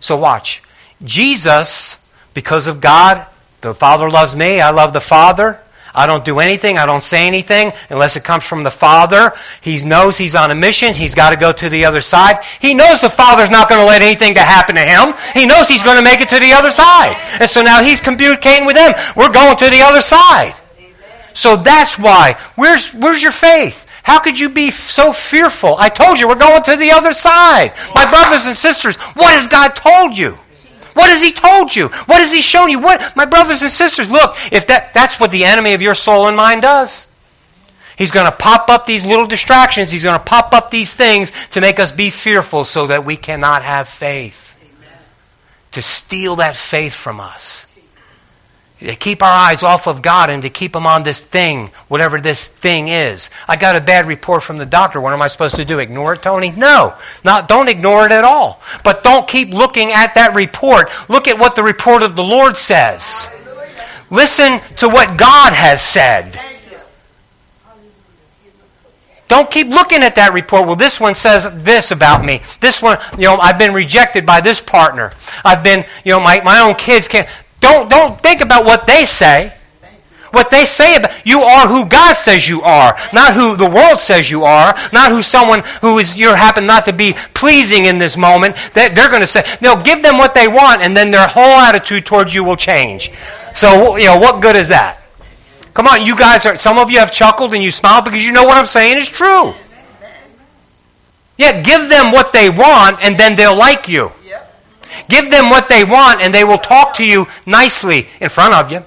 So 0.00 0.16
watch. 0.16 0.62
Jesus, 1.04 2.10
because 2.32 2.66
of 2.66 2.80
God, 2.80 3.26
the 3.60 3.74
Father 3.74 4.10
loves 4.10 4.34
me, 4.34 4.58
I 4.58 4.70
love 4.70 4.94
the 4.94 5.02
Father. 5.02 5.60
I 5.94 6.06
don't 6.06 6.24
do 6.24 6.38
anything, 6.38 6.78
I 6.78 6.86
don't 6.86 7.02
say 7.02 7.26
anything 7.26 7.72
unless 7.88 8.16
it 8.16 8.24
comes 8.24 8.44
from 8.44 8.62
the 8.62 8.70
Father. 8.70 9.32
He 9.60 9.82
knows 9.84 10.16
he's 10.16 10.34
on 10.34 10.50
a 10.50 10.54
mission, 10.54 10.94
he's 10.94 11.14
got 11.14 11.30
to 11.30 11.36
go 11.36 11.52
to 11.52 11.68
the 11.68 11.84
other 11.84 12.00
side. 12.00 12.44
He 12.60 12.74
knows 12.74 13.00
the 13.00 13.10
Father's 13.10 13.50
not 13.50 13.68
going 13.68 13.80
to 13.80 13.86
let 13.86 14.02
anything 14.02 14.34
to 14.34 14.40
happen 14.40 14.76
to 14.76 14.82
him. 14.82 15.14
He 15.34 15.46
knows 15.46 15.68
he's 15.68 15.82
going 15.82 15.96
to 15.96 16.02
make 16.02 16.20
it 16.20 16.28
to 16.30 16.38
the 16.38 16.52
other 16.52 16.70
side. 16.70 17.16
And 17.40 17.50
so 17.50 17.62
now 17.62 17.82
he's 17.82 18.00
communicating 18.00 18.66
with 18.66 18.76
them. 18.76 18.94
We're 19.16 19.32
going 19.32 19.56
to 19.56 19.70
the 19.70 19.82
other 19.82 20.02
side. 20.02 20.54
So 21.34 21.56
that's 21.56 21.98
why. 21.98 22.36
Where's, 22.56 22.92
where's 22.92 23.22
your 23.22 23.32
faith? 23.32 23.86
How 24.02 24.18
could 24.18 24.38
you 24.38 24.48
be 24.48 24.70
so 24.70 25.12
fearful? 25.12 25.76
I 25.78 25.88
told 25.88 26.18
you 26.18 26.28
we're 26.28 26.34
going 26.34 26.62
to 26.64 26.76
the 26.76 26.90
other 26.90 27.12
side. 27.12 27.72
My 27.94 28.08
brothers 28.10 28.46
and 28.46 28.56
sisters, 28.56 28.96
what 28.96 29.32
has 29.32 29.46
God 29.46 29.76
told 29.76 30.16
you? 30.16 30.38
What 31.00 31.08
has 31.08 31.22
he 31.22 31.32
told 31.32 31.74
you? 31.74 31.88
What 31.88 32.20
has 32.20 32.30
he 32.30 32.42
shown 32.42 32.68
you? 32.68 32.78
What 32.78 33.16
my 33.16 33.24
brothers 33.24 33.62
and 33.62 33.70
sisters, 33.70 34.10
look, 34.10 34.36
if 34.52 34.66
that 34.66 34.92
that's 34.92 35.18
what 35.18 35.30
the 35.30 35.44
enemy 35.44 35.72
of 35.72 35.80
your 35.80 35.94
soul 35.94 36.28
and 36.28 36.36
mind 36.36 36.60
does. 36.60 37.06
He's 37.96 38.10
going 38.10 38.30
to 38.30 38.36
pop 38.36 38.68
up 38.68 38.84
these 38.84 39.04
little 39.04 39.26
distractions. 39.26 39.90
He's 39.90 40.02
going 40.02 40.18
to 40.18 40.24
pop 40.24 40.52
up 40.52 40.70
these 40.70 40.94
things 40.94 41.32
to 41.52 41.62
make 41.62 41.80
us 41.80 41.90
be 41.90 42.10
fearful 42.10 42.64
so 42.64 42.86
that 42.88 43.06
we 43.06 43.16
cannot 43.16 43.62
have 43.62 43.88
faith. 43.88 44.54
Amen. 44.62 44.98
To 45.72 45.82
steal 45.82 46.36
that 46.36 46.56
faith 46.56 46.92
from 46.92 47.18
us 47.18 47.64
to 48.80 48.96
keep 48.96 49.22
our 49.22 49.32
eyes 49.32 49.62
off 49.62 49.86
of 49.86 50.00
God 50.00 50.30
and 50.30 50.42
to 50.42 50.50
keep 50.50 50.72
them 50.72 50.86
on 50.86 51.02
this 51.02 51.20
thing, 51.20 51.70
whatever 51.88 52.20
this 52.20 52.46
thing 52.46 52.88
is. 52.88 53.28
I 53.46 53.56
got 53.56 53.76
a 53.76 53.80
bad 53.80 54.06
report 54.06 54.42
from 54.42 54.56
the 54.56 54.66
doctor. 54.66 55.00
What 55.00 55.12
am 55.12 55.20
I 55.20 55.28
supposed 55.28 55.56
to 55.56 55.64
do? 55.64 55.78
Ignore 55.78 56.14
it, 56.14 56.22
Tony? 56.22 56.50
No. 56.50 56.94
Not 57.22 57.48
don't 57.48 57.68
ignore 57.68 58.06
it 58.06 58.12
at 58.12 58.24
all. 58.24 58.60
But 58.82 59.04
don't 59.04 59.28
keep 59.28 59.50
looking 59.50 59.92
at 59.92 60.14
that 60.14 60.34
report. 60.34 60.88
Look 61.08 61.28
at 61.28 61.38
what 61.38 61.56
the 61.56 61.62
report 61.62 62.02
of 62.02 62.16
the 62.16 62.24
Lord 62.24 62.56
says. 62.56 63.26
Listen 64.10 64.60
to 64.78 64.88
what 64.88 65.18
God 65.18 65.52
has 65.52 65.80
said. 65.82 66.40
Don't 69.30 69.48
keep 69.48 69.68
looking 69.68 70.02
at 70.02 70.16
that 70.16 70.32
report. 70.32 70.66
Well, 70.66 70.74
this 70.74 70.98
one 70.98 71.14
says 71.14 71.46
this 71.62 71.92
about 71.92 72.24
me. 72.24 72.42
This 72.58 72.82
one, 72.82 72.98
you 73.16 73.26
know, 73.26 73.36
I've 73.36 73.58
been 73.58 73.72
rejected 73.72 74.26
by 74.26 74.40
this 74.40 74.60
partner. 74.60 75.12
I've 75.44 75.62
been, 75.62 75.84
you 76.04 76.10
know, 76.10 76.18
my, 76.18 76.40
my 76.40 76.58
own 76.58 76.74
kids 76.74 77.06
can't. 77.06 77.28
Don't, 77.60 77.88
don't 77.88 78.20
think 78.20 78.40
about 78.40 78.64
what 78.64 78.86
they 78.86 79.04
say. 79.04 79.54
What 80.32 80.50
they 80.50 80.64
say 80.64 80.96
about 80.96 81.10
you 81.26 81.40
are 81.40 81.66
who 81.66 81.86
God 81.86 82.14
says 82.14 82.48
you 82.48 82.62
are, 82.62 82.96
not 83.12 83.34
who 83.34 83.56
the 83.56 83.68
world 83.68 83.98
says 83.98 84.30
you 84.30 84.44
are, 84.44 84.76
not 84.92 85.10
who 85.10 85.22
someone 85.22 85.60
who 85.80 85.98
is 85.98 86.16
you 86.16 86.34
happen 86.34 86.66
not 86.66 86.84
to 86.84 86.92
be 86.92 87.14
pleasing 87.34 87.86
in 87.86 87.98
this 87.98 88.16
moment. 88.16 88.54
That 88.74 88.94
they're 88.94 89.08
going 89.08 89.22
to 89.22 89.26
say, 89.26 89.44
no, 89.60 89.82
give 89.82 90.02
them 90.02 90.18
what 90.18 90.34
they 90.34 90.46
want, 90.46 90.82
and 90.82 90.96
then 90.96 91.10
their 91.10 91.26
whole 91.26 91.42
attitude 91.42 92.06
towards 92.06 92.32
you 92.32 92.44
will 92.44 92.56
change. 92.56 93.10
So 93.54 93.96
you 93.96 94.06
know 94.06 94.18
what 94.18 94.40
good 94.40 94.54
is 94.54 94.68
that? 94.68 95.02
Come 95.74 95.86
on, 95.86 96.04
you 96.06 96.16
guys 96.16 96.46
are. 96.46 96.56
Some 96.58 96.78
of 96.78 96.90
you 96.90 96.98
have 96.98 97.10
chuckled 97.10 97.52
and 97.54 97.62
you 97.62 97.70
smiled 97.70 98.04
because 98.04 98.24
you 98.24 98.32
know 98.32 98.44
what 98.44 98.56
I'm 98.56 98.66
saying 98.66 98.98
is 98.98 99.08
true. 99.08 99.54
Yeah, 101.38 101.60
give 101.62 101.88
them 101.88 102.12
what 102.12 102.32
they 102.32 102.50
want, 102.50 103.02
and 103.02 103.18
then 103.18 103.34
they'll 103.34 103.56
like 103.56 103.88
you. 103.88 104.12
Give 105.08 105.30
them 105.30 105.50
what 105.50 105.68
they 105.68 105.84
want 105.84 106.20
and 106.20 106.34
they 106.34 106.44
will 106.44 106.58
talk 106.58 106.94
to 106.94 107.04
you 107.04 107.26
nicely 107.46 108.08
in 108.20 108.28
front 108.28 108.54
of 108.54 108.72
you. 108.72 108.84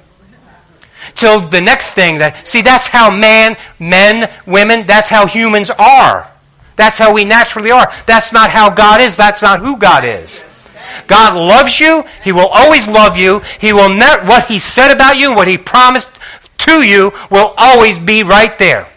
Till 1.15 1.39
the 1.39 1.61
next 1.61 1.91
thing 1.91 2.17
that, 2.19 2.47
see, 2.47 2.61
that's 2.61 2.87
how 2.87 3.11
man, 3.11 3.57
men, 3.79 4.31
women, 4.45 4.85
that's 4.87 5.09
how 5.09 5.27
humans 5.27 5.69
are. 5.69 6.29
That's 6.75 6.97
how 6.97 7.13
we 7.13 7.23
naturally 7.23 7.71
are. 7.71 7.91
That's 8.07 8.33
not 8.33 8.49
how 8.49 8.69
God 8.69 8.99
is. 9.01 9.15
That's 9.15 9.41
not 9.41 9.59
who 9.59 9.77
God 9.77 10.03
is. 10.03 10.43
God 11.07 11.35
loves 11.35 11.79
you. 11.79 12.03
He 12.23 12.31
will 12.31 12.47
always 12.47 12.87
love 12.87 13.17
you. 13.17 13.41
He 13.59 13.73
will 13.73 13.89
not, 13.89 14.25
what 14.25 14.45
He 14.45 14.59
said 14.59 14.91
about 14.91 15.17
you, 15.17 15.27
and 15.27 15.35
what 15.35 15.47
He 15.47 15.57
promised 15.57 16.09
to 16.59 16.81
you 16.83 17.11
will 17.29 17.53
always 17.57 17.99
be 17.99 18.23
right 18.23 18.57
there. 18.57 18.87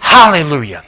Hallelujah. 0.00 0.84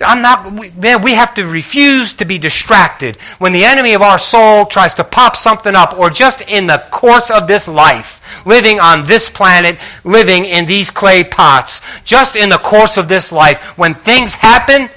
I'm 0.00 0.22
not, 0.22 0.52
we, 0.52 0.70
man, 0.70 1.02
we 1.02 1.14
have 1.14 1.34
to 1.34 1.44
refuse 1.44 2.12
to 2.14 2.24
be 2.24 2.38
distracted 2.38 3.16
when 3.38 3.52
the 3.52 3.64
enemy 3.64 3.94
of 3.94 4.02
our 4.02 4.18
soul 4.18 4.66
tries 4.66 4.94
to 4.94 5.04
pop 5.04 5.34
something 5.34 5.74
up 5.74 5.98
or 5.98 6.08
just 6.08 6.40
in 6.42 6.68
the 6.68 6.84
course 6.90 7.30
of 7.30 7.48
this 7.48 7.66
life, 7.66 8.22
living 8.46 8.78
on 8.78 9.06
this 9.06 9.28
planet, 9.28 9.76
living 10.04 10.44
in 10.44 10.66
these 10.66 10.90
clay 10.90 11.24
pots, 11.24 11.80
just 12.04 12.36
in 12.36 12.48
the 12.48 12.58
course 12.58 12.96
of 12.96 13.08
this 13.08 13.32
life, 13.32 13.58
when 13.76 13.94
things 13.94 14.34
happen, 14.34 14.88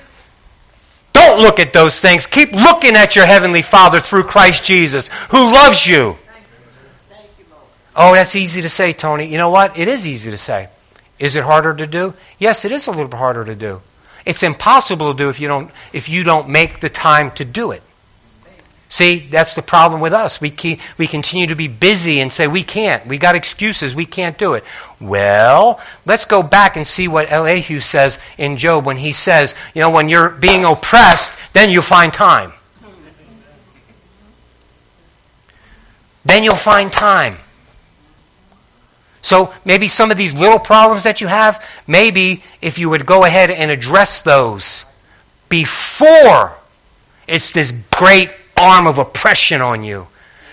don't 1.14 1.40
look 1.40 1.60
at 1.60 1.74
those 1.74 2.00
things. 2.00 2.28
Keep 2.28 2.54
looking 2.54 2.96
at 2.96 3.16
your 3.16 3.26
Heavenly 3.26 3.62
Father 3.62 4.00
through 4.00 4.24
Christ 4.24 4.64
Jesus, 4.64 5.08
who 5.30 5.52
loves 5.52 5.86
you. 5.86 6.18
Oh, 7.96 8.14
that's 8.14 8.36
easy 8.36 8.62
to 8.62 8.70
say, 8.70 8.94
Tony. 8.94 9.26
You 9.26 9.38
know 9.38 9.50
what? 9.50 9.78
It 9.78 9.88
is 9.88 10.08
easy 10.08 10.32
to 10.32 10.38
say. 10.38 10.70
Is 11.20 11.36
it 11.36 11.44
harder 11.44 11.74
to 11.74 11.86
do? 11.86 12.14
Yes, 12.40 12.66
it 12.66 12.72
is 12.72 12.88
a 12.88 12.92
little 12.92 13.08
bit 13.08 13.18
harder 13.18 13.44
to 13.46 13.56
do. 13.56 13.82
It's 14.26 14.44
impossible 14.44 15.14
to 15.14 15.18
do 15.18 15.30
if 15.30 15.40
you 15.40 15.48
don't, 15.48 15.72
if 15.94 16.10
you 16.10 16.24
don't 16.24 16.50
make 16.50 16.80
the 16.80 16.90
time 16.90 17.32
to 17.32 17.46
do 17.46 17.72
it. 17.72 17.82
See, 18.92 19.20
that's 19.20 19.54
the 19.54 19.62
problem 19.62 20.02
with 20.02 20.12
us. 20.12 20.42
We, 20.42 20.50
keep, 20.50 20.82
we 20.98 21.08
continue 21.08 21.48
to 21.48 21.56
be 21.56 21.70
busy 21.70 22.20
and 22.20 22.30
say, 22.30 22.48
we 22.48 22.62
can't. 22.62 23.08
We 23.08 23.18
got 23.18 23.36
excuses. 23.36 23.96
We 23.96 24.06
can't 24.06 24.38
do 24.38 24.54
it. 24.56 24.66
Well, 25.00 25.80
let's 26.06 26.26
go 26.26 26.44
back 26.44 26.76
and 26.76 26.86
see 26.86 27.08
what 27.08 27.32
Elihu 27.32 27.80
says 27.80 28.20
in 28.38 28.58
Job 28.58 28.86
when 28.86 28.98
he 28.98 29.14
says, 29.14 29.56
you 29.74 29.80
know, 29.80 29.90
when 29.90 30.10
you're 30.10 30.28
being 30.28 30.66
oppressed, 30.66 31.40
then 31.54 31.70
you'll 31.70 31.84
find 31.84 32.14
time. 32.14 32.52
Then 36.26 36.44
you'll 36.44 36.56
find 36.56 36.92
time. 36.92 37.38
So 39.22 39.54
maybe 39.66 39.88
some 39.88 40.12
of 40.12 40.18
these 40.18 40.34
little 40.34 40.60
problems 40.60 41.04
that 41.04 41.22
you 41.22 41.28
have, 41.28 41.64
maybe 41.86 42.44
if 42.62 42.80
you 42.80 42.90
would 42.90 43.06
go 43.06 43.24
ahead 43.24 43.52
and 43.52 43.70
address 43.70 44.22
those 44.22 44.86
before 45.50 46.54
it's 47.28 47.52
this 47.52 47.72
great 47.92 48.32
arm 48.60 48.88
of 48.88 48.98
oppression 48.98 49.62
on 49.62 49.84
you. 49.84 50.08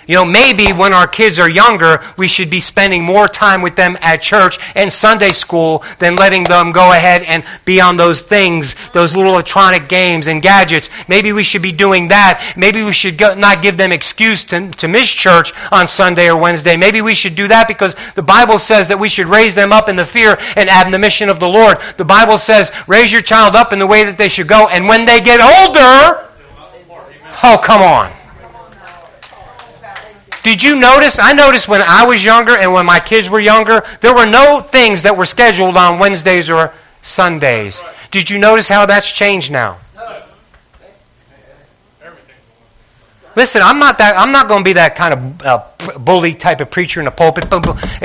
You 0.09 0.15
know, 0.15 0.25
maybe 0.25 0.73
when 0.73 0.95
our 0.95 1.07
kids 1.07 1.39
are 1.39 1.51
younger, 1.51 2.03
we 2.17 2.29
should 2.29 2.49
be 2.49 2.63
spending 2.63 3.05
more 3.05 3.29
time 3.29 3.61
with 3.61 3.77
them 3.77 3.99
at 4.01 4.23
church 4.23 4.59
and 4.75 4.91
Sunday 4.91 5.29
school 5.33 5.85
than 5.99 6.17
letting 6.17 6.45
them 6.45 6.73
go 6.73 6.93
ahead 6.93 7.23
and 7.25 7.45
be 7.67 7.79
on 7.79 7.99
those 7.99 8.23
things, 8.23 8.75
those 8.95 9.15
little 9.15 9.35
electronic 9.35 9.87
games 9.87 10.27
and 10.27 10.41
gadgets. 10.41 10.89
Maybe 11.09 11.35
we 11.35 11.45
should 11.45 11.61
be 11.61 11.73
doing 11.73 12.09
that. 12.09 12.55
Maybe 12.57 12.83
we 12.83 12.95
should 12.95 13.19
go, 13.19 13.35
not 13.35 13.63
give 13.63 13.77
them 13.77 13.93
excuse 13.93 14.45
to, 14.45 14.71
to 14.71 14.89
miss 14.89 15.11
church 15.11 15.53
on 15.71 15.87
Sunday 15.87 16.31
or 16.31 16.41
Wednesday. 16.41 16.79
Maybe 16.79 17.03
we 17.03 17.15
should 17.15 17.35
do 17.35 17.47
that 17.49 17.69
because 17.69 17.95
the 18.15 18.23
Bible 18.23 18.59
says 18.59 18.89
that 18.89 18.99
we 18.99 19.11
should 19.11 19.27
raise 19.27 19.55
them 19.55 19.75
up 19.75 19.91
in 19.91 19.97
the 19.97 20.07
fear 20.07 20.39
and 20.57 20.71
admonition 20.71 21.29
of 21.29 21.39
the 21.39 21.49
Lord. 21.49 21.81
The 21.99 22.07
Bible 22.07 22.39
says, 22.39 22.73
raise 22.87 23.13
your 23.13 23.21
child 23.21 23.55
up 23.55 23.75
in 23.75 23.79
the 23.79 23.87
way 23.87 24.05
that 24.05 24.17
they 24.17 24.31
should 24.31 24.49
go, 24.49 24.69
and 24.69 24.89
when 24.89 25.05
they 25.05 25.21
get 25.21 25.41
older, 25.41 26.29
oh, 27.45 27.61
come 27.63 27.83
on. 27.83 28.18
Did 30.49 30.63
you 30.63 30.77
notice? 30.77 31.19
I 31.21 31.35
noticed 31.35 31.69
when 31.69 31.83
I 31.83 32.07
was 32.07 32.25
younger 32.25 32.57
and 32.57 32.73
when 32.73 32.87
my 32.87 33.01
kids 33.01 33.29
were 33.29 33.39
younger, 33.39 33.85
there 34.01 34.15
were 34.15 34.25
no 34.25 34.63
things 34.63 35.03
that 35.03 35.15
were 35.15 35.27
scheduled 35.27 35.77
on 35.77 35.99
Wednesdays 35.99 36.49
or 36.49 36.73
Sundays. 37.03 37.83
Did 38.11 38.31
you 38.31 38.39
notice 38.39 38.67
how 38.67 38.87
that's 38.87 39.13
changed 39.13 39.51
now? 39.51 39.77
Listen, 43.37 43.61
I'm 43.63 43.79
not 43.79 43.99
that. 43.99 44.17
I'm 44.17 44.33
not 44.33 44.49
going 44.49 44.61
to 44.61 44.65
be 44.65 44.73
that 44.73 44.97
kind 44.97 45.13
of 45.13 45.43
uh, 45.43 45.99
bully 45.99 46.33
type 46.33 46.63
of 46.63 46.71
preacher 46.71 46.99
in 46.99 47.05
the 47.05 47.11
pulpit. 47.11 47.45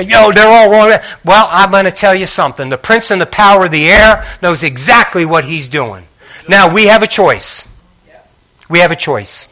Yo, 0.06 0.30
they're 0.30 0.46
all 0.46 0.70
wrong. 0.70 1.00
Well, 1.24 1.48
I'm 1.50 1.70
going 1.70 1.86
to 1.86 1.90
tell 1.90 2.14
you 2.14 2.26
something. 2.26 2.68
The 2.68 2.76
prince 2.76 3.10
and 3.10 3.22
the 3.22 3.26
power 3.26 3.64
of 3.64 3.70
the 3.70 3.88
air 3.88 4.30
knows 4.42 4.62
exactly 4.62 5.24
what 5.24 5.46
he's 5.46 5.66
doing. 5.66 6.04
Now 6.46 6.70
we 6.70 6.88
have 6.88 7.02
a 7.02 7.06
choice. 7.06 7.66
We 8.68 8.80
have 8.80 8.90
a 8.90 8.96
choice. 8.96 9.48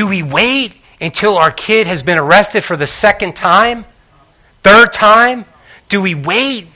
Do 0.00 0.06
we 0.06 0.22
wait 0.22 0.74
until 0.98 1.36
our 1.36 1.50
kid 1.50 1.86
has 1.86 2.02
been 2.02 2.16
arrested 2.16 2.64
for 2.64 2.74
the 2.74 2.86
second 2.86 3.36
time? 3.36 3.84
Third 4.62 4.94
time? 4.94 5.44
Do 5.90 6.00
we 6.00 6.14
wait? 6.14 6.68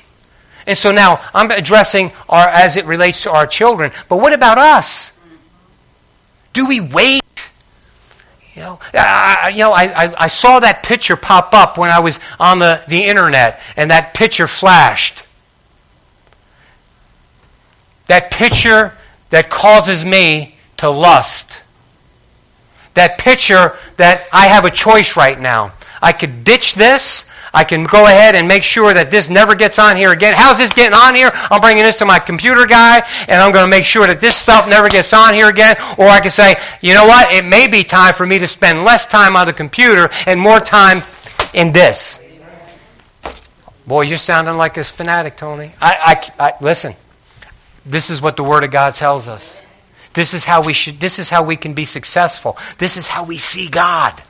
And 0.66 0.76
so 0.76 0.92
now 0.92 1.24
I'm 1.32 1.50
addressing 1.50 2.12
our 2.28 2.46
as 2.46 2.76
it 2.76 2.84
relates 2.84 3.22
to 3.22 3.30
our 3.32 3.46
children, 3.46 3.92
but 4.10 4.18
what 4.18 4.34
about 4.34 4.58
us? 4.58 5.18
Do 6.52 6.66
we 6.66 6.82
wait? 6.82 7.22
You 8.54 8.60
know, 8.60 8.80
I, 8.92 9.52
you 9.54 9.60
know 9.60 9.72
I, 9.72 9.84
I, 9.84 10.24
I 10.24 10.26
saw 10.26 10.60
that 10.60 10.82
picture 10.82 11.16
pop 11.16 11.54
up 11.54 11.78
when 11.78 11.88
I 11.88 12.00
was 12.00 12.20
on 12.38 12.58
the, 12.58 12.84
the 12.88 13.04
internet, 13.04 13.58
and 13.74 13.90
that 13.90 14.12
picture 14.12 14.46
flashed. 14.46 15.24
That 18.08 18.30
picture 18.30 18.92
that 19.30 19.48
causes 19.48 20.04
me 20.04 20.56
to 20.76 20.90
lust 20.90 21.62
that 22.94 23.18
picture 23.18 23.76
that 23.96 24.26
I 24.32 24.46
have 24.46 24.64
a 24.64 24.70
choice 24.70 25.16
right 25.16 25.38
now. 25.38 25.72
I 26.00 26.12
could 26.12 26.44
ditch 26.44 26.74
this. 26.74 27.24
I 27.52 27.62
can 27.62 27.84
go 27.84 28.04
ahead 28.04 28.34
and 28.34 28.48
make 28.48 28.64
sure 28.64 28.92
that 28.92 29.12
this 29.12 29.30
never 29.30 29.54
gets 29.54 29.78
on 29.78 29.96
here 29.96 30.10
again. 30.10 30.34
How's 30.34 30.58
this 30.58 30.72
getting 30.72 30.92
on 30.92 31.14
here? 31.14 31.30
I'm 31.32 31.60
bringing 31.60 31.84
this 31.84 31.96
to 31.96 32.04
my 32.04 32.18
computer 32.18 32.66
guy, 32.66 33.06
and 33.28 33.40
I'm 33.40 33.52
going 33.52 33.64
to 33.64 33.70
make 33.70 33.84
sure 33.84 34.04
that 34.08 34.20
this 34.20 34.34
stuff 34.34 34.68
never 34.68 34.88
gets 34.88 35.12
on 35.12 35.34
here 35.34 35.48
again. 35.48 35.76
Or 35.96 36.08
I 36.08 36.20
can 36.20 36.32
say, 36.32 36.56
you 36.80 36.94
know 36.94 37.06
what? 37.06 37.32
It 37.32 37.44
may 37.44 37.68
be 37.68 37.84
time 37.84 38.12
for 38.12 38.26
me 38.26 38.40
to 38.40 38.48
spend 38.48 38.82
less 38.82 39.06
time 39.06 39.36
on 39.36 39.46
the 39.46 39.52
computer 39.52 40.10
and 40.26 40.40
more 40.40 40.58
time 40.58 41.04
in 41.52 41.72
this. 41.72 42.18
Boy, 43.86 44.02
you're 44.02 44.18
sounding 44.18 44.54
like 44.54 44.76
a 44.76 44.82
fanatic, 44.82 45.36
Tony. 45.36 45.72
I, 45.80 46.20
I, 46.38 46.46
I 46.46 46.54
listen. 46.60 46.94
This 47.86 48.10
is 48.10 48.20
what 48.20 48.36
the 48.36 48.42
Word 48.42 48.64
of 48.64 48.72
God 48.72 48.94
tells 48.94 49.28
us. 49.28 49.60
This 50.14 50.32
is 50.32 50.44
how 50.44 50.62
we 50.62 50.72
should 50.72 51.00
this 51.00 51.18
is 51.18 51.28
how 51.28 51.42
we 51.42 51.56
can 51.56 51.74
be 51.74 51.84
successful. 51.84 52.56
This 52.78 52.96
is 52.96 53.08
how 53.08 53.24
we 53.24 53.36
see 53.38 53.68
God. 53.68 54.22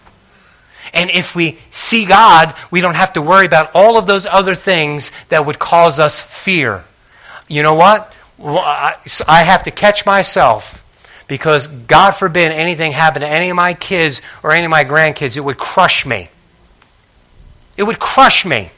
And 0.93 1.11
if 1.11 1.35
we 1.35 1.59
see 1.70 2.05
God, 2.05 2.55
we 2.70 2.80
don't 2.80 2.95
have 2.95 3.14
to 3.14 3.22
worry 3.22 3.47
about 3.47 3.70
all 3.74 3.97
of 3.97 4.07
those 4.07 4.26
other 4.26 4.55
things 4.55 5.12
that 5.28 5.47
would 5.47 5.59
cause 5.59 5.99
us 5.99 6.20
fear. 6.20 6.85
You 7.49 7.62
know 7.62 7.74
what? 7.74 8.14
I, 8.39 9.43
have 9.43 9.64
to 9.64 9.70
catch 9.70 10.05
myself 10.05 10.82
because 11.28 11.66
God 11.66 12.12
forbid 12.12 12.53
anything 12.53 12.93
happen 12.93 13.22
to 13.22 13.28
any 13.28 13.49
of 13.49 13.57
my 13.57 13.74
kids 13.74 14.20
or 14.43 14.53
any 14.53 14.64
of 14.64 14.70
my 14.70 14.85
grandkids, 14.85 15.37
it 15.37 15.41
would 15.41 15.59
crush 15.59 16.05
me. 16.05 16.28
It 17.76 17.85
would 17.85 17.99
crush 17.99 18.45
me. 18.45 18.70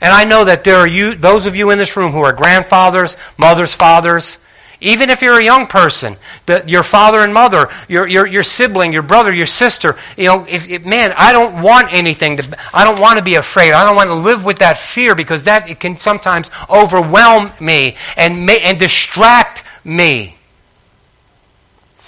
And 0.00 0.12
I 0.12 0.24
know 0.24 0.44
that 0.44 0.64
there 0.64 0.76
are 0.76 0.86
you, 0.86 1.14
those 1.14 1.46
of 1.46 1.56
you 1.56 1.70
in 1.70 1.78
this 1.78 1.96
room 1.96 2.12
who 2.12 2.20
are 2.20 2.32
grandfathers, 2.32 3.16
mothers, 3.38 3.74
fathers, 3.74 4.38
even 4.84 5.08
if 5.08 5.22
you're 5.22 5.40
a 5.40 5.44
young 5.44 5.66
person, 5.66 6.16
the, 6.46 6.62
your 6.66 6.82
father 6.82 7.20
and 7.20 7.32
mother, 7.32 7.70
your, 7.88 8.06
your, 8.06 8.26
your 8.26 8.42
sibling, 8.42 8.92
your 8.92 9.02
brother, 9.02 9.32
your 9.32 9.46
sister, 9.46 9.96
you 10.16 10.26
know, 10.26 10.46
if, 10.48 10.68
if, 10.68 10.84
man, 10.84 11.14
I 11.16 11.32
don't 11.32 11.62
want 11.62 11.92
anything 11.92 12.36
to, 12.36 12.58
I 12.72 12.84
don't 12.84 13.00
want 13.00 13.18
to 13.18 13.24
be 13.24 13.34
afraid. 13.34 13.72
I 13.72 13.84
don't 13.84 13.96
want 13.96 14.10
to 14.10 14.14
live 14.14 14.44
with 14.44 14.58
that 14.58 14.76
fear 14.76 15.14
because 15.14 15.44
that 15.44 15.68
it 15.68 15.80
can 15.80 15.96
sometimes 15.98 16.50
overwhelm 16.68 17.50
me 17.60 17.96
and, 18.16 18.44
may, 18.44 18.60
and 18.60 18.78
distract 18.78 19.64
me. 19.84 20.36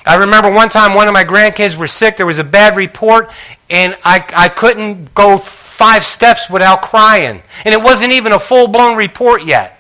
I 0.05 0.17
remember 0.17 0.53
one 0.53 0.69
time 0.69 0.95
one 0.95 1.09
of 1.09 1.15
my 1.15 1.25
grandkids 1.25 1.77
were 1.77 1.89
sick. 1.89 2.17
There 2.17 2.27
was 2.27 2.39
a 2.39 2.45
bad 2.45 2.77
report, 2.77 3.33
and 3.71 3.97
I, 4.05 4.25
I 4.37 4.49
couldn't 4.49 5.15
go 5.15 5.39
five 5.39 6.05
steps 6.05 6.49
without 6.49 6.83
crying. 6.83 7.43
And 7.65 7.75
it 7.75 7.83
wasn't 7.83 8.13
even 8.13 8.33
a 8.33 8.39
full 8.39 8.69
blown 8.69 8.97
report 8.97 9.45
yet 9.45 9.76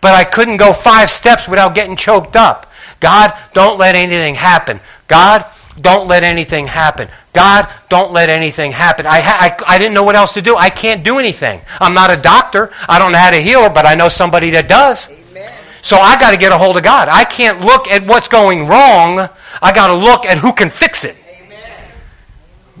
but 0.00 0.14
I 0.14 0.24
couldn't 0.24 0.56
go 0.56 0.72
five 0.72 1.10
steps 1.10 1.48
without 1.48 1.74
getting 1.74 1.96
choked 1.96 2.36
up. 2.36 2.66
God, 3.00 3.32
don't 3.54 3.78
let 3.78 3.94
anything 3.94 4.34
happen. 4.34 4.80
God, 5.08 5.46
don't 5.80 6.06
let 6.08 6.22
anything 6.22 6.66
happen. 6.66 7.08
God, 7.32 7.68
don't 7.88 8.12
let 8.12 8.28
anything 8.28 8.72
happen. 8.72 9.06
I, 9.06 9.20
I, 9.20 9.56
I 9.66 9.78
didn't 9.78 9.94
know 9.94 10.02
what 10.02 10.16
else 10.16 10.34
to 10.34 10.42
do. 10.42 10.56
I 10.56 10.68
can't 10.68 11.04
do 11.04 11.18
anything. 11.18 11.60
I'm 11.80 11.94
not 11.94 12.10
a 12.10 12.16
doctor. 12.16 12.72
I 12.88 12.98
don't 12.98 13.12
know 13.12 13.18
how 13.18 13.30
to 13.30 13.40
heal, 13.40 13.70
but 13.70 13.86
I 13.86 13.94
know 13.94 14.08
somebody 14.08 14.50
that 14.50 14.68
does. 14.68 15.08
Amen. 15.08 15.52
So 15.82 15.96
I 15.96 16.18
got 16.18 16.32
to 16.32 16.36
get 16.36 16.52
a 16.52 16.58
hold 16.58 16.76
of 16.76 16.82
God. 16.82 17.08
I 17.08 17.24
can't 17.24 17.60
look 17.60 17.88
at 17.88 18.04
what's 18.04 18.28
going 18.28 18.66
wrong. 18.66 19.28
I 19.62 19.72
got 19.72 19.86
to 19.86 19.94
look 19.94 20.26
at 20.26 20.38
who 20.38 20.52
can 20.52 20.70
fix 20.70 21.04
it. 21.04 21.16
Amen. 21.44 21.90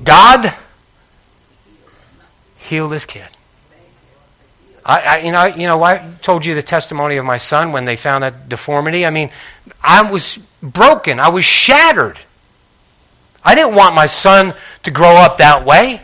God, 0.04 0.54
heal 2.58 2.88
this 2.88 3.06
kid. 3.06 3.28
I, 4.90 4.98
I, 4.98 5.18
you 5.18 5.30
know, 5.30 5.44
you 5.44 5.66
know, 5.68 5.80
I 5.84 6.04
told 6.20 6.44
you 6.44 6.56
the 6.56 6.64
testimony 6.64 7.16
of 7.16 7.24
my 7.24 7.36
son 7.36 7.70
when 7.70 7.84
they 7.84 7.94
found 7.94 8.24
that 8.24 8.48
deformity. 8.48 9.06
I 9.06 9.10
mean, 9.10 9.30
I 9.80 10.02
was 10.02 10.38
broken. 10.60 11.20
I 11.20 11.28
was 11.28 11.44
shattered. 11.44 12.18
I 13.44 13.54
didn't 13.54 13.76
want 13.76 13.94
my 13.94 14.06
son 14.06 14.52
to 14.82 14.90
grow 14.90 15.14
up 15.14 15.38
that 15.38 15.64
way. 15.64 16.00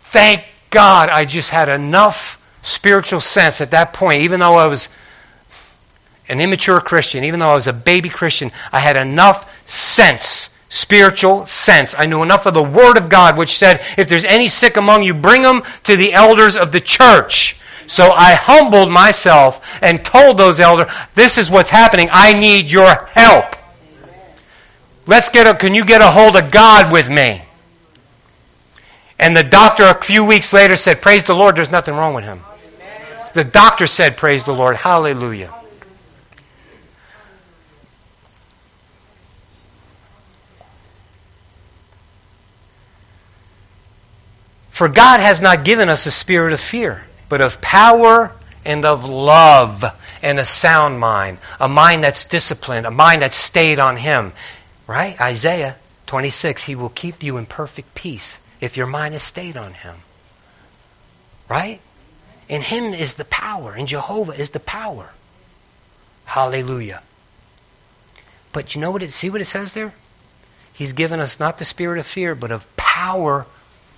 Thank 0.00 0.44
God 0.68 1.08
I 1.08 1.24
just 1.24 1.48
had 1.48 1.70
enough 1.70 2.36
spiritual 2.60 3.22
sense 3.22 3.62
at 3.62 3.70
that 3.70 3.94
point, 3.94 4.20
even 4.20 4.40
though 4.40 4.56
I 4.56 4.66
was 4.66 4.90
an 6.28 6.42
immature 6.42 6.78
Christian, 6.82 7.24
even 7.24 7.40
though 7.40 7.48
I 7.48 7.54
was 7.54 7.66
a 7.66 7.72
baby 7.72 8.10
Christian, 8.10 8.52
I 8.70 8.80
had 8.80 8.96
enough 8.96 9.50
sense 9.66 10.49
spiritual 10.70 11.44
sense. 11.46 11.94
I 11.98 12.06
knew 12.06 12.22
enough 12.22 12.46
of 12.46 12.54
the 12.54 12.62
Word 12.62 12.96
of 12.96 13.10
God, 13.10 13.36
which 13.36 13.58
said, 13.58 13.84
if 13.98 14.08
there's 14.08 14.24
any 14.24 14.48
sick 14.48 14.78
among 14.78 15.02
you, 15.02 15.12
bring 15.12 15.42
them 15.42 15.62
to 15.82 15.96
the 15.96 16.14
elders 16.14 16.56
of 16.56 16.72
the 16.72 16.80
church. 16.80 17.60
So 17.86 18.12
I 18.12 18.34
humbled 18.34 18.90
myself 18.90 19.60
and 19.82 20.04
told 20.04 20.38
those 20.38 20.60
elders, 20.60 20.86
this 21.14 21.36
is 21.36 21.50
what's 21.50 21.70
happening. 21.70 22.08
I 22.10 22.32
need 22.32 22.70
your 22.70 22.94
help. 23.06 23.56
Let's 25.06 25.28
get 25.28 25.48
a, 25.48 25.54
can 25.54 25.74
you 25.74 25.84
get 25.84 26.00
a 26.00 26.10
hold 26.10 26.36
of 26.36 26.52
God 26.52 26.92
with 26.92 27.10
me? 27.10 27.42
And 29.18 29.36
the 29.36 29.42
doctor 29.42 29.82
a 29.82 30.02
few 30.02 30.24
weeks 30.24 30.52
later 30.52 30.76
said, 30.76 31.02
praise 31.02 31.24
the 31.24 31.34
Lord, 31.34 31.56
there's 31.56 31.72
nothing 31.72 31.94
wrong 31.94 32.14
with 32.14 32.24
him. 32.24 32.40
The 33.34 33.44
doctor 33.44 33.88
said, 33.88 34.16
praise 34.16 34.44
the 34.44 34.54
Lord, 34.54 34.76
hallelujah. 34.76 35.52
For 44.80 44.88
God 44.88 45.20
has 45.20 45.42
not 45.42 45.62
given 45.62 45.90
us 45.90 46.06
a 46.06 46.10
spirit 46.10 46.54
of 46.54 46.58
fear, 46.58 47.04
but 47.28 47.42
of 47.42 47.60
power 47.60 48.32
and 48.64 48.86
of 48.86 49.04
love 49.04 49.84
and 50.22 50.38
a 50.38 50.44
sound 50.46 50.98
mind, 50.98 51.36
a 51.60 51.68
mind 51.68 52.02
that's 52.02 52.24
disciplined, 52.24 52.86
a 52.86 52.90
mind 52.90 53.20
that's 53.20 53.36
stayed 53.36 53.78
on 53.78 53.98
Him. 53.98 54.32
Right? 54.86 55.20
Isaiah 55.20 55.76
26, 56.06 56.62
He 56.62 56.74
will 56.74 56.88
keep 56.88 57.22
you 57.22 57.36
in 57.36 57.44
perfect 57.44 57.94
peace 57.94 58.40
if 58.62 58.78
your 58.78 58.86
mind 58.86 59.14
is 59.14 59.22
stayed 59.22 59.54
on 59.54 59.74
Him. 59.74 59.96
Right? 61.46 61.82
In 62.48 62.62
Him 62.62 62.94
is 62.94 63.12
the 63.12 63.26
power, 63.26 63.76
in 63.76 63.86
Jehovah 63.86 64.32
is 64.32 64.48
the 64.48 64.60
power. 64.60 65.10
Hallelujah. 66.24 67.02
But 68.52 68.74
you 68.74 68.80
know 68.80 68.90
what 68.90 69.02
it 69.02 69.12
see 69.12 69.28
what 69.28 69.42
it 69.42 69.46
says 69.46 69.74
there? 69.74 69.92
He's 70.72 70.94
given 70.94 71.20
us 71.20 71.38
not 71.38 71.58
the 71.58 71.66
spirit 71.66 71.98
of 71.98 72.06
fear, 72.06 72.34
but 72.34 72.50
of 72.50 72.66
power, 72.78 73.44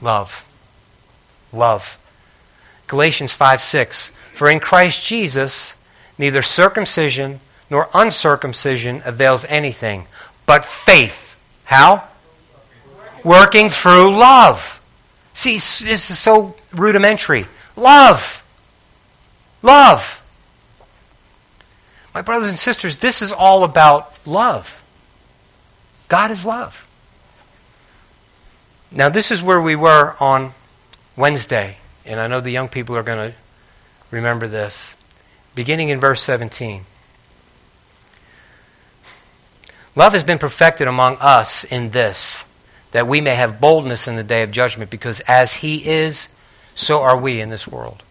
love 0.00 0.44
love. 1.52 1.98
Galatians 2.86 3.32
5 3.32 3.60
6. 3.60 4.06
For 4.32 4.48
in 4.48 4.60
Christ 4.60 5.04
Jesus, 5.04 5.74
neither 6.18 6.42
circumcision 6.42 7.40
nor 7.70 7.88
uncircumcision 7.94 9.02
avails 9.04 9.44
anything, 9.48 10.06
but 10.46 10.64
faith. 10.66 11.36
How? 11.64 12.04
Working 13.24 13.70
through 13.70 14.16
love. 14.16 14.80
See, 15.34 15.54
this 15.54 16.10
is 16.10 16.18
so 16.18 16.54
rudimentary. 16.74 17.46
Love. 17.76 18.44
Love. 19.62 20.22
My 22.14 22.20
brothers 22.20 22.50
and 22.50 22.58
sisters, 22.58 22.98
this 22.98 23.22
is 23.22 23.32
all 23.32 23.64
about 23.64 24.14
love. 24.26 24.82
God 26.08 26.30
is 26.30 26.44
love. 26.44 26.86
Now, 28.90 29.08
this 29.08 29.30
is 29.30 29.42
where 29.42 29.62
we 29.62 29.76
were 29.76 30.14
on 30.20 30.52
Wednesday, 31.16 31.76
and 32.04 32.18
I 32.18 32.26
know 32.26 32.40
the 32.40 32.50
young 32.50 32.68
people 32.68 32.96
are 32.96 33.02
going 33.02 33.32
to 33.32 33.36
remember 34.10 34.46
this. 34.46 34.94
Beginning 35.54 35.90
in 35.90 36.00
verse 36.00 36.22
17. 36.22 36.84
Love 39.94 40.14
has 40.14 40.24
been 40.24 40.38
perfected 40.38 40.88
among 40.88 41.16
us 41.18 41.64
in 41.64 41.90
this, 41.90 42.44
that 42.92 43.06
we 43.06 43.20
may 43.20 43.34
have 43.34 43.60
boldness 43.60 44.08
in 44.08 44.16
the 44.16 44.24
day 44.24 44.42
of 44.42 44.50
judgment, 44.50 44.90
because 44.90 45.20
as 45.20 45.54
He 45.54 45.86
is, 45.86 46.28
so 46.74 47.02
are 47.02 47.18
we 47.18 47.40
in 47.40 47.50
this 47.50 47.68
world. 47.68 48.02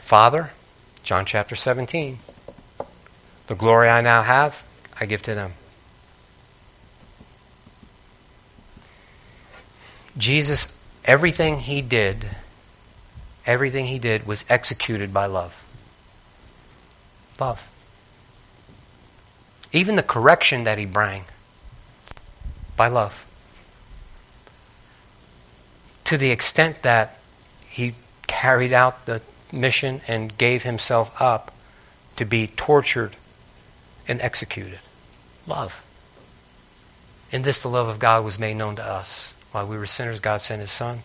Father, 0.00 0.52
John 1.02 1.26
chapter 1.26 1.56
17, 1.56 2.20
the 3.46 3.54
glory 3.54 3.88
I 3.88 4.00
now 4.00 4.22
have, 4.22 4.62
I 5.00 5.06
give 5.06 5.22
to 5.22 5.34
them. 5.34 5.52
Jesus, 10.18 10.68
everything 11.04 11.60
he 11.60 11.82
did, 11.82 12.26
everything 13.44 13.86
he 13.86 13.98
did 13.98 14.26
was 14.26 14.44
executed 14.48 15.12
by 15.12 15.26
love. 15.26 15.62
Love. 17.38 17.68
Even 19.72 19.96
the 19.96 20.02
correction 20.02 20.64
that 20.64 20.78
he 20.78 20.86
brought, 20.86 21.22
by 22.76 22.88
love. 22.88 23.24
To 26.04 26.16
the 26.16 26.30
extent 26.30 26.82
that 26.82 27.18
he 27.68 27.94
carried 28.26 28.72
out 28.72 29.06
the 29.06 29.20
mission 29.52 30.00
and 30.08 30.36
gave 30.38 30.62
himself 30.62 31.14
up 31.20 31.52
to 32.16 32.24
be 32.24 32.46
tortured 32.46 33.16
and 34.08 34.20
executed. 34.20 34.80
Love. 35.46 35.82
In 37.30 37.42
this, 37.42 37.58
the 37.58 37.68
love 37.68 37.88
of 37.88 37.98
God 37.98 38.24
was 38.24 38.38
made 38.38 38.54
known 38.54 38.76
to 38.76 38.84
us. 38.84 39.32
While 39.52 39.66
we 39.66 39.78
were 39.78 39.86
sinners, 39.86 40.20
God 40.20 40.40
sent 40.40 40.60
his 40.60 40.70
Son 40.70 41.00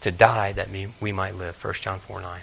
to 0.00 0.10
die 0.10 0.52
that 0.52 0.68
we 1.00 1.12
might 1.12 1.34
live. 1.34 1.62
1 1.62 1.74
John 1.74 2.00
4 2.00 2.20
9. 2.20 2.40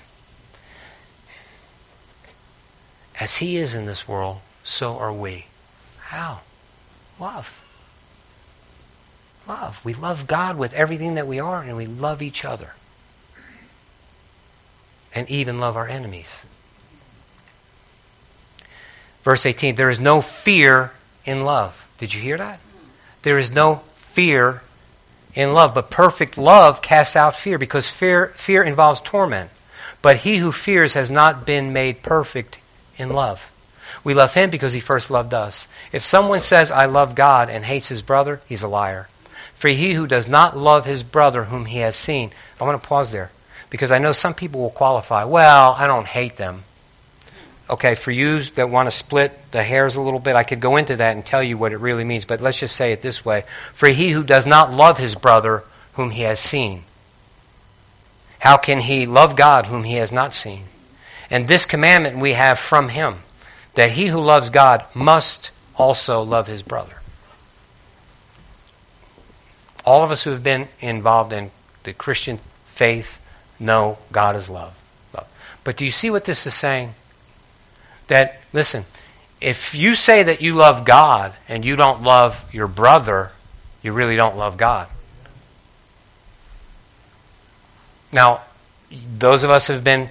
As 3.19 3.37
he 3.37 3.57
is 3.57 3.73
in 3.73 3.85
this 3.85 4.07
world, 4.07 4.41
so 4.63 4.97
are 4.97 5.13
we. 5.13 5.47
How? 5.99 6.41
Love. 7.19 7.63
Love. 9.47 9.83
We 9.83 9.93
love 9.93 10.27
God 10.27 10.57
with 10.57 10.73
everything 10.73 11.15
that 11.15 11.27
we 11.27 11.39
are, 11.39 11.61
and 11.61 11.75
we 11.75 11.87
love 11.87 12.21
each 12.21 12.45
other 12.45 12.73
and 15.17 15.27
even 15.31 15.57
love 15.57 15.75
our 15.75 15.87
enemies. 15.87 16.43
Verse 19.27 19.45
18 19.45 19.75
There 19.75 19.89
is 19.89 19.99
no 19.99 20.21
fear 20.21 20.93
in 21.25 21.43
love. 21.43 21.85
Did 21.97 22.13
you 22.13 22.21
hear 22.21 22.37
that? 22.37 22.61
There 23.23 23.37
is 23.37 23.51
no 23.51 23.81
fear 23.97 24.61
in 25.33 25.51
love, 25.51 25.75
but 25.75 25.89
perfect 25.89 26.37
love 26.37 26.81
casts 26.81 27.17
out 27.17 27.35
fear 27.35 27.57
because 27.57 27.89
fear, 27.89 28.27
fear 28.37 28.63
involves 28.63 29.01
torment. 29.01 29.51
But 30.01 30.15
he 30.15 30.37
who 30.37 30.53
fears 30.53 30.93
has 30.93 31.09
not 31.09 31.45
been 31.45 31.73
made 31.73 32.03
perfect 32.03 32.59
in 32.97 33.09
love. 33.09 33.51
We 34.01 34.13
love 34.13 34.33
him 34.33 34.49
because 34.49 34.71
he 34.71 34.79
first 34.79 35.11
loved 35.11 35.33
us. 35.33 35.67
If 35.91 36.05
someone 36.05 36.39
says, 36.39 36.71
I 36.71 36.85
love 36.85 37.13
God 37.13 37.49
and 37.49 37.65
hates 37.65 37.89
his 37.89 38.01
brother, 38.01 38.39
he's 38.47 38.63
a 38.63 38.69
liar. 38.69 39.09
For 39.55 39.67
he 39.67 39.91
who 39.91 40.07
does 40.07 40.29
not 40.29 40.55
love 40.55 40.85
his 40.85 41.03
brother 41.03 41.43
whom 41.43 41.65
he 41.65 41.79
has 41.79 41.97
seen, 41.97 42.31
I 42.61 42.63
want 42.63 42.81
to 42.81 42.87
pause 42.87 43.11
there 43.11 43.31
because 43.69 43.91
I 43.91 43.99
know 43.99 44.13
some 44.13 44.33
people 44.33 44.61
will 44.61 44.69
qualify. 44.69 45.25
Well, 45.25 45.73
I 45.73 45.85
don't 45.85 46.07
hate 46.07 46.37
them. 46.37 46.63
Okay, 47.69 47.95
for 47.95 48.11
you 48.11 48.41
that 48.41 48.69
want 48.69 48.87
to 48.87 48.95
split 48.95 49.51
the 49.51 49.61
hairs 49.61 49.95
a 49.95 50.01
little 50.01 50.21
bit, 50.21 50.35
I 50.35 50.43
could 50.43 50.61
go 50.61 50.77
into 50.77 50.95
that 50.95 51.15
and 51.15 51.25
tell 51.25 51.43
you 51.43 51.57
what 51.57 51.73
it 51.73 51.79
really 51.79 52.05
means, 52.05 52.23
but 52.23 52.39
let's 52.39 52.59
just 52.59 52.75
say 52.75 52.93
it 52.93 53.01
this 53.01 53.25
way. 53.25 53.43
For 53.73 53.89
he 53.89 54.11
who 54.11 54.23
does 54.23 54.45
not 54.45 54.71
love 54.71 54.97
his 54.97 55.15
brother 55.15 55.63
whom 55.93 56.11
he 56.11 56.21
has 56.21 56.39
seen, 56.39 56.83
how 58.39 58.55
can 58.55 58.79
he 58.79 59.05
love 59.05 59.35
God 59.35 59.65
whom 59.65 59.83
he 59.83 59.95
has 59.95 60.11
not 60.11 60.33
seen? 60.33 60.63
And 61.29 61.47
this 61.47 61.65
commandment 61.65 62.19
we 62.19 62.33
have 62.33 62.57
from 62.57 62.89
him 62.89 63.17
that 63.73 63.91
he 63.91 64.07
who 64.07 64.21
loves 64.21 64.49
God 64.49 64.85
must 64.93 65.51
also 65.75 66.21
love 66.21 66.47
his 66.47 66.63
brother. 66.63 66.95
All 69.85 70.03
of 70.03 70.11
us 70.11 70.23
who 70.23 70.31
have 70.31 70.43
been 70.43 70.67
involved 70.79 71.33
in 71.33 71.51
the 71.83 71.93
Christian 71.93 72.39
faith 72.65 73.21
know 73.59 73.97
God 74.11 74.35
is 74.35 74.49
love. 74.49 74.73
But 75.63 75.75
do 75.75 75.83
you 75.83 75.91
see 75.91 76.09
what 76.09 76.23
this 76.23 76.47
is 76.47 76.53
saying? 76.53 76.93
That, 78.07 78.39
listen, 78.53 78.85
if 79.41 79.75
you 79.75 79.95
say 79.95 80.23
that 80.23 80.41
you 80.41 80.55
love 80.55 80.85
God 80.85 81.33
and 81.47 81.63
you 81.63 81.75
don't 81.75 82.03
love 82.03 82.53
your 82.53 82.67
brother, 82.67 83.31
you 83.81 83.93
really 83.93 84.15
don't 84.15 84.37
love 84.37 84.57
God. 84.57 84.87
Now, 88.11 88.41
those 89.17 89.43
of 89.43 89.49
us 89.49 89.67
who 89.67 89.73
have 89.73 89.83
been, 89.83 90.09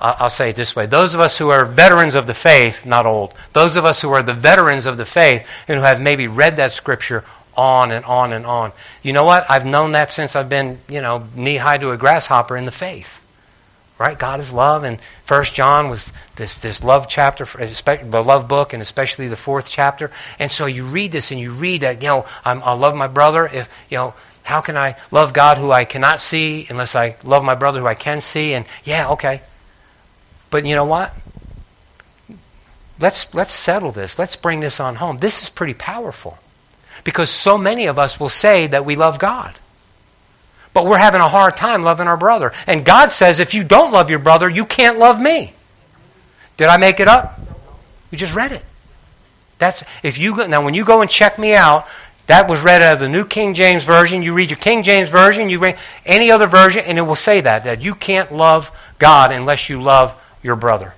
I'll 0.00 0.30
say 0.30 0.50
it 0.50 0.56
this 0.56 0.76
way 0.76 0.86
those 0.86 1.14
of 1.14 1.20
us 1.20 1.38
who 1.38 1.48
are 1.48 1.64
veterans 1.64 2.14
of 2.14 2.26
the 2.26 2.34
faith, 2.34 2.86
not 2.86 3.06
old, 3.06 3.34
those 3.52 3.74
of 3.74 3.84
us 3.84 4.00
who 4.00 4.10
are 4.12 4.22
the 4.22 4.34
veterans 4.34 4.86
of 4.86 4.96
the 4.96 5.04
faith 5.04 5.46
and 5.66 5.78
who 5.78 5.84
have 5.84 6.00
maybe 6.00 6.28
read 6.28 6.56
that 6.56 6.72
scripture 6.72 7.24
on 7.56 7.90
and 7.90 8.04
on 8.04 8.32
and 8.32 8.46
on. 8.46 8.72
You 9.02 9.12
know 9.12 9.24
what? 9.24 9.50
I've 9.50 9.66
known 9.66 9.92
that 9.92 10.12
since 10.12 10.36
I've 10.36 10.48
been, 10.48 10.78
you 10.88 11.00
know, 11.00 11.26
knee 11.34 11.56
high 11.56 11.78
to 11.78 11.90
a 11.90 11.96
grasshopper 11.96 12.56
in 12.56 12.64
the 12.64 12.70
faith. 12.70 13.17
Right? 13.98 14.16
God 14.16 14.38
is 14.38 14.52
love, 14.52 14.84
and 14.84 15.00
First 15.24 15.54
John 15.54 15.90
was 15.90 16.12
this, 16.36 16.54
this 16.54 16.84
love 16.84 17.08
chapter, 17.08 17.44
the 17.44 18.22
love 18.24 18.46
book, 18.46 18.72
and 18.72 18.80
especially 18.80 19.26
the 19.26 19.36
fourth 19.36 19.68
chapter. 19.68 20.12
And 20.38 20.52
so 20.52 20.66
you 20.66 20.84
read 20.84 21.10
this, 21.10 21.32
and 21.32 21.40
you 21.40 21.50
read 21.50 21.80
that, 21.80 22.00
you 22.00 22.06
know, 22.06 22.26
I'm, 22.44 22.62
I 22.62 22.74
love 22.74 22.94
my 22.94 23.08
brother. 23.08 23.46
If 23.46 23.68
you 23.90 23.98
know, 23.98 24.14
how 24.44 24.60
can 24.60 24.76
I 24.76 24.96
love 25.10 25.32
God 25.32 25.58
who 25.58 25.72
I 25.72 25.84
cannot 25.84 26.20
see 26.20 26.66
unless 26.70 26.94
I 26.94 27.16
love 27.24 27.42
my 27.42 27.56
brother 27.56 27.80
who 27.80 27.86
I 27.86 27.94
can 27.94 28.20
see? 28.20 28.54
And 28.54 28.66
yeah, 28.84 29.10
okay. 29.10 29.42
But 30.50 30.64
you 30.64 30.74
know 30.74 30.84
what? 30.84 31.14
Let's 33.00 33.34
let's 33.34 33.52
settle 33.52 33.92
this. 33.92 34.18
Let's 34.18 34.36
bring 34.36 34.60
this 34.60 34.80
on 34.80 34.96
home. 34.96 35.18
This 35.18 35.42
is 35.42 35.48
pretty 35.48 35.74
powerful. 35.74 36.38
Because 37.04 37.30
so 37.30 37.58
many 37.58 37.86
of 37.86 37.98
us 37.98 38.18
will 38.18 38.28
say 38.28 38.66
that 38.68 38.84
we 38.84 38.96
love 38.96 39.18
God. 39.18 39.54
But 40.74 40.86
we're 40.86 40.98
having 40.98 41.20
a 41.20 41.28
hard 41.28 41.56
time 41.56 41.82
loving 41.82 42.06
our 42.06 42.16
brother. 42.16 42.52
And 42.66 42.84
God 42.84 43.10
says 43.10 43.40
if 43.40 43.54
you 43.54 43.64
don't 43.64 43.92
love 43.92 44.10
your 44.10 44.18
brother, 44.18 44.48
you 44.48 44.64
can't 44.64 44.98
love 44.98 45.20
me. 45.20 45.54
Did 46.56 46.68
I 46.68 46.76
make 46.76 47.00
it 47.00 47.08
up? 47.08 47.40
We 48.10 48.18
just 48.18 48.34
read 48.34 48.52
it. 48.52 48.64
That's 49.58 49.82
if 50.02 50.18
you 50.18 50.46
now 50.46 50.64
when 50.64 50.74
you 50.74 50.84
go 50.84 51.00
and 51.00 51.10
check 51.10 51.38
me 51.38 51.54
out, 51.54 51.86
that 52.26 52.48
was 52.48 52.60
read 52.60 52.82
out 52.82 52.94
of 52.94 53.00
the 53.00 53.08
New 53.08 53.24
King 53.24 53.54
James 53.54 53.84
Version. 53.84 54.22
You 54.22 54.34
read 54.34 54.50
your 54.50 54.58
King 54.58 54.82
James 54.82 55.08
Version, 55.08 55.48
you 55.48 55.58
read 55.58 55.78
any 56.04 56.30
other 56.30 56.46
version, 56.46 56.84
and 56.84 56.98
it 56.98 57.02
will 57.02 57.16
say 57.16 57.40
that 57.40 57.64
that 57.64 57.80
you 57.82 57.94
can't 57.94 58.32
love 58.32 58.70
God 58.98 59.32
unless 59.32 59.68
you 59.68 59.80
love 59.80 60.14
your 60.42 60.56
brother. 60.56 60.94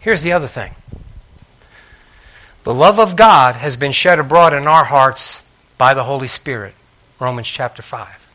Here's 0.00 0.22
the 0.22 0.32
other 0.32 0.46
thing 0.46 0.74
the 2.68 2.74
love 2.74 3.00
of 3.00 3.16
God 3.16 3.54
has 3.54 3.78
been 3.78 3.92
shed 3.92 4.18
abroad 4.18 4.52
in 4.52 4.66
our 4.66 4.84
hearts 4.84 5.42
by 5.78 5.94
the 5.94 6.04
Holy 6.04 6.28
Spirit. 6.28 6.74
Romans 7.18 7.48
chapter 7.48 7.80
5. 7.80 8.30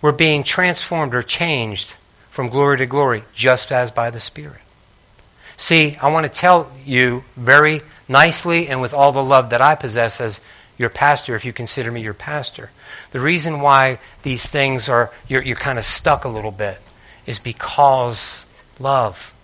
We're 0.00 0.12
being 0.12 0.44
transformed 0.44 1.14
or 1.14 1.20
changed 1.20 1.94
from 2.30 2.48
glory 2.48 2.78
to 2.78 2.86
glory 2.86 3.24
just 3.34 3.70
as 3.70 3.90
by 3.90 4.08
the 4.08 4.18
Spirit. 4.18 4.62
See, 5.58 5.98
I 6.00 6.10
want 6.10 6.24
to 6.24 6.30
tell 6.30 6.72
you 6.86 7.24
very 7.36 7.82
nicely 8.08 8.68
and 8.68 8.80
with 8.80 8.94
all 8.94 9.12
the 9.12 9.22
love 9.22 9.50
that 9.50 9.60
I 9.60 9.74
possess 9.74 10.22
as 10.22 10.40
your 10.78 10.88
pastor, 10.88 11.36
if 11.36 11.44
you 11.44 11.52
consider 11.52 11.92
me 11.92 12.00
your 12.00 12.14
pastor. 12.14 12.70
The 13.10 13.20
reason 13.20 13.60
why 13.60 13.98
these 14.22 14.46
things 14.46 14.88
are, 14.88 15.12
you're, 15.28 15.42
you're 15.42 15.54
kind 15.54 15.78
of 15.78 15.84
stuck 15.84 16.24
a 16.24 16.30
little 16.30 16.50
bit 16.50 16.80
is 17.26 17.38
because 17.38 18.46
love. 18.78 19.34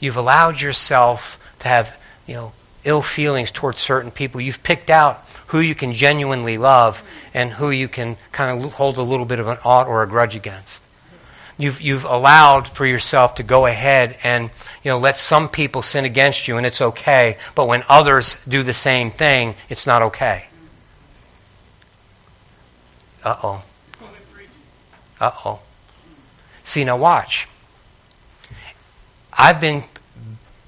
You've 0.00 0.16
allowed 0.16 0.60
yourself 0.60 1.38
to 1.60 1.68
have, 1.68 1.96
you 2.26 2.34
know, 2.34 2.52
ill 2.84 3.02
feelings 3.02 3.50
towards 3.50 3.80
certain 3.80 4.10
people. 4.10 4.40
You've 4.40 4.62
picked 4.62 4.90
out 4.90 5.24
who 5.48 5.60
you 5.60 5.74
can 5.74 5.92
genuinely 5.92 6.58
love 6.58 7.02
and 7.34 7.50
who 7.52 7.70
you 7.70 7.88
can 7.88 8.16
kind 8.32 8.64
of 8.64 8.72
hold 8.74 8.98
a 8.98 9.02
little 9.02 9.26
bit 9.26 9.38
of 9.38 9.48
an 9.48 9.58
ought 9.64 9.86
or 9.86 10.02
a 10.02 10.08
grudge 10.08 10.36
against. 10.36 10.80
You've, 11.56 11.80
you've 11.80 12.04
allowed 12.04 12.68
for 12.68 12.86
yourself 12.86 13.34
to 13.36 13.42
go 13.42 13.66
ahead 13.66 14.16
and 14.22 14.50
you 14.84 14.90
know, 14.92 14.98
let 14.98 15.18
some 15.18 15.48
people 15.48 15.82
sin 15.82 16.04
against 16.04 16.46
you 16.46 16.56
and 16.56 16.64
it's 16.64 16.80
okay, 16.80 17.36
but 17.56 17.66
when 17.66 17.82
others 17.88 18.36
do 18.46 18.62
the 18.62 18.74
same 18.74 19.10
thing, 19.10 19.56
it's 19.68 19.86
not 19.86 20.02
okay. 20.02 20.46
Uh 23.24 23.36
oh. 23.42 23.62
Uh 25.20 25.32
oh. 25.44 25.60
See, 26.62 26.84
now 26.84 26.96
watch. 26.96 27.48
I've 29.38 29.60
been 29.60 29.84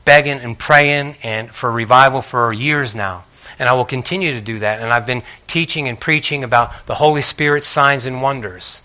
begging 0.04 0.38
and 0.38 0.58
praying 0.58 1.16
and 1.22 1.50
for 1.50 1.70
revival 1.70 2.22
for 2.22 2.52
years 2.52 2.94
now. 2.94 3.24
And 3.58 3.68
I 3.68 3.74
will 3.74 3.84
continue 3.84 4.32
to 4.32 4.40
do 4.40 4.60
that. 4.60 4.80
And 4.80 4.90
I've 4.90 5.06
been 5.06 5.22
teaching 5.46 5.88
and 5.88 6.00
preaching 6.00 6.44
about 6.44 6.86
the 6.86 6.94
Holy 6.94 7.20
Spirit 7.20 7.64
signs 7.64 8.06
and 8.06 8.22
wonders. 8.22 8.80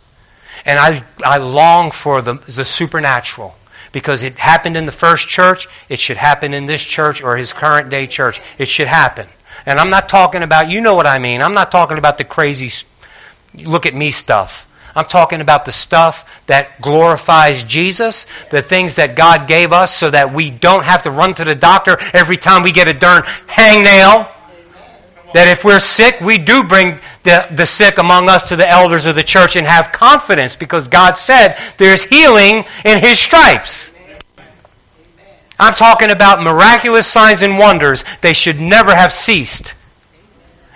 And 0.66 0.80
I, 0.80 1.04
I 1.24 1.38
long 1.38 1.92
for 1.92 2.22
the, 2.22 2.34
the 2.34 2.66
supernatural 2.66 3.56
because 3.92 4.24
it 4.24 4.40
happened 4.40 4.76
in 4.76 4.86
the 4.86 4.92
first 4.92 5.30
church. 5.30 5.70
It 5.88 6.00
should 6.00 6.18
happen 6.18 6.54
in 6.54 6.66
this 6.66 6.84
church 6.84 7.22
or 7.22 7.38
his 7.38 7.54
current 7.54 7.90
day 7.90 8.08
church. 8.08 8.42
It 8.58 8.68
should 8.68 8.88
happen. 8.88 9.28
And 9.66 9.80
I'm 9.80 9.90
not 9.90 10.10
talking 10.10 10.44
about, 10.44 10.70
you 10.70 10.82
know 10.82 10.96
what 10.96 11.08
I 11.08 11.20
mean. 11.20 11.42
I'm 11.42 11.54
not 11.54 11.72
talking 11.72 11.98
about 11.98 12.18
the 12.18 12.24
crazy 12.24 12.72
look 13.54 13.86
at 13.86 13.96
me 13.96 14.12
stuff. 14.12 14.64
I'm 14.96 15.06
talking 15.06 15.41
about 15.41 15.66
the 15.66 15.74
stuff 15.74 16.26
that 16.48 16.82
glorifies 16.82 17.64
Jesus, 17.66 18.26
the 18.50 18.62
things 18.62 18.96
that 18.96 19.16
God 19.16 19.46
gave 19.48 19.74
us 19.74 19.93
so 19.96 20.10
that 20.10 20.34
we 20.34 20.50
don't 20.50 20.86
have 20.86 21.04
to 21.04 21.12
run 21.12 21.34
to 21.36 21.43
the 21.43 21.56
doctor 21.56 21.98
every 22.14 22.38
time 22.38 22.64
we 22.64 22.72
get 22.72 22.88
a 22.88 22.93
darn 22.93 23.24
hangnail. 23.48 24.30
That 25.34 25.50
if 25.50 25.66
we're 25.66 25.82
sick, 25.82 26.22
we 26.22 26.38
do 26.38 26.64
bring 26.64 26.98
the, 27.24 27.46
the 27.52 27.66
sick 27.66 27.98
among 27.98 28.30
us 28.30 28.48
to 28.50 28.56
the 28.56 28.70
elders 28.70 29.06
of 29.06 29.16
the 29.16 29.24
church 29.24 29.58
and 29.58 29.68
have 29.68 29.91
confidence 29.91 30.56
because 30.56 30.88
God 30.88 31.18
said 31.18 31.58
there's 31.78 32.04
healing 32.04 32.64
in 32.86 33.00
His 33.00 33.20
stripes. 33.20 33.91
I'm 35.60 35.74
talking 35.74 36.10
about 36.10 36.41
miraculous 36.41 37.08
signs 37.08 37.41
and 37.41 37.58
wonders. 37.58 38.06
They 38.22 38.34
should 38.34 38.62
never 38.62 38.96
have 38.96 39.12
ceased. 39.12 39.74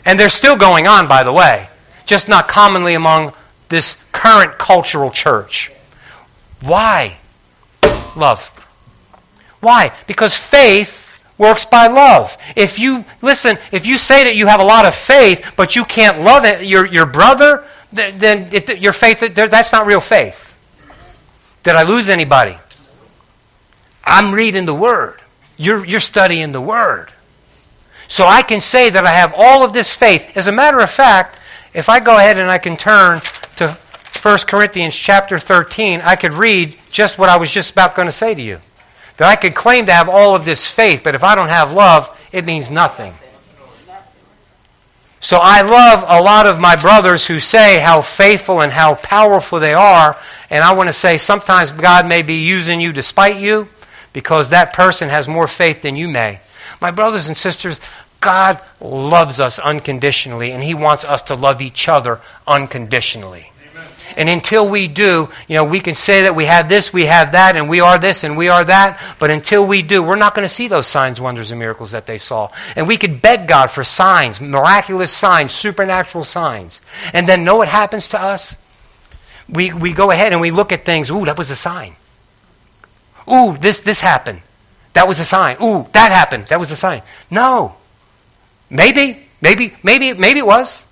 And 0.03 0.19
they're 0.19 0.29
still 0.29 0.57
going 0.57 0.87
on, 0.87 1.07
by 1.07 1.23
the 1.23 1.31
way, 1.31 1.69
just 2.05 2.27
not 2.27 2.47
commonly 2.49 2.95
among 2.95 3.33
this 3.69 4.03
current 4.11 4.57
cultural 4.57 5.11
church. 5.11 5.71
Why? 6.61 7.17
Love. 8.15 8.47
Why? 9.61 9.93
Because 10.07 10.35
faith 10.35 11.23
works 11.37 11.65
by 11.65 11.87
love. 11.87 12.37
If 12.55 12.77
you, 12.79 13.05
listen, 13.21 13.57
if 13.71 13.85
you 13.85 13.97
say 13.97 14.25
that 14.25 14.35
you 14.35 14.47
have 14.47 14.59
a 14.59 14.63
lot 14.65 14.85
of 14.85 14.93
faith, 14.93 15.53
but 15.55 15.75
you 15.75 15.85
can't 15.85 16.21
love 16.21 16.43
it, 16.43 16.65
your, 16.65 16.85
your 16.85 17.05
brother, 17.05 17.63
then 17.91 18.49
it, 18.51 18.79
your 18.79 18.93
faith, 18.93 19.19
that's 19.33 19.71
not 19.71 19.87
real 19.87 20.01
faith. 20.01 20.57
Did 21.63 21.75
I 21.75 21.83
lose 21.83 22.09
anybody? 22.09 22.57
I'm 24.03 24.33
reading 24.33 24.65
the 24.65 24.73
Word. 24.73 25.21
You're, 25.57 25.85
you're 25.85 25.99
studying 25.99 26.51
the 26.51 26.61
Word. 26.61 27.11
So 28.07 28.25
I 28.25 28.41
can 28.41 28.59
say 28.59 28.89
that 28.89 29.05
I 29.05 29.11
have 29.11 29.33
all 29.37 29.63
of 29.63 29.71
this 29.71 29.93
faith. 29.93 30.25
As 30.35 30.47
a 30.47 30.51
matter 30.51 30.79
of 30.79 30.89
fact, 30.89 31.37
if 31.73 31.89
I 31.89 31.99
go 31.99 32.17
ahead 32.17 32.39
and 32.39 32.49
I 32.49 32.57
can 32.57 32.75
turn 32.75 33.21
1 34.21 34.39
Corinthians 34.47 34.95
chapter 34.95 35.39
13, 35.39 36.01
I 36.01 36.15
could 36.15 36.33
read 36.33 36.77
just 36.91 37.17
what 37.17 37.29
I 37.29 37.37
was 37.37 37.51
just 37.51 37.71
about 37.71 37.95
going 37.95 38.07
to 38.07 38.11
say 38.11 38.35
to 38.35 38.41
you. 38.41 38.59
That 39.17 39.29
I 39.29 39.35
could 39.35 39.55
claim 39.55 39.85
to 39.85 39.93
have 39.93 40.09
all 40.09 40.35
of 40.35 40.45
this 40.45 40.67
faith, 40.67 41.01
but 41.03 41.15
if 41.15 41.23
I 41.23 41.35
don't 41.35 41.49
have 41.49 41.71
love, 41.71 42.15
it 42.31 42.45
means 42.45 42.69
nothing. 42.69 43.13
So 45.21 45.37
I 45.41 45.61
love 45.61 46.03
a 46.07 46.21
lot 46.21 46.47
of 46.47 46.59
my 46.59 46.75
brothers 46.75 47.25
who 47.25 47.39
say 47.39 47.79
how 47.79 48.01
faithful 48.01 48.61
and 48.61 48.71
how 48.71 48.95
powerful 48.95 49.59
they 49.59 49.73
are. 49.73 50.17
And 50.49 50.63
I 50.63 50.73
want 50.73 50.87
to 50.87 50.93
say 50.93 51.17
sometimes 51.17 51.71
God 51.71 52.07
may 52.07 52.21
be 52.21 52.35
using 52.35 52.79
you 52.79 52.93
despite 52.93 53.37
you 53.37 53.67
because 54.13 54.49
that 54.49 54.73
person 54.73 55.09
has 55.09 55.27
more 55.27 55.47
faith 55.47 55.81
than 55.81 55.95
you 55.95 56.07
may. 56.07 56.39
My 56.79 56.91
brothers 56.91 57.27
and 57.27 57.37
sisters, 57.37 57.81
God 58.21 58.61
loves 58.79 59.39
us 59.39 59.59
unconditionally 59.59 60.51
and 60.51 60.63
He 60.63 60.73
wants 60.73 61.03
us 61.03 61.21
to 61.23 61.35
love 61.35 61.61
each 61.61 61.89
other 61.89 62.21
unconditionally. 62.47 63.48
And 64.19 64.27
until 64.27 64.67
we 64.67 64.89
do, 64.89 65.29
you 65.47 65.55
know, 65.55 65.63
we 65.63 65.79
can 65.79 65.95
say 65.95 66.23
that 66.23 66.35
we 66.35 66.43
have 66.43 66.67
this, 66.67 66.91
we 66.91 67.05
have 67.05 67.31
that, 67.31 67.55
and 67.55 67.69
we 67.69 67.79
are 67.79 67.97
this, 67.97 68.25
and 68.25 68.35
we 68.35 68.49
are 68.49 68.65
that. 68.65 68.99
But 69.17 69.31
until 69.31 69.65
we 69.65 69.81
do, 69.81 70.03
we're 70.03 70.17
not 70.17 70.35
going 70.35 70.45
to 70.45 70.53
see 70.53 70.67
those 70.67 70.87
signs, 70.87 71.21
wonders, 71.21 71.51
and 71.51 71.59
miracles 71.59 71.91
that 71.91 72.05
they 72.05 72.17
saw. 72.17 72.51
And 72.75 72.85
we 72.85 72.97
could 72.97 73.21
beg 73.21 73.47
God 73.47 73.71
for 73.71 73.85
signs, 73.85 74.41
miraculous 74.41 75.13
signs, 75.13 75.53
supernatural 75.53 76.25
signs. 76.25 76.81
And 77.13 77.29
then 77.29 77.45
know 77.45 77.55
what 77.55 77.69
happens 77.69 78.09
to 78.09 78.21
us? 78.21 78.57
We, 79.47 79.71
we 79.71 79.93
go 79.93 80.11
ahead 80.11 80.33
and 80.33 80.41
we 80.41 80.51
look 80.51 80.73
at 80.73 80.83
things. 80.83 81.09
Ooh, 81.09 81.23
that 81.23 81.37
was 81.37 81.49
a 81.49 81.55
sign. 81.55 81.95
Ooh, 83.31 83.55
this, 83.57 83.79
this 83.79 84.01
happened. 84.01 84.41
That 84.93 85.07
was 85.07 85.21
a 85.21 85.25
sign. 85.25 85.55
Ooh, 85.63 85.87
that 85.93 86.11
happened. 86.11 86.47
That 86.47 86.59
was 86.59 86.71
a 86.73 86.75
sign. 86.75 87.03
No. 87.31 87.77
Maybe, 88.69 89.17
maybe, 89.39 89.73
maybe, 89.81 90.11
maybe 90.11 90.39
it 90.39 90.45
was. 90.45 90.85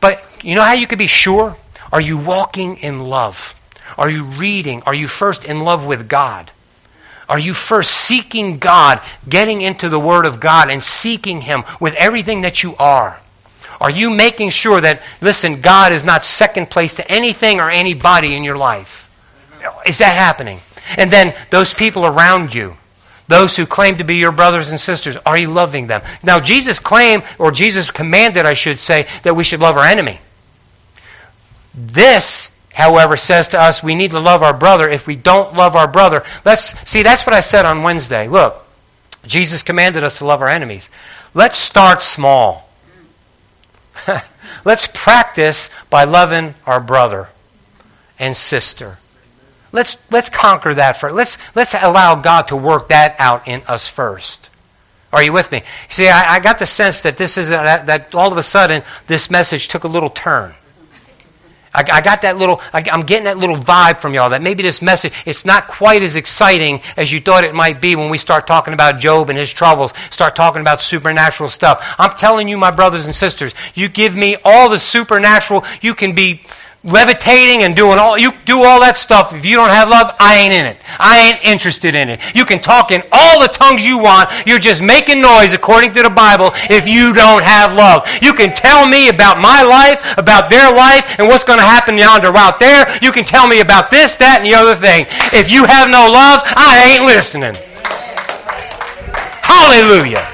But 0.00 0.20
you 0.42 0.56
know 0.56 0.62
how 0.62 0.72
you 0.72 0.88
could 0.88 0.98
be 0.98 1.06
sure? 1.06 1.56
Are 1.92 2.00
you 2.00 2.16
walking 2.16 2.76
in 2.76 3.00
love? 3.00 3.54
Are 3.98 4.08
you 4.08 4.24
reading? 4.24 4.82
Are 4.86 4.94
you 4.94 5.06
first 5.06 5.44
in 5.44 5.60
love 5.60 5.84
with 5.84 6.08
God? 6.08 6.50
Are 7.28 7.38
you 7.38 7.54
first 7.54 7.92
seeking 7.92 8.58
God, 8.58 9.00
getting 9.28 9.60
into 9.60 9.88
the 9.88 10.00
Word 10.00 10.26
of 10.26 10.40
God 10.40 10.70
and 10.70 10.82
seeking 10.82 11.42
Him 11.42 11.64
with 11.80 11.94
everything 11.94 12.42
that 12.42 12.62
you 12.62 12.74
are? 12.76 13.20
Are 13.80 13.90
you 13.90 14.10
making 14.10 14.50
sure 14.50 14.80
that, 14.80 15.02
listen, 15.20 15.60
God 15.60 15.92
is 15.92 16.04
not 16.04 16.24
second 16.24 16.70
place 16.70 16.94
to 16.94 17.10
anything 17.10 17.60
or 17.60 17.70
anybody 17.70 18.34
in 18.36 18.44
your 18.44 18.56
life? 18.56 19.10
Is 19.86 19.98
that 19.98 20.16
happening? 20.16 20.60
And 20.96 21.10
then 21.10 21.34
those 21.50 21.74
people 21.74 22.06
around 22.06 22.54
you, 22.54 22.76
those 23.28 23.56
who 23.56 23.66
claim 23.66 23.98
to 23.98 24.04
be 24.04 24.16
your 24.16 24.32
brothers 24.32 24.70
and 24.70 24.80
sisters, 24.80 25.16
are 25.24 25.38
you 25.38 25.50
loving 25.50 25.86
them? 25.86 26.02
Now, 26.22 26.38
Jesus 26.38 26.78
claimed, 26.78 27.24
or 27.38 27.50
Jesus 27.50 27.90
commanded, 27.90 28.46
I 28.46 28.54
should 28.54 28.78
say, 28.78 29.08
that 29.22 29.34
we 29.34 29.44
should 29.44 29.60
love 29.60 29.76
our 29.76 29.84
enemy. 29.84 30.20
This, 31.74 32.60
however, 32.74 33.16
says 33.16 33.48
to 33.48 33.60
us 33.60 33.82
we 33.82 33.94
need 33.94 34.10
to 34.12 34.20
love 34.20 34.42
our 34.42 34.56
brother. 34.56 34.88
If 34.88 35.06
we 35.06 35.16
don't 35.16 35.54
love 35.54 35.76
our 35.76 35.88
brother, 35.88 36.24
let's 36.44 36.78
see, 36.88 37.02
that's 37.02 37.26
what 37.26 37.34
I 37.34 37.40
said 37.40 37.64
on 37.64 37.82
Wednesday. 37.82 38.28
Look, 38.28 38.64
Jesus 39.26 39.62
commanded 39.62 40.04
us 40.04 40.18
to 40.18 40.26
love 40.26 40.42
our 40.42 40.48
enemies. 40.48 40.88
Let's 41.34 41.58
start 41.58 42.02
small. 42.02 42.68
let's 44.64 44.88
practice 44.92 45.70
by 45.88 46.04
loving 46.04 46.54
our 46.66 46.80
brother 46.80 47.28
and 48.18 48.36
sister. 48.36 48.98
Let's, 49.70 49.96
let's 50.10 50.28
conquer 50.28 50.74
that 50.74 50.98
first. 50.98 51.14
Let's, 51.14 51.38
let's 51.54 51.74
allow 51.74 52.16
God 52.16 52.48
to 52.48 52.56
work 52.56 52.90
that 52.90 53.16
out 53.18 53.48
in 53.48 53.62
us 53.66 53.88
first. 53.88 54.50
Are 55.12 55.22
you 55.22 55.32
with 55.32 55.50
me? 55.52 55.62
See, 55.88 56.08
I, 56.08 56.34
I 56.34 56.40
got 56.40 56.58
the 56.58 56.66
sense 56.66 57.00
that 57.00 57.18
this 57.18 57.36
is 57.36 57.48
a, 57.48 57.52
that, 57.52 57.86
that 57.86 58.14
all 58.14 58.32
of 58.32 58.38
a 58.38 58.42
sudden 58.42 58.82
this 59.06 59.30
message 59.30 59.68
took 59.68 59.84
a 59.84 59.88
little 59.88 60.10
turn. 60.10 60.54
I, 61.74 61.84
I 61.90 62.00
got 62.00 62.22
that 62.22 62.36
little, 62.36 62.60
I, 62.72 62.84
I'm 62.90 63.02
getting 63.02 63.24
that 63.24 63.38
little 63.38 63.56
vibe 63.56 63.98
from 63.98 64.14
y'all 64.14 64.30
that 64.30 64.42
maybe 64.42 64.62
this 64.62 64.82
message, 64.82 65.12
it's 65.24 65.44
not 65.44 65.68
quite 65.68 66.02
as 66.02 66.16
exciting 66.16 66.80
as 66.96 67.10
you 67.10 67.20
thought 67.20 67.44
it 67.44 67.54
might 67.54 67.80
be 67.80 67.96
when 67.96 68.10
we 68.10 68.18
start 68.18 68.46
talking 68.46 68.74
about 68.74 68.98
Job 69.00 69.30
and 69.30 69.38
his 69.38 69.52
troubles, 69.52 69.92
start 70.10 70.36
talking 70.36 70.60
about 70.60 70.82
supernatural 70.82 71.48
stuff. 71.48 71.84
I'm 71.98 72.16
telling 72.16 72.48
you, 72.48 72.58
my 72.58 72.70
brothers 72.70 73.06
and 73.06 73.14
sisters, 73.14 73.54
you 73.74 73.88
give 73.88 74.14
me 74.14 74.36
all 74.44 74.68
the 74.68 74.78
supernatural, 74.78 75.64
you 75.80 75.94
can 75.94 76.14
be 76.14 76.42
levitating 76.84 77.62
and 77.62 77.76
doing 77.76 77.98
all 77.98 78.18
you 78.18 78.32
do 78.44 78.62
all 78.64 78.80
that 78.80 78.96
stuff. 78.96 79.32
If 79.32 79.44
you 79.44 79.54
don't 79.54 79.70
have 79.70 79.88
love 79.88 80.14
i 80.18 80.34
ain't 80.36 80.52
in 80.52 80.66
it. 80.66 80.76
I 80.98 81.30
ain't 81.30 81.44
interested 81.44 81.94
in 81.94 82.08
it. 82.08 82.18
You 82.34 82.44
can 82.44 82.60
talk 82.60 82.90
in 82.90 83.02
all 83.12 83.40
the 83.40 83.48
tongues 83.48 83.86
you 83.86 83.98
want. 83.98 84.30
You're 84.46 84.58
just 84.58 84.82
making 84.82 85.20
noise 85.22 85.52
according 85.52 85.94
to 85.94 86.02
the 86.02 86.10
bible 86.10 86.50
if 86.66 86.88
you 86.88 87.14
don't 87.14 87.42
have 87.42 87.74
love. 87.74 88.08
You 88.20 88.34
can 88.34 88.54
tell 88.54 88.86
me 88.86 89.08
about 89.08 89.38
my 89.38 89.62
life 89.62 90.02
about 90.18 90.50
their 90.50 90.74
life 90.74 91.06
and 91.18 91.28
what's 91.28 91.44
going 91.44 91.60
to 91.60 91.64
happen 91.64 91.96
yonder 91.98 92.34
out 92.36 92.58
there. 92.58 92.98
You 93.00 93.12
can 93.12 93.24
tell 93.24 93.46
me 93.46 93.60
about 93.60 93.90
this 93.90 94.14
that 94.18 94.42
and 94.42 94.46
the 94.46 94.54
other 94.54 94.74
thing. 94.74 95.06
If 95.30 95.50
you 95.50 95.64
have 95.64 95.88
no 95.88 96.10
love 96.10 96.42
i 96.44 96.98
ain't 96.98 97.06
listening. 97.06 97.54
Hallelujah 99.42 100.31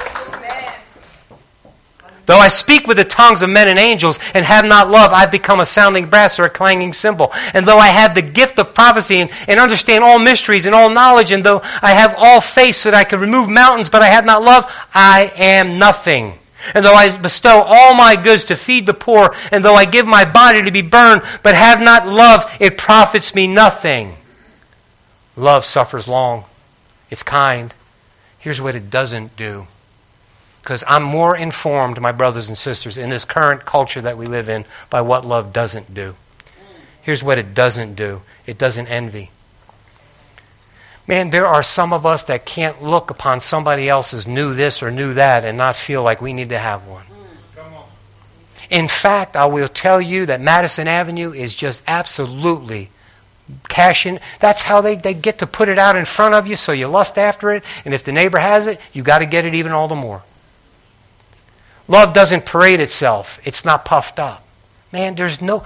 Though 2.28 2.38
I 2.38 2.48
speak 2.48 2.86
with 2.86 2.98
the 2.98 3.06
tongues 3.06 3.40
of 3.40 3.48
men 3.48 3.68
and 3.68 3.78
angels 3.78 4.18
and 4.34 4.44
have 4.44 4.66
not 4.66 4.90
love, 4.90 5.14
I've 5.14 5.30
become 5.30 5.60
a 5.60 5.66
sounding 5.66 6.10
brass 6.10 6.38
or 6.38 6.44
a 6.44 6.50
clanging 6.50 6.92
cymbal. 6.92 7.32
And 7.54 7.66
though 7.66 7.78
I 7.78 7.86
have 7.86 8.14
the 8.14 8.20
gift 8.20 8.58
of 8.58 8.74
prophecy 8.74 9.20
and, 9.20 9.30
and 9.48 9.58
understand 9.58 10.04
all 10.04 10.18
mysteries 10.18 10.66
and 10.66 10.74
all 10.74 10.90
knowledge, 10.90 11.32
and 11.32 11.42
though 11.42 11.62
I 11.80 11.92
have 11.92 12.14
all 12.18 12.42
faith 12.42 12.76
so 12.76 12.90
that 12.90 12.98
I 12.98 13.04
can 13.04 13.18
remove 13.18 13.48
mountains, 13.48 13.88
but 13.88 14.02
I 14.02 14.08
have 14.08 14.26
not 14.26 14.42
love, 14.42 14.70
I 14.92 15.32
am 15.36 15.78
nothing. 15.78 16.38
And 16.74 16.84
though 16.84 16.92
I 16.92 17.16
bestow 17.16 17.62
all 17.66 17.94
my 17.94 18.14
goods 18.14 18.44
to 18.46 18.56
feed 18.56 18.84
the 18.84 18.92
poor, 18.92 19.34
and 19.50 19.64
though 19.64 19.74
I 19.74 19.86
give 19.86 20.06
my 20.06 20.26
body 20.26 20.60
to 20.60 20.70
be 20.70 20.82
burned, 20.82 21.22
but 21.42 21.54
have 21.54 21.80
not 21.80 22.06
love, 22.06 22.44
it 22.60 22.76
profits 22.76 23.34
me 23.34 23.46
nothing. 23.46 24.14
Love 25.34 25.64
suffers 25.64 26.06
long. 26.06 26.44
It's 27.08 27.22
kind. 27.22 27.74
Here's 28.38 28.60
what 28.60 28.76
it 28.76 28.90
doesn't 28.90 29.34
do 29.34 29.66
because 30.68 30.84
I'm 30.86 31.02
more 31.02 31.34
informed, 31.34 31.98
my 31.98 32.12
brothers 32.12 32.48
and 32.48 32.58
sisters, 32.58 32.98
in 32.98 33.08
this 33.08 33.24
current 33.24 33.64
culture 33.64 34.02
that 34.02 34.18
we 34.18 34.26
live 34.26 34.50
in 34.50 34.66
by 34.90 35.00
what 35.00 35.24
love 35.24 35.50
doesn't 35.50 35.94
do. 35.94 36.14
Here's 37.00 37.24
what 37.24 37.38
it 37.38 37.54
doesn't 37.54 37.94
do 37.94 38.20
it 38.46 38.58
doesn't 38.58 38.86
envy. 38.88 39.30
Man, 41.06 41.30
there 41.30 41.46
are 41.46 41.62
some 41.62 41.94
of 41.94 42.04
us 42.04 42.24
that 42.24 42.44
can't 42.44 42.82
look 42.82 43.08
upon 43.08 43.40
somebody 43.40 43.88
else's 43.88 44.26
new 44.26 44.52
this 44.52 44.82
or 44.82 44.90
new 44.90 45.14
that 45.14 45.42
and 45.42 45.56
not 45.56 45.74
feel 45.74 46.02
like 46.02 46.20
we 46.20 46.34
need 46.34 46.50
to 46.50 46.58
have 46.58 46.86
one. 46.86 47.06
In 48.68 48.88
fact, 48.88 49.36
I 49.36 49.46
will 49.46 49.68
tell 49.68 50.02
you 50.02 50.26
that 50.26 50.38
Madison 50.38 50.86
Avenue 50.86 51.32
is 51.32 51.54
just 51.54 51.82
absolutely 51.86 52.90
cashing. 53.70 54.20
That's 54.38 54.60
how 54.60 54.82
they, 54.82 54.96
they 54.96 55.14
get 55.14 55.38
to 55.38 55.46
put 55.46 55.70
it 55.70 55.78
out 55.78 55.96
in 55.96 56.04
front 56.04 56.34
of 56.34 56.46
you 56.46 56.56
so 56.56 56.72
you 56.72 56.88
lust 56.88 57.16
after 57.16 57.52
it. 57.52 57.64
And 57.86 57.94
if 57.94 58.04
the 58.04 58.12
neighbor 58.12 58.36
has 58.36 58.66
it, 58.66 58.78
you 58.92 59.02
got 59.02 59.20
to 59.20 59.26
get 59.26 59.46
it 59.46 59.54
even 59.54 59.72
all 59.72 59.88
the 59.88 59.94
more. 59.94 60.24
Love 61.88 62.12
doesn't 62.12 62.44
parade 62.44 62.80
itself, 62.80 63.40
it's 63.44 63.64
not 63.64 63.84
puffed 63.84 64.20
up. 64.20 64.44
Man, 64.92 65.14
there's 65.14 65.42
no. 65.42 65.64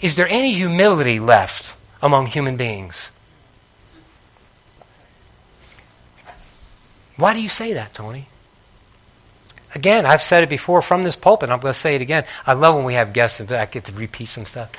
Is 0.00 0.14
there 0.14 0.28
any 0.28 0.52
humility 0.52 1.18
left 1.18 1.74
among 2.02 2.26
human 2.26 2.56
beings? 2.56 3.10
Why 7.16 7.34
do 7.34 7.40
you 7.40 7.48
say 7.48 7.74
that, 7.74 7.94
Tony? 7.94 8.28
Again, 9.74 10.06
I've 10.06 10.22
said 10.22 10.42
it 10.42 10.48
before 10.48 10.82
from 10.82 11.02
this 11.02 11.16
pulpit. 11.16 11.50
I'm 11.50 11.60
going 11.60 11.74
to 11.74 11.78
say 11.78 11.94
it 11.94 12.00
again. 12.00 12.24
I 12.46 12.52
love 12.52 12.76
when 12.76 12.84
we 12.84 12.94
have 12.94 13.12
guests 13.12 13.40
and 13.40 13.50
I 13.50 13.66
get 13.66 13.84
to 13.84 13.92
repeat 13.92 14.26
some 14.26 14.46
stuff. 14.46 14.70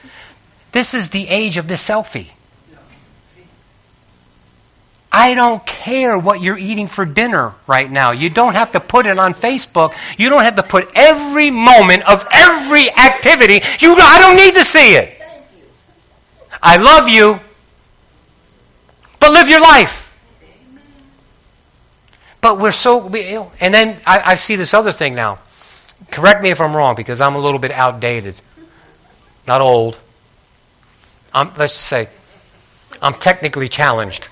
This 0.71 0.93
is 0.93 1.09
the 1.09 1.27
age 1.27 1.57
of 1.57 1.67
the 1.67 1.75
selfie. 1.75 2.29
I 5.17 5.33
don't 5.33 5.65
care 5.65 6.19
what 6.19 6.41
you're 6.41 6.57
eating 6.57 6.89
for 6.89 7.05
dinner 7.05 7.53
right 7.67 7.89
now. 7.89 8.11
You 8.11 8.29
don't 8.29 8.53
have 8.53 8.73
to 8.73 8.81
put 8.81 9.05
it 9.05 9.17
on 9.17 9.33
Facebook. 9.33 9.95
You 10.17 10.29
don't 10.29 10.43
have 10.43 10.57
to 10.57 10.63
put 10.63 10.89
every 10.93 11.49
moment 11.51 12.03
of 12.05 12.27
every 12.33 12.91
activity. 12.91 13.61
You, 13.79 13.95
I 13.95 14.19
don't 14.19 14.35
need 14.35 14.55
to 14.55 14.65
see 14.65 14.95
it. 14.95 15.21
I 16.61 16.75
love 16.75 17.07
you, 17.07 17.39
but 19.21 19.31
live 19.31 19.47
your 19.47 19.61
life. 19.61 20.19
But 22.41 22.59
we're 22.59 22.73
so, 22.73 23.07
we, 23.07 23.37
and 23.61 23.73
then 23.73 24.01
I, 24.05 24.31
I 24.31 24.35
see 24.35 24.57
this 24.57 24.73
other 24.73 24.91
thing 24.91 25.15
now. 25.15 25.39
Correct 26.11 26.43
me 26.43 26.49
if 26.49 26.59
I'm 26.59 26.75
wrong 26.75 26.93
because 26.93 27.21
I'm 27.21 27.35
a 27.35 27.39
little 27.39 27.59
bit 27.59 27.71
outdated. 27.71 28.35
Not 29.47 29.61
old. 29.61 29.97
I'm, 31.33 31.53
let's 31.57 31.71
say, 31.71 32.09
I'm 33.01 33.13
technically 33.13 33.69
challenged. 33.69 34.27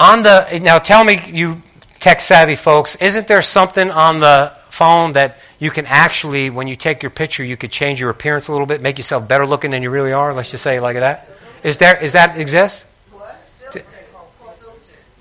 On 0.00 0.22
the 0.22 0.58
now, 0.62 0.78
tell 0.78 1.04
me, 1.04 1.22
you 1.30 1.62
tech 1.98 2.22
savvy 2.22 2.56
folks, 2.56 2.96
isn't 2.96 3.28
there 3.28 3.42
something 3.42 3.90
on 3.90 4.18
the 4.18 4.50
phone 4.70 5.12
that 5.12 5.36
you 5.58 5.70
can 5.70 5.84
actually, 5.84 6.48
when 6.48 6.66
you 6.66 6.74
take 6.74 7.02
your 7.02 7.10
picture, 7.10 7.44
you 7.44 7.58
could 7.58 7.70
change 7.70 8.00
your 8.00 8.08
appearance 8.08 8.48
a 8.48 8.52
little 8.52 8.66
bit, 8.66 8.80
make 8.80 8.96
yourself 8.96 9.28
better 9.28 9.46
looking 9.46 9.72
than 9.72 9.82
you 9.82 9.90
really 9.90 10.12
are? 10.12 10.32
Let's 10.32 10.50
just 10.50 10.64
say 10.64 10.80
like 10.80 10.96
that. 10.96 11.28
Is 11.62 11.76
there? 11.76 12.02
Is 12.02 12.14
that 12.14 12.38
exist? 12.38 12.86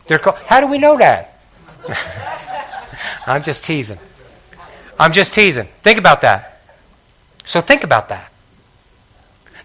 They're 0.07 0.17
called, 0.17 0.37
how 0.37 0.59
do 0.61 0.67
we 0.67 0.79
know 0.79 0.97
that? 0.97 1.39
I'm 3.27 3.43
just 3.43 3.63
teasing. 3.63 3.99
I'm 4.97 5.13
just 5.13 5.33
teasing. 5.33 5.65
Think 5.83 5.99
about 5.99 6.21
that. 6.21 6.61
So 7.45 7.61
think 7.61 7.83
about 7.83 8.09
that. 8.09 8.31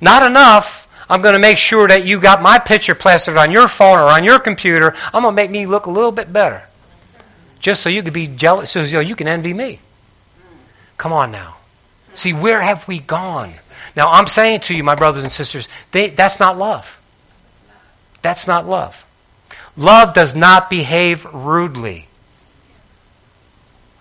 Not 0.00 0.22
enough. 0.22 0.83
I'm 1.08 1.22
going 1.22 1.34
to 1.34 1.40
make 1.40 1.58
sure 1.58 1.88
that 1.88 2.06
you 2.06 2.20
got 2.20 2.42
my 2.42 2.58
picture 2.58 2.94
plastered 2.94 3.36
on 3.36 3.52
your 3.52 3.68
phone 3.68 3.98
or 3.98 4.04
on 4.04 4.24
your 4.24 4.38
computer. 4.38 4.94
I'm 5.12 5.22
going 5.22 5.32
to 5.32 5.36
make 5.36 5.50
me 5.50 5.66
look 5.66 5.86
a 5.86 5.90
little 5.90 6.12
bit 6.12 6.32
better. 6.32 6.64
Just 7.60 7.82
so 7.82 7.88
you 7.88 8.02
can 8.02 8.12
be 8.12 8.26
jealous, 8.26 8.70
so 8.70 9.00
you 9.00 9.16
can 9.16 9.28
envy 9.28 9.52
me. 9.52 9.80
Come 10.96 11.12
on 11.12 11.30
now. 11.30 11.56
See, 12.14 12.32
where 12.32 12.60
have 12.60 12.86
we 12.86 13.00
gone? 13.00 13.52
Now, 13.96 14.10
I'm 14.12 14.26
saying 14.26 14.60
to 14.60 14.74
you, 14.74 14.82
my 14.82 14.94
brothers 14.94 15.22
and 15.22 15.32
sisters, 15.32 15.68
they, 15.92 16.08
that's 16.08 16.40
not 16.40 16.58
love. 16.58 17.00
That's 18.22 18.46
not 18.46 18.66
love. 18.66 19.04
Love 19.76 20.14
does 20.14 20.34
not 20.34 20.70
behave 20.70 21.24
rudely. 21.32 22.08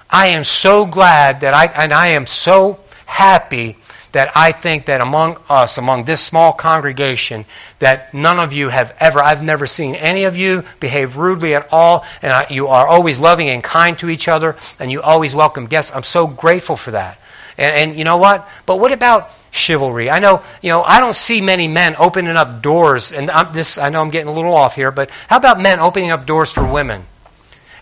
I 0.10 0.28
am 0.28 0.44
so 0.44 0.86
glad 0.86 1.42
that 1.42 1.54
I, 1.54 1.66
and 1.66 1.92
I 1.92 2.10
am 2.10 2.28
so 2.28 2.80
happy 3.06 3.78
that 4.14 4.32
I 4.36 4.52
think 4.52 4.86
that 4.86 5.02
among 5.02 5.38
us, 5.50 5.78
among 5.78 6.06
this 6.06 6.22
small 6.22 6.54
congregation, 6.54 7.46
that 7.80 8.14
none 8.14 8.40
of 8.40 8.54
you 8.54 8.70
have 8.70 8.96
ever, 9.00 9.20
I've 9.20 9.44
never 9.44 9.68
seen 9.68 9.96
any 9.96 10.24
of 10.24 10.38
you 10.38 10.64
behave 10.80 11.18
rudely 11.18 11.54
at 11.54 11.68
all, 11.72 12.06
and 12.22 12.32
I, 12.32 12.48
you 12.50 12.68
are 12.68 12.88
always 12.88 13.20
loving 13.20 13.50
and 13.50 13.64
kind 13.64 14.00
to 14.00 14.10
each 14.10 14.28
other, 14.28 14.56
and 14.80 14.92
you 14.92 15.02
always 15.02 15.36
welcome 15.36 15.68
guests. 15.68 15.92
I'm 15.94 16.04
so 16.04 16.26
grateful 16.26 16.78
for 16.78 16.92
that. 16.92 17.20
And, 17.58 17.76
and 17.76 17.98
you 18.00 18.06
know 18.06 18.18
what? 18.18 18.48
But 18.66 18.80
what 18.80 18.92
about 18.92 19.30
chivalry. 19.54 20.10
I 20.10 20.20
know, 20.20 20.42
you 20.62 20.70
know, 20.70 20.82
I 20.82 21.00
don't 21.00 21.16
see 21.16 21.40
many 21.40 21.68
men 21.68 21.96
opening 22.00 22.36
up 22.36 22.62
doors, 22.62 23.12
and 23.12 23.30
I'm 23.30 23.54
this, 23.54 23.78
I 23.78 23.90
know 23.90 24.02
I'm 24.02 24.10
getting 24.10 24.28
a 24.28 24.34
little 24.34 24.54
off 24.54 24.76
here, 24.76 24.92
but 24.92 25.10
how 25.28 25.38
about 25.38 25.60
men 25.60 25.80
opening 25.80 26.12
up 26.12 26.26
doors 26.26 26.52
for 26.52 26.66
women? 26.66 27.06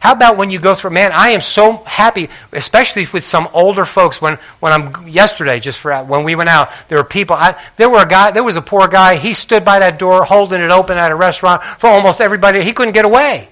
How 0.02 0.14
about 0.14 0.36
when 0.36 0.50
you 0.50 0.60
go 0.60 0.74
through, 0.74 0.90
man, 0.90 1.12
I 1.12 1.30
am 1.30 1.42
so 1.42 1.74
happy, 1.86 2.28
especially 2.52 3.06
with 3.14 3.24
some 3.24 3.48
older 3.54 3.86
folks. 3.86 4.20
When, 4.20 4.40
when 4.60 4.74
I'm, 4.74 5.08
yesterday, 5.08 5.60
just 5.60 5.78
for, 5.78 5.96
when 6.04 6.24
we 6.24 6.34
went 6.34 6.50
out, 6.50 6.72
there 6.88 6.98
were 6.98 7.04
people, 7.04 7.36
I, 7.36 7.56
there 7.78 7.88
were 7.88 8.02
a 8.02 8.08
guy, 8.08 8.32
there 8.32 8.44
was 8.44 8.56
a 8.56 8.64
poor 8.64 8.88
guy, 8.88 9.18
he 9.18 9.36
stood 9.36 9.64
by 9.64 9.78
that 9.78 10.00
door 10.00 10.24
holding 10.24 10.60
it 10.60 10.72
open 10.72 10.98
at 10.98 11.12
a 11.12 11.16
restaurant 11.16 11.62
for 11.78 11.86
almost 11.86 12.20
everybody, 12.20 12.64
he 12.64 12.74
couldn't 12.74 12.96
get 12.96 13.06
away. 13.06 13.48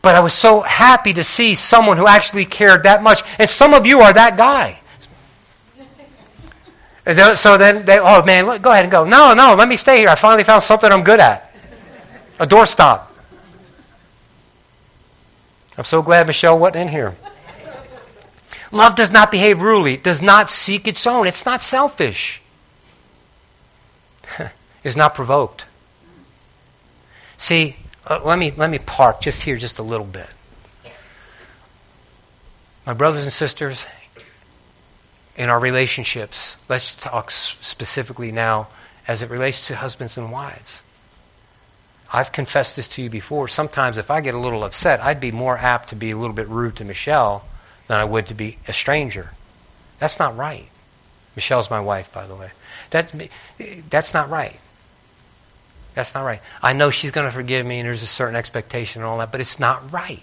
But 0.00 0.14
I 0.14 0.20
was 0.20 0.32
so 0.32 0.62
happy 0.62 1.12
to 1.12 1.22
see 1.22 1.54
someone 1.54 1.98
who 1.98 2.06
actually 2.06 2.46
cared 2.46 2.84
that 2.84 3.02
much. 3.02 3.22
And 3.38 3.50
some 3.50 3.74
of 3.74 3.84
you 3.84 4.00
are 4.00 4.12
that 4.14 4.38
guy. 4.38 4.80
So 7.36 7.58
then 7.58 7.84
they, 7.84 7.98
oh 7.98 8.24
man, 8.24 8.46
go 8.62 8.72
ahead 8.72 8.86
and 8.86 8.90
go. 8.90 9.04
No, 9.04 9.34
no, 9.34 9.54
let 9.54 9.68
me 9.68 9.76
stay 9.76 9.98
here. 9.98 10.08
I 10.08 10.14
finally 10.14 10.44
found 10.44 10.62
something 10.62 10.90
I'm 10.90 11.04
good 11.04 11.20
at. 11.20 11.54
A 12.40 12.46
doorstop. 12.46 13.11
I'm 15.76 15.84
so 15.84 16.02
glad 16.02 16.26
Michelle 16.26 16.58
wasn't 16.58 16.76
in 16.76 16.88
here. 16.88 17.16
Love 18.70 18.94
does 18.94 19.10
not 19.10 19.30
behave 19.30 19.60
rudely, 19.60 19.94
it 19.94 20.02
does 20.02 20.22
not 20.22 20.50
seek 20.50 20.88
its 20.88 21.06
own. 21.06 21.26
It's 21.26 21.44
not 21.44 21.62
selfish. 21.62 22.40
it's 24.84 24.96
not 24.96 25.14
provoked. 25.14 25.66
See, 27.36 27.76
uh, 28.06 28.20
let, 28.24 28.38
me, 28.38 28.52
let 28.56 28.70
me 28.70 28.78
park 28.78 29.20
just 29.20 29.42
here 29.42 29.56
just 29.56 29.78
a 29.78 29.82
little 29.82 30.06
bit. 30.06 30.28
My 32.86 32.94
brothers 32.94 33.24
and 33.24 33.32
sisters, 33.32 33.84
in 35.36 35.48
our 35.48 35.58
relationships. 35.58 36.56
Let's 36.68 36.94
talk 36.94 37.30
specifically 37.30 38.32
now 38.32 38.68
as 39.08 39.22
it 39.22 39.30
relates 39.30 39.66
to 39.66 39.76
husbands 39.76 40.16
and 40.16 40.30
wives. 40.30 40.82
I've 42.12 42.32
confessed 42.32 42.76
this 42.76 42.88
to 42.88 43.02
you 43.02 43.10
before. 43.10 43.48
Sometimes 43.48 43.98
if 43.98 44.10
I 44.10 44.20
get 44.20 44.34
a 44.34 44.38
little 44.38 44.64
upset, 44.64 45.02
I'd 45.02 45.20
be 45.20 45.32
more 45.32 45.56
apt 45.56 45.88
to 45.90 45.96
be 45.96 46.10
a 46.10 46.16
little 46.16 46.34
bit 46.34 46.48
rude 46.48 46.76
to 46.76 46.84
Michelle 46.84 47.46
than 47.88 47.98
I 47.98 48.04
would 48.04 48.26
to 48.28 48.34
be 48.34 48.58
a 48.68 48.72
stranger. 48.72 49.30
That's 49.98 50.18
not 50.18 50.36
right. 50.36 50.68
Michelle's 51.34 51.70
my 51.70 51.80
wife, 51.80 52.12
by 52.12 52.26
the 52.26 52.34
way. 52.34 52.50
That, 52.90 53.12
that's 53.88 54.12
not 54.12 54.28
right. 54.28 54.60
That's 55.94 56.14
not 56.14 56.24
right. 56.24 56.40
I 56.62 56.74
know 56.74 56.90
she's 56.90 57.10
going 57.10 57.26
to 57.26 57.32
forgive 57.32 57.64
me 57.64 57.78
and 57.78 57.88
there's 57.88 58.02
a 58.02 58.06
certain 58.06 58.36
expectation 58.36 59.02
and 59.02 59.08
all 59.08 59.18
that, 59.18 59.32
but 59.32 59.40
it's 59.40 59.58
not 59.58 59.92
right. 59.92 60.22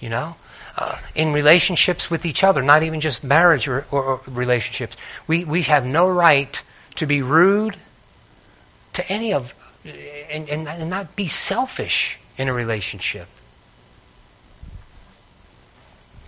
You 0.00 0.08
know? 0.08 0.36
uh, 0.78 0.96
in 1.14 1.32
relationships 1.32 2.08
with 2.08 2.24
each 2.24 2.44
other, 2.44 2.62
not 2.62 2.84
even 2.84 3.00
just 3.00 3.24
marriage 3.24 3.66
or, 3.66 3.84
or, 3.90 4.04
or 4.04 4.20
relationships. 4.26 4.96
We, 5.26 5.44
we 5.44 5.62
have 5.62 5.84
no 5.84 6.08
right 6.08 6.62
to 6.94 7.06
be 7.06 7.20
rude 7.20 7.76
to 8.92 9.12
any 9.12 9.32
of, 9.32 9.54
and, 10.30 10.48
and, 10.48 10.68
and 10.68 10.90
not 10.90 11.16
be 11.16 11.28
selfish 11.28 12.18
in 12.36 12.48
a 12.48 12.52
relationship. 12.52 13.28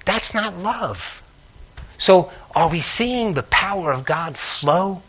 That's 0.04 0.34
not 0.34 0.56
love. 0.56 1.22
So, 1.98 2.32
are 2.54 2.68
we 2.68 2.80
seeing 2.80 3.34
the 3.34 3.42
power 3.42 3.92
of 3.92 4.04
God 4.04 4.36
flow 4.36 5.02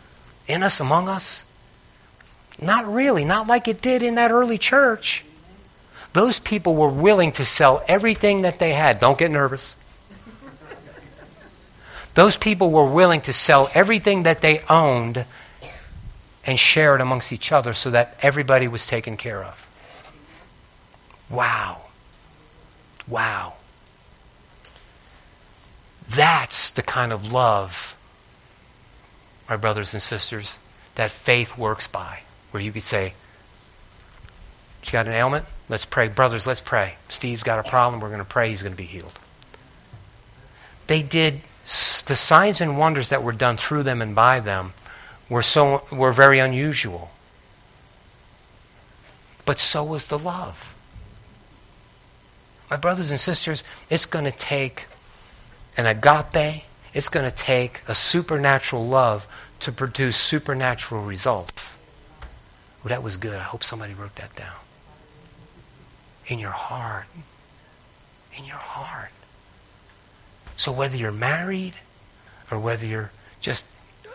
in 0.46 0.62
us, 0.62 0.78
among 0.78 1.08
us? 1.08 1.44
Not 2.60 2.86
really, 2.86 3.24
not 3.24 3.46
like 3.46 3.66
it 3.66 3.82
did 3.82 4.02
in 4.02 4.14
that 4.16 4.30
early 4.30 4.58
church. 4.58 5.24
Those 6.12 6.38
people 6.38 6.76
were 6.76 6.90
willing 6.90 7.32
to 7.32 7.44
sell 7.44 7.82
everything 7.88 8.42
that 8.42 8.58
they 8.58 8.74
had. 8.74 9.00
Don't 9.00 9.18
get 9.18 9.30
nervous. 9.30 9.74
Those 12.14 12.36
people 12.36 12.70
were 12.70 12.84
willing 12.84 13.22
to 13.22 13.32
sell 13.32 13.70
everything 13.72 14.24
that 14.24 14.42
they 14.42 14.62
owned 14.68 15.24
and 16.44 16.58
share 16.58 16.94
it 16.94 17.00
amongst 17.00 17.32
each 17.32 17.52
other 17.52 17.72
so 17.72 17.90
that 17.90 18.16
everybody 18.20 18.68
was 18.68 18.86
taken 18.86 19.16
care 19.16 19.42
of. 19.42 19.68
Wow. 21.30 21.82
Wow. 23.06 23.54
That's 26.08 26.70
the 26.70 26.82
kind 26.82 27.12
of 27.12 27.32
love, 27.32 27.96
my 29.48 29.56
brothers 29.56 29.94
and 29.94 30.02
sisters, 30.02 30.56
that 30.96 31.10
faith 31.10 31.56
works 31.56 31.86
by. 31.86 32.20
Where 32.50 32.62
you 32.62 32.72
could 32.72 32.82
say, 32.82 33.14
You 34.84 34.92
got 34.92 35.06
an 35.06 35.12
ailment? 35.12 35.46
Let's 35.68 35.86
pray. 35.86 36.08
Brothers, 36.08 36.46
let's 36.46 36.60
pray. 36.60 36.96
Steve's 37.08 37.42
got 37.42 37.64
a 37.64 37.68
problem. 37.68 38.00
We're 38.00 38.08
going 38.08 38.18
to 38.18 38.26
pray 38.26 38.50
he's 38.50 38.62
going 38.62 38.74
to 38.74 38.76
be 38.76 38.84
healed. 38.84 39.18
They 40.86 41.02
did 41.02 41.40
the 41.64 42.16
signs 42.16 42.60
and 42.60 42.76
wonders 42.76 43.08
that 43.08 43.22
were 43.22 43.32
done 43.32 43.56
through 43.56 43.84
them 43.84 44.02
and 44.02 44.14
by 44.14 44.40
them 44.40 44.74
were 45.32 45.42
so 45.42 45.82
were 45.90 46.12
very 46.12 46.38
unusual. 46.38 47.10
but 49.46 49.58
so 49.58 49.82
was 49.82 50.06
the 50.08 50.18
love. 50.18 50.74
My 52.70 52.76
brothers 52.76 53.10
and 53.10 53.18
sisters, 53.18 53.64
it's 53.90 54.06
going 54.06 54.26
to 54.26 54.30
take 54.30 54.86
an 55.76 55.86
agape, 55.86 56.64
it's 56.94 57.08
going 57.08 57.28
to 57.28 57.36
take 57.36 57.80
a 57.88 57.94
supernatural 57.94 58.86
love 58.86 59.26
to 59.60 59.72
produce 59.72 60.16
supernatural 60.18 61.02
results. 61.02 61.76
Well, 62.84 62.90
that 62.90 63.02
was 63.02 63.16
good. 63.16 63.34
I 63.34 63.42
hope 63.42 63.64
somebody 63.64 63.94
wrote 63.94 64.16
that 64.16 64.36
down. 64.36 64.60
In 66.26 66.38
your 66.38 66.50
heart. 66.50 67.06
In 68.36 68.44
your 68.44 68.62
heart. 68.74 69.16
So 70.56 70.70
whether 70.70 70.96
you're 70.96 71.10
married 71.10 71.76
or 72.50 72.58
whether 72.58 72.86
you're 72.86 73.10
just 73.40 73.64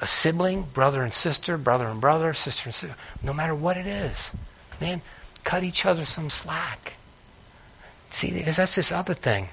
a 0.02 0.08
sibling, 0.08 0.64
brother 0.64 1.04
and 1.04 1.14
sister, 1.14 1.58
brother 1.58 1.88
and 1.88 2.00
brother, 2.00 2.34
sister 2.34 2.70
and 2.70 2.74
sister, 2.76 2.96
no 3.24 3.34
matter 3.34 3.56
what 3.56 3.78
it 3.78 3.88
is, 3.88 4.32
man, 4.80 5.02
cut 5.44 5.64
each 5.64 5.86
other 5.86 6.06
some 6.06 6.30
slack. 6.30 6.96
See, 8.12 8.32
because 8.32 8.58
that's 8.58 8.76
this 8.76 8.92
other 8.92 9.14
thing. 9.14 9.50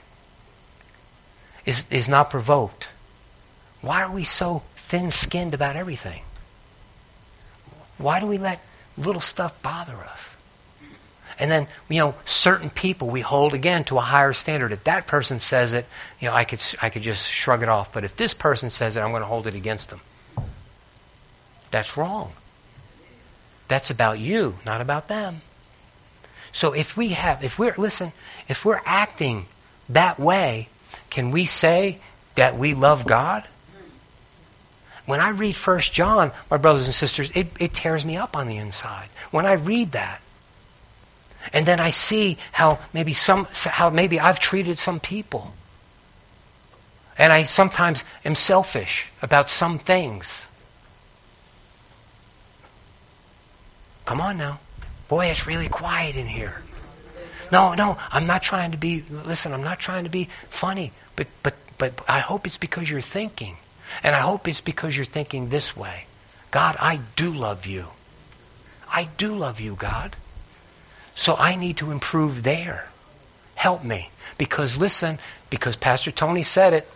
Is 1.65 1.85
is 1.91 2.09
not 2.09 2.31
provoked. 2.31 2.89
Why 3.81 4.03
are 4.03 4.13
we 4.13 4.25
so 4.25 4.63
thin-skinned 4.77 5.55
about 5.55 5.77
everything? 5.77 6.23
Why 7.97 8.21
do 8.21 8.27
we 8.27 8.39
let 8.39 8.61
little 8.97 9.21
stuff 9.21 9.61
bother 9.63 9.95
us? 9.95 10.31
And 11.39 11.51
then, 11.51 11.67
you 11.89 11.99
know, 11.99 12.15
certain 12.25 12.71
people 12.71 13.09
we 13.09 13.21
hold 13.21 13.55
again 13.55 13.85
to 13.85 13.99
a 13.99 14.03
higher 14.03 14.33
standard. 14.33 14.73
If 14.73 14.85
that 14.85 15.07
person 15.07 15.41
says 15.41 15.73
it, 15.73 15.87
you 16.21 16.29
know, 16.29 16.35
I 16.35 16.45
could, 16.45 16.63
I 16.81 16.91
could 16.91 17.03
just 17.03 17.29
shrug 17.29 17.63
it 17.63 17.69
off. 17.69 17.93
But 17.93 18.05
if 18.05 18.17
this 18.17 18.35
person 18.35 18.71
says 18.71 18.97
it, 18.97 19.01
I'm 19.01 19.11
going 19.11 19.23
to 19.23 19.27
hold 19.27 19.47
it 19.47 19.55
against 19.55 19.91
them. 19.91 20.01
That's 21.75 21.97
wrong. 21.97 22.31
That's 23.67 23.91
about 23.91 24.21
you, 24.21 24.61
not 24.65 24.81
about 24.81 25.09
them. 25.09 25.41
So 26.53 26.73
if 26.73 26.97
we 26.97 27.09
have, 27.09 27.43
if 27.43 27.59
we're, 27.59 27.75
listen, 27.77 28.13
if 28.47 28.65
we're 28.65 28.81
acting 28.85 29.47
that 29.89 30.21
way, 30.21 30.69
can 31.11 31.33
we 31.33 31.47
say 31.47 31.99
that 32.37 32.57
we 32.57 32.75
love 32.75 33.05
God? 33.05 33.49
When 35.05 35.19
I 35.19 35.31
read 35.31 35.57
First 35.57 35.93
John, 35.93 36.31
my 36.49 36.59
brothers 36.59 36.87
and 36.87 36.95
sisters, 36.95 37.33
it, 37.35 37.49
it 37.59 37.75
tears 37.75 38.05
me 38.05 38.17
up 38.17 38.37
on 38.37 38.47
the 38.47 38.57
inside. 38.57 39.09
When 39.33 39.45
I 39.45 39.55
read 39.55 39.91
that, 39.91 40.21
and 41.53 41.67
then 41.67 41.81
I 41.81 41.91
see 41.91 42.39
how 42.53 42.79
maybe 42.93 43.13
some 43.13 43.49
how 43.53 43.91
maybe 43.91 44.21
I've 44.21 44.39
treated 44.39 44.79
some 44.79 45.01
people. 45.01 45.55
And 47.19 47.33
I 47.33 47.43
sometimes 47.43 48.05
am 48.25 48.37
selfish 48.37 49.07
about 49.21 49.51
some 49.51 49.81
things. 49.81 50.47
Come 54.05 54.21
on 54.21 54.39
now. 54.39 54.61
Boy, 55.09 55.27
it's 55.27 55.47
really 55.47 55.69
quiet 55.69 56.17
in 56.17 56.27
here. 56.27 56.63
No, 57.53 57.75
no, 57.75 57.99
I'm 58.11 58.27
not 58.27 58.43
trying 58.43 58.73
to 58.73 58.77
be 58.77 59.05
listen, 59.11 59.53
I'm 59.53 59.63
not 59.63 59.79
trying 59.79 60.05
to 60.05 60.11
be 60.11 60.29
funny, 60.49 60.93
but 61.17 61.27
but 61.43 61.55
but 61.79 62.01
I 62.09 62.21
hope 62.21 62.47
it's 62.47 62.59
because 62.59 62.91
you're 62.91 63.01
thinking. 63.01 63.57
And 64.03 64.17
I 64.17 64.21
hope 64.21 64.49
it's 64.49 64.61
because 64.61 64.97
you're 64.97 65.05
thinking 65.05 65.49
this 65.49 65.77
way. 65.77 66.07
God, 66.51 66.77
I 66.81 67.01
do 67.17 67.33
love 67.33 67.67
you. 67.67 67.89
I 68.89 69.09
do 69.19 69.35
love 69.35 69.61
you, 69.61 69.75
God. 69.75 70.17
So 71.15 71.37
I 71.37 71.55
need 71.55 71.77
to 71.79 71.91
improve 71.91 72.43
there. 72.43 72.89
Help 73.55 73.85
me. 73.85 74.11
Because 74.37 74.77
listen, 74.77 75.19
because 75.51 75.77
Pastor 75.77 76.11
Tony 76.11 76.43
said 76.43 76.73
it, 76.73 76.89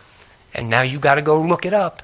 and 0.53 0.69
now 0.69 0.81
you 0.81 0.99
got 0.99 1.15
to 1.15 1.21
go 1.21 1.41
look 1.41 1.65
it 1.65 1.73
up. 1.73 2.03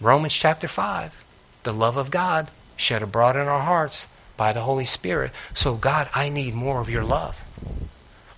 Romans 0.00 0.34
chapter 0.34 0.68
5. 0.68 1.24
The 1.62 1.72
love 1.72 1.96
of 1.96 2.10
God 2.10 2.50
shed 2.76 3.02
abroad 3.02 3.36
in 3.36 3.48
our 3.48 3.60
hearts 3.60 4.06
by 4.36 4.52
the 4.52 4.62
Holy 4.62 4.84
Spirit. 4.84 5.32
So, 5.54 5.74
God, 5.74 6.08
I 6.14 6.28
need 6.28 6.54
more 6.54 6.80
of 6.80 6.90
your 6.90 7.04
love. 7.04 7.42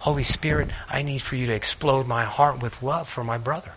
Holy 0.00 0.24
Spirit, 0.24 0.70
I 0.88 1.02
need 1.02 1.22
for 1.22 1.36
you 1.36 1.46
to 1.46 1.52
explode 1.52 2.06
my 2.06 2.24
heart 2.24 2.62
with 2.62 2.82
love 2.82 3.08
for 3.08 3.24
my 3.24 3.36
brother. 3.36 3.72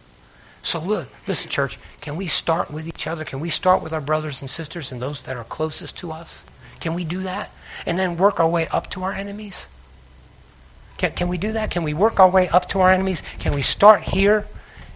So, 0.64 0.80
look, 0.80 1.10
listen, 1.28 1.50
church, 1.50 1.80
can 2.02 2.16
we 2.16 2.28
start 2.28 2.70
with 2.70 2.88
each 2.88 3.08
other? 3.08 3.26
Can 3.26 3.40
we 3.40 3.50
start 3.50 3.82
with 3.82 3.92
our 3.92 4.02
brothers 4.02 4.42
and 4.42 4.50
sisters 4.50 4.92
and 4.92 5.02
those 5.02 5.22
that 5.22 5.36
are 5.36 5.44
closest 5.44 5.98
to 5.98 6.12
us? 6.12 6.42
Can 6.80 6.94
we 6.94 7.04
do 7.04 7.24
that? 7.24 7.50
And 7.86 7.98
then 7.98 8.18
work 8.18 8.40
our 8.40 8.48
way 8.48 8.68
up 8.68 8.90
to 8.92 9.04
our 9.04 9.14
enemies? 9.14 9.66
Can, 10.98 11.12
can 11.14 11.28
we 11.28 11.40
do 11.40 11.54
that? 11.54 11.72
Can 11.72 11.84
we 11.84 11.96
work 11.96 12.20
our 12.20 12.30
way 12.30 12.48
up 12.50 12.70
to 12.70 12.82
our 12.82 12.92
enemies? 12.92 13.24
Can 13.40 13.56
we 13.56 13.64
start 13.64 14.02
here 14.02 14.46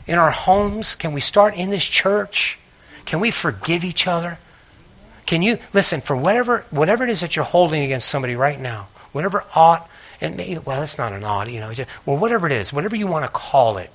in 0.06 0.20
our 0.20 0.32
homes? 0.32 0.94
Can 0.94 1.14
we 1.14 1.22
start 1.22 1.56
in 1.56 1.72
this 1.72 1.86
church? 1.86 2.60
Can 3.06 3.20
we 3.20 3.32
forgive 3.32 3.84
each 3.84 4.08
other? 4.08 4.38
Can 5.26 5.42
you 5.42 5.58
listen 5.74 6.02
for 6.02 6.16
whatever 6.16 6.66
whatever 6.70 7.04
it 7.04 7.10
is 7.10 7.22
that 7.22 7.36
you're 7.36 7.46
holding 7.46 7.84
against 7.84 8.08
somebody 8.08 8.36
right 8.36 8.60
now, 8.60 8.88
whatever 9.12 9.44
ought 9.56 9.90
and 10.22 10.38
maybe 10.38 10.58
well, 10.60 10.82
it's 10.84 10.98
not 10.98 11.14
an 11.14 11.24
ought, 11.24 11.50
you 11.50 11.60
know. 11.60 11.74
Just, 11.74 11.90
well, 12.06 12.18
whatever 12.18 12.46
it 12.46 12.54
is, 12.54 12.72
whatever 12.72 12.96
you 12.96 13.08
want 13.08 13.26
to 13.26 13.32
call 13.32 13.78
it, 13.78 13.90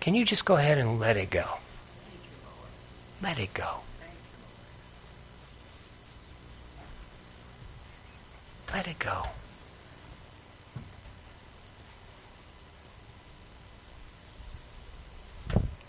can 0.00 0.14
you 0.14 0.24
just 0.24 0.44
go 0.44 0.56
ahead 0.56 0.78
and 0.78 1.00
let 1.00 1.16
it 1.16 1.30
go? 1.30 1.44
Let 3.22 3.38
it 3.38 3.54
go. 3.54 3.80
Let 8.72 8.86
it 8.86 8.98
go. 8.98 9.22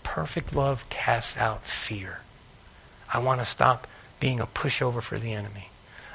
Perfect 0.02 0.54
love 0.54 0.88
casts 0.88 1.36
out 1.36 1.64
fear. 1.64 2.22
I 3.12 3.18
want 3.18 3.40
to 3.40 3.44
stop 3.44 3.86
being 4.20 4.40
a 4.40 4.46
pushover 4.46 5.02
for 5.02 5.18
the 5.18 5.32
enemy. 5.32 5.68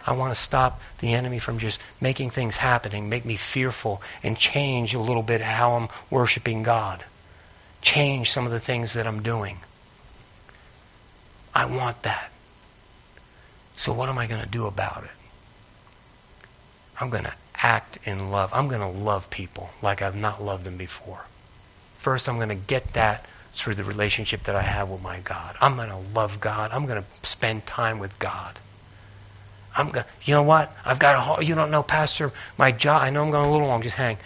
I 0.05 0.13
want 0.13 0.33
to 0.33 0.39
stop 0.39 0.81
the 0.99 1.13
enemy 1.13 1.39
from 1.39 1.59
just 1.59 1.79
making 2.01 2.31
things 2.31 2.57
happen 2.57 2.93
and 2.93 3.09
make 3.09 3.23
me 3.23 3.37
fearful 3.37 4.01
and 4.21 4.37
change 4.37 4.93
a 4.93 4.99
little 4.99 5.23
bit 5.23 5.41
how 5.41 5.73
I'm 5.73 5.89
worshiping 6.09 6.63
God. 6.63 7.05
Change 7.81 8.29
some 8.29 8.45
of 8.45 8.51
the 8.51 8.59
things 8.59 8.93
that 8.93 9.07
I'm 9.07 9.23
doing. 9.23 9.59
I 11.55 11.65
want 11.65 12.03
that. 12.03 12.31
So 13.77 13.93
what 13.93 14.09
am 14.09 14.17
I 14.17 14.27
going 14.27 14.41
to 14.41 14.49
do 14.49 14.65
about 14.65 15.03
it? 15.03 15.09
I'm 16.99 17.09
going 17.09 17.23
to 17.23 17.33
act 17.55 17.97
in 18.05 18.29
love. 18.29 18.51
I'm 18.53 18.67
going 18.67 18.81
to 18.81 18.87
love 18.87 19.29
people 19.29 19.69
like 19.81 20.01
I've 20.01 20.15
not 20.15 20.43
loved 20.43 20.65
them 20.65 20.77
before. 20.77 21.25
First, 21.97 22.27
I'm 22.27 22.35
going 22.35 22.49
to 22.49 22.55
get 22.55 22.89
that 22.93 23.25
through 23.53 23.75
the 23.75 23.83
relationship 23.83 24.43
that 24.43 24.55
I 24.55 24.63
have 24.63 24.89
with 24.89 25.01
my 25.01 25.19
God. 25.19 25.55
I'm 25.61 25.75
going 25.75 25.89
to 25.89 25.99
love 26.13 26.39
God. 26.39 26.71
I'm 26.71 26.85
going 26.85 27.01
to 27.01 27.27
spend 27.27 27.65
time 27.65 27.99
with 27.99 28.17
God. 28.19 28.59
I'm 29.75 29.89
going. 29.89 30.05
You 30.23 30.35
know 30.35 30.43
what? 30.43 30.75
I've 30.85 30.99
got 30.99 31.39
a. 31.39 31.45
You 31.45 31.55
don't 31.55 31.71
know, 31.71 31.83
Pastor. 31.83 32.31
My 32.57 32.71
job. 32.71 33.01
I 33.01 33.09
know 33.09 33.23
I'm 33.23 33.31
going 33.31 33.47
a 33.47 33.51
little 33.51 33.67
long. 33.67 33.81
Just 33.81 33.95
hang, 33.95 34.17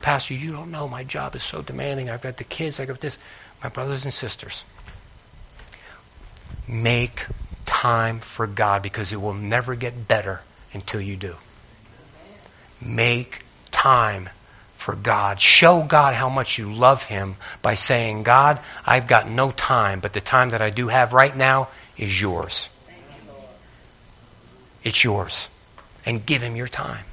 Pastor. 0.00 0.34
You 0.34 0.52
don't 0.52 0.70
know. 0.70 0.88
My 0.88 1.04
job 1.04 1.34
is 1.36 1.42
so 1.42 1.60
demanding. 1.62 2.08
I've 2.08 2.22
got 2.22 2.38
the 2.38 2.44
kids. 2.44 2.80
I 2.80 2.86
got 2.86 3.00
this. 3.00 3.18
My 3.62 3.68
brothers 3.68 4.04
and 4.04 4.14
sisters. 4.14 4.64
Make 6.66 7.26
time 7.66 8.20
for 8.20 8.46
God 8.46 8.82
because 8.82 9.12
it 9.12 9.20
will 9.20 9.34
never 9.34 9.74
get 9.74 10.08
better 10.08 10.42
until 10.72 11.00
you 11.00 11.16
do. 11.16 11.36
Make 12.80 13.42
time 13.70 14.30
for 14.84 14.94
God. 14.94 15.40
Show 15.40 15.82
God 15.82 16.14
how 16.14 16.28
much 16.28 16.58
you 16.58 16.70
love 16.70 17.04
Him 17.04 17.36
by 17.62 17.74
saying, 17.74 18.22
God, 18.22 18.60
I've 18.84 19.06
got 19.06 19.28
no 19.28 19.50
time, 19.50 20.00
but 20.00 20.12
the 20.12 20.20
time 20.20 20.50
that 20.50 20.60
I 20.60 20.68
do 20.68 20.88
have 20.88 21.14
right 21.14 21.34
now 21.34 21.68
is 21.96 22.20
yours. 22.20 22.68
It's 24.82 25.02
yours. 25.02 25.48
And 26.04 26.26
give 26.26 26.42
Him 26.42 26.54
your 26.54 26.68
time. 26.68 27.06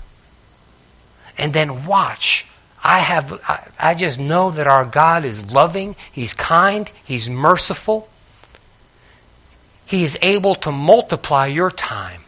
And 1.38 1.54
then 1.54 1.86
watch. 1.86 2.46
I 2.84 3.00
have 3.00 3.42
I, 3.48 3.70
I 3.80 3.96
just 3.96 4.20
know 4.20 4.52
that 4.52 4.68
our 4.68 4.84
God 4.84 5.24
is 5.24 5.54
loving, 5.54 5.96
He's 6.12 6.34
kind, 6.34 6.92
He's 7.06 7.30
merciful. 7.30 8.10
He 9.86 10.04
is 10.04 10.18
able 10.22 10.56
to 10.56 10.72
multiply 10.72 11.46
your 11.46 11.72
time. 11.72 12.21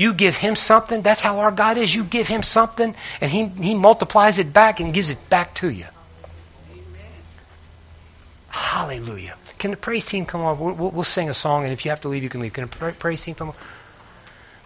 You 0.00 0.14
give 0.14 0.34
him 0.34 0.56
something, 0.56 1.02
that's 1.02 1.20
how 1.20 1.40
our 1.40 1.50
God 1.50 1.76
is. 1.76 1.94
You 1.94 2.04
give 2.04 2.26
him 2.26 2.42
something, 2.42 2.94
and 3.20 3.30
he, 3.30 3.48
he 3.48 3.74
multiplies 3.74 4.38
it 4.38 4.50
back 4.50 4.80
and 4.80 4.94
gives 4.94 5.10
it 5.10 5.28
back 5.28 5.52
to 5.56 5.68
you. 5.68 5.84
Hallelujah. 8.48 9.34
Can 9.58 9.72
the 9.72 9.76
praise 9.76 10.06
team 10.06 10.24
come 10.24 10.40
on? 10.40 10.58
We'll, 10.58 10.72
we'll, 10.72 10.90
we'll, 10.90 11.04
sing 11.04 11.28
a 11.28 11.34
song, 11.34 11.64
and 11.64 11.72
if 11.74 11.84
you 11.84 11.90
have 11.90 12.00
to 12.00 12.08
leave, 12.08 12.22
you 12.22 12.30
can 12.30 12.40
leave. 12.40 12.54
Can 12.54 12.64
the 12.66 12.94
praise 12.98 13.20
team 13.20 13.34
come 13.34 13.50
on? 13.50 13.54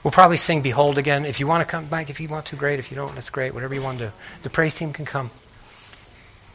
We'll 0.05 0.13
probably 0.13 0.37
sing 0.37 0.63
Behold 0.63 0.99
again. 0.99 1.25
If 1.25 1.41
you 1.41 1.49
want 1.49 1.63
to 1.63 1.69
come 1.69 1.87
back, 1.87 2.11
if 2.11 2.21
you 2.21 2.29
want 2.29 2.47
to, 2.47 2.57
great. 2.57 2.79
If 2.79 2.93
you 2.93 2.97
don't, 2.97 3.13
that's 3.17 3.31
great. 3.31 3.55
Whatever 3.55 3.75
you 3.75 3.83
want 3.83 3.99
to 3.99 4.07
do. 4.07 4.13
The 4.45 4.51
praise 4.51 4.75
team 4.75 4.93
can 4.93 5.05
come. 5.05 5.33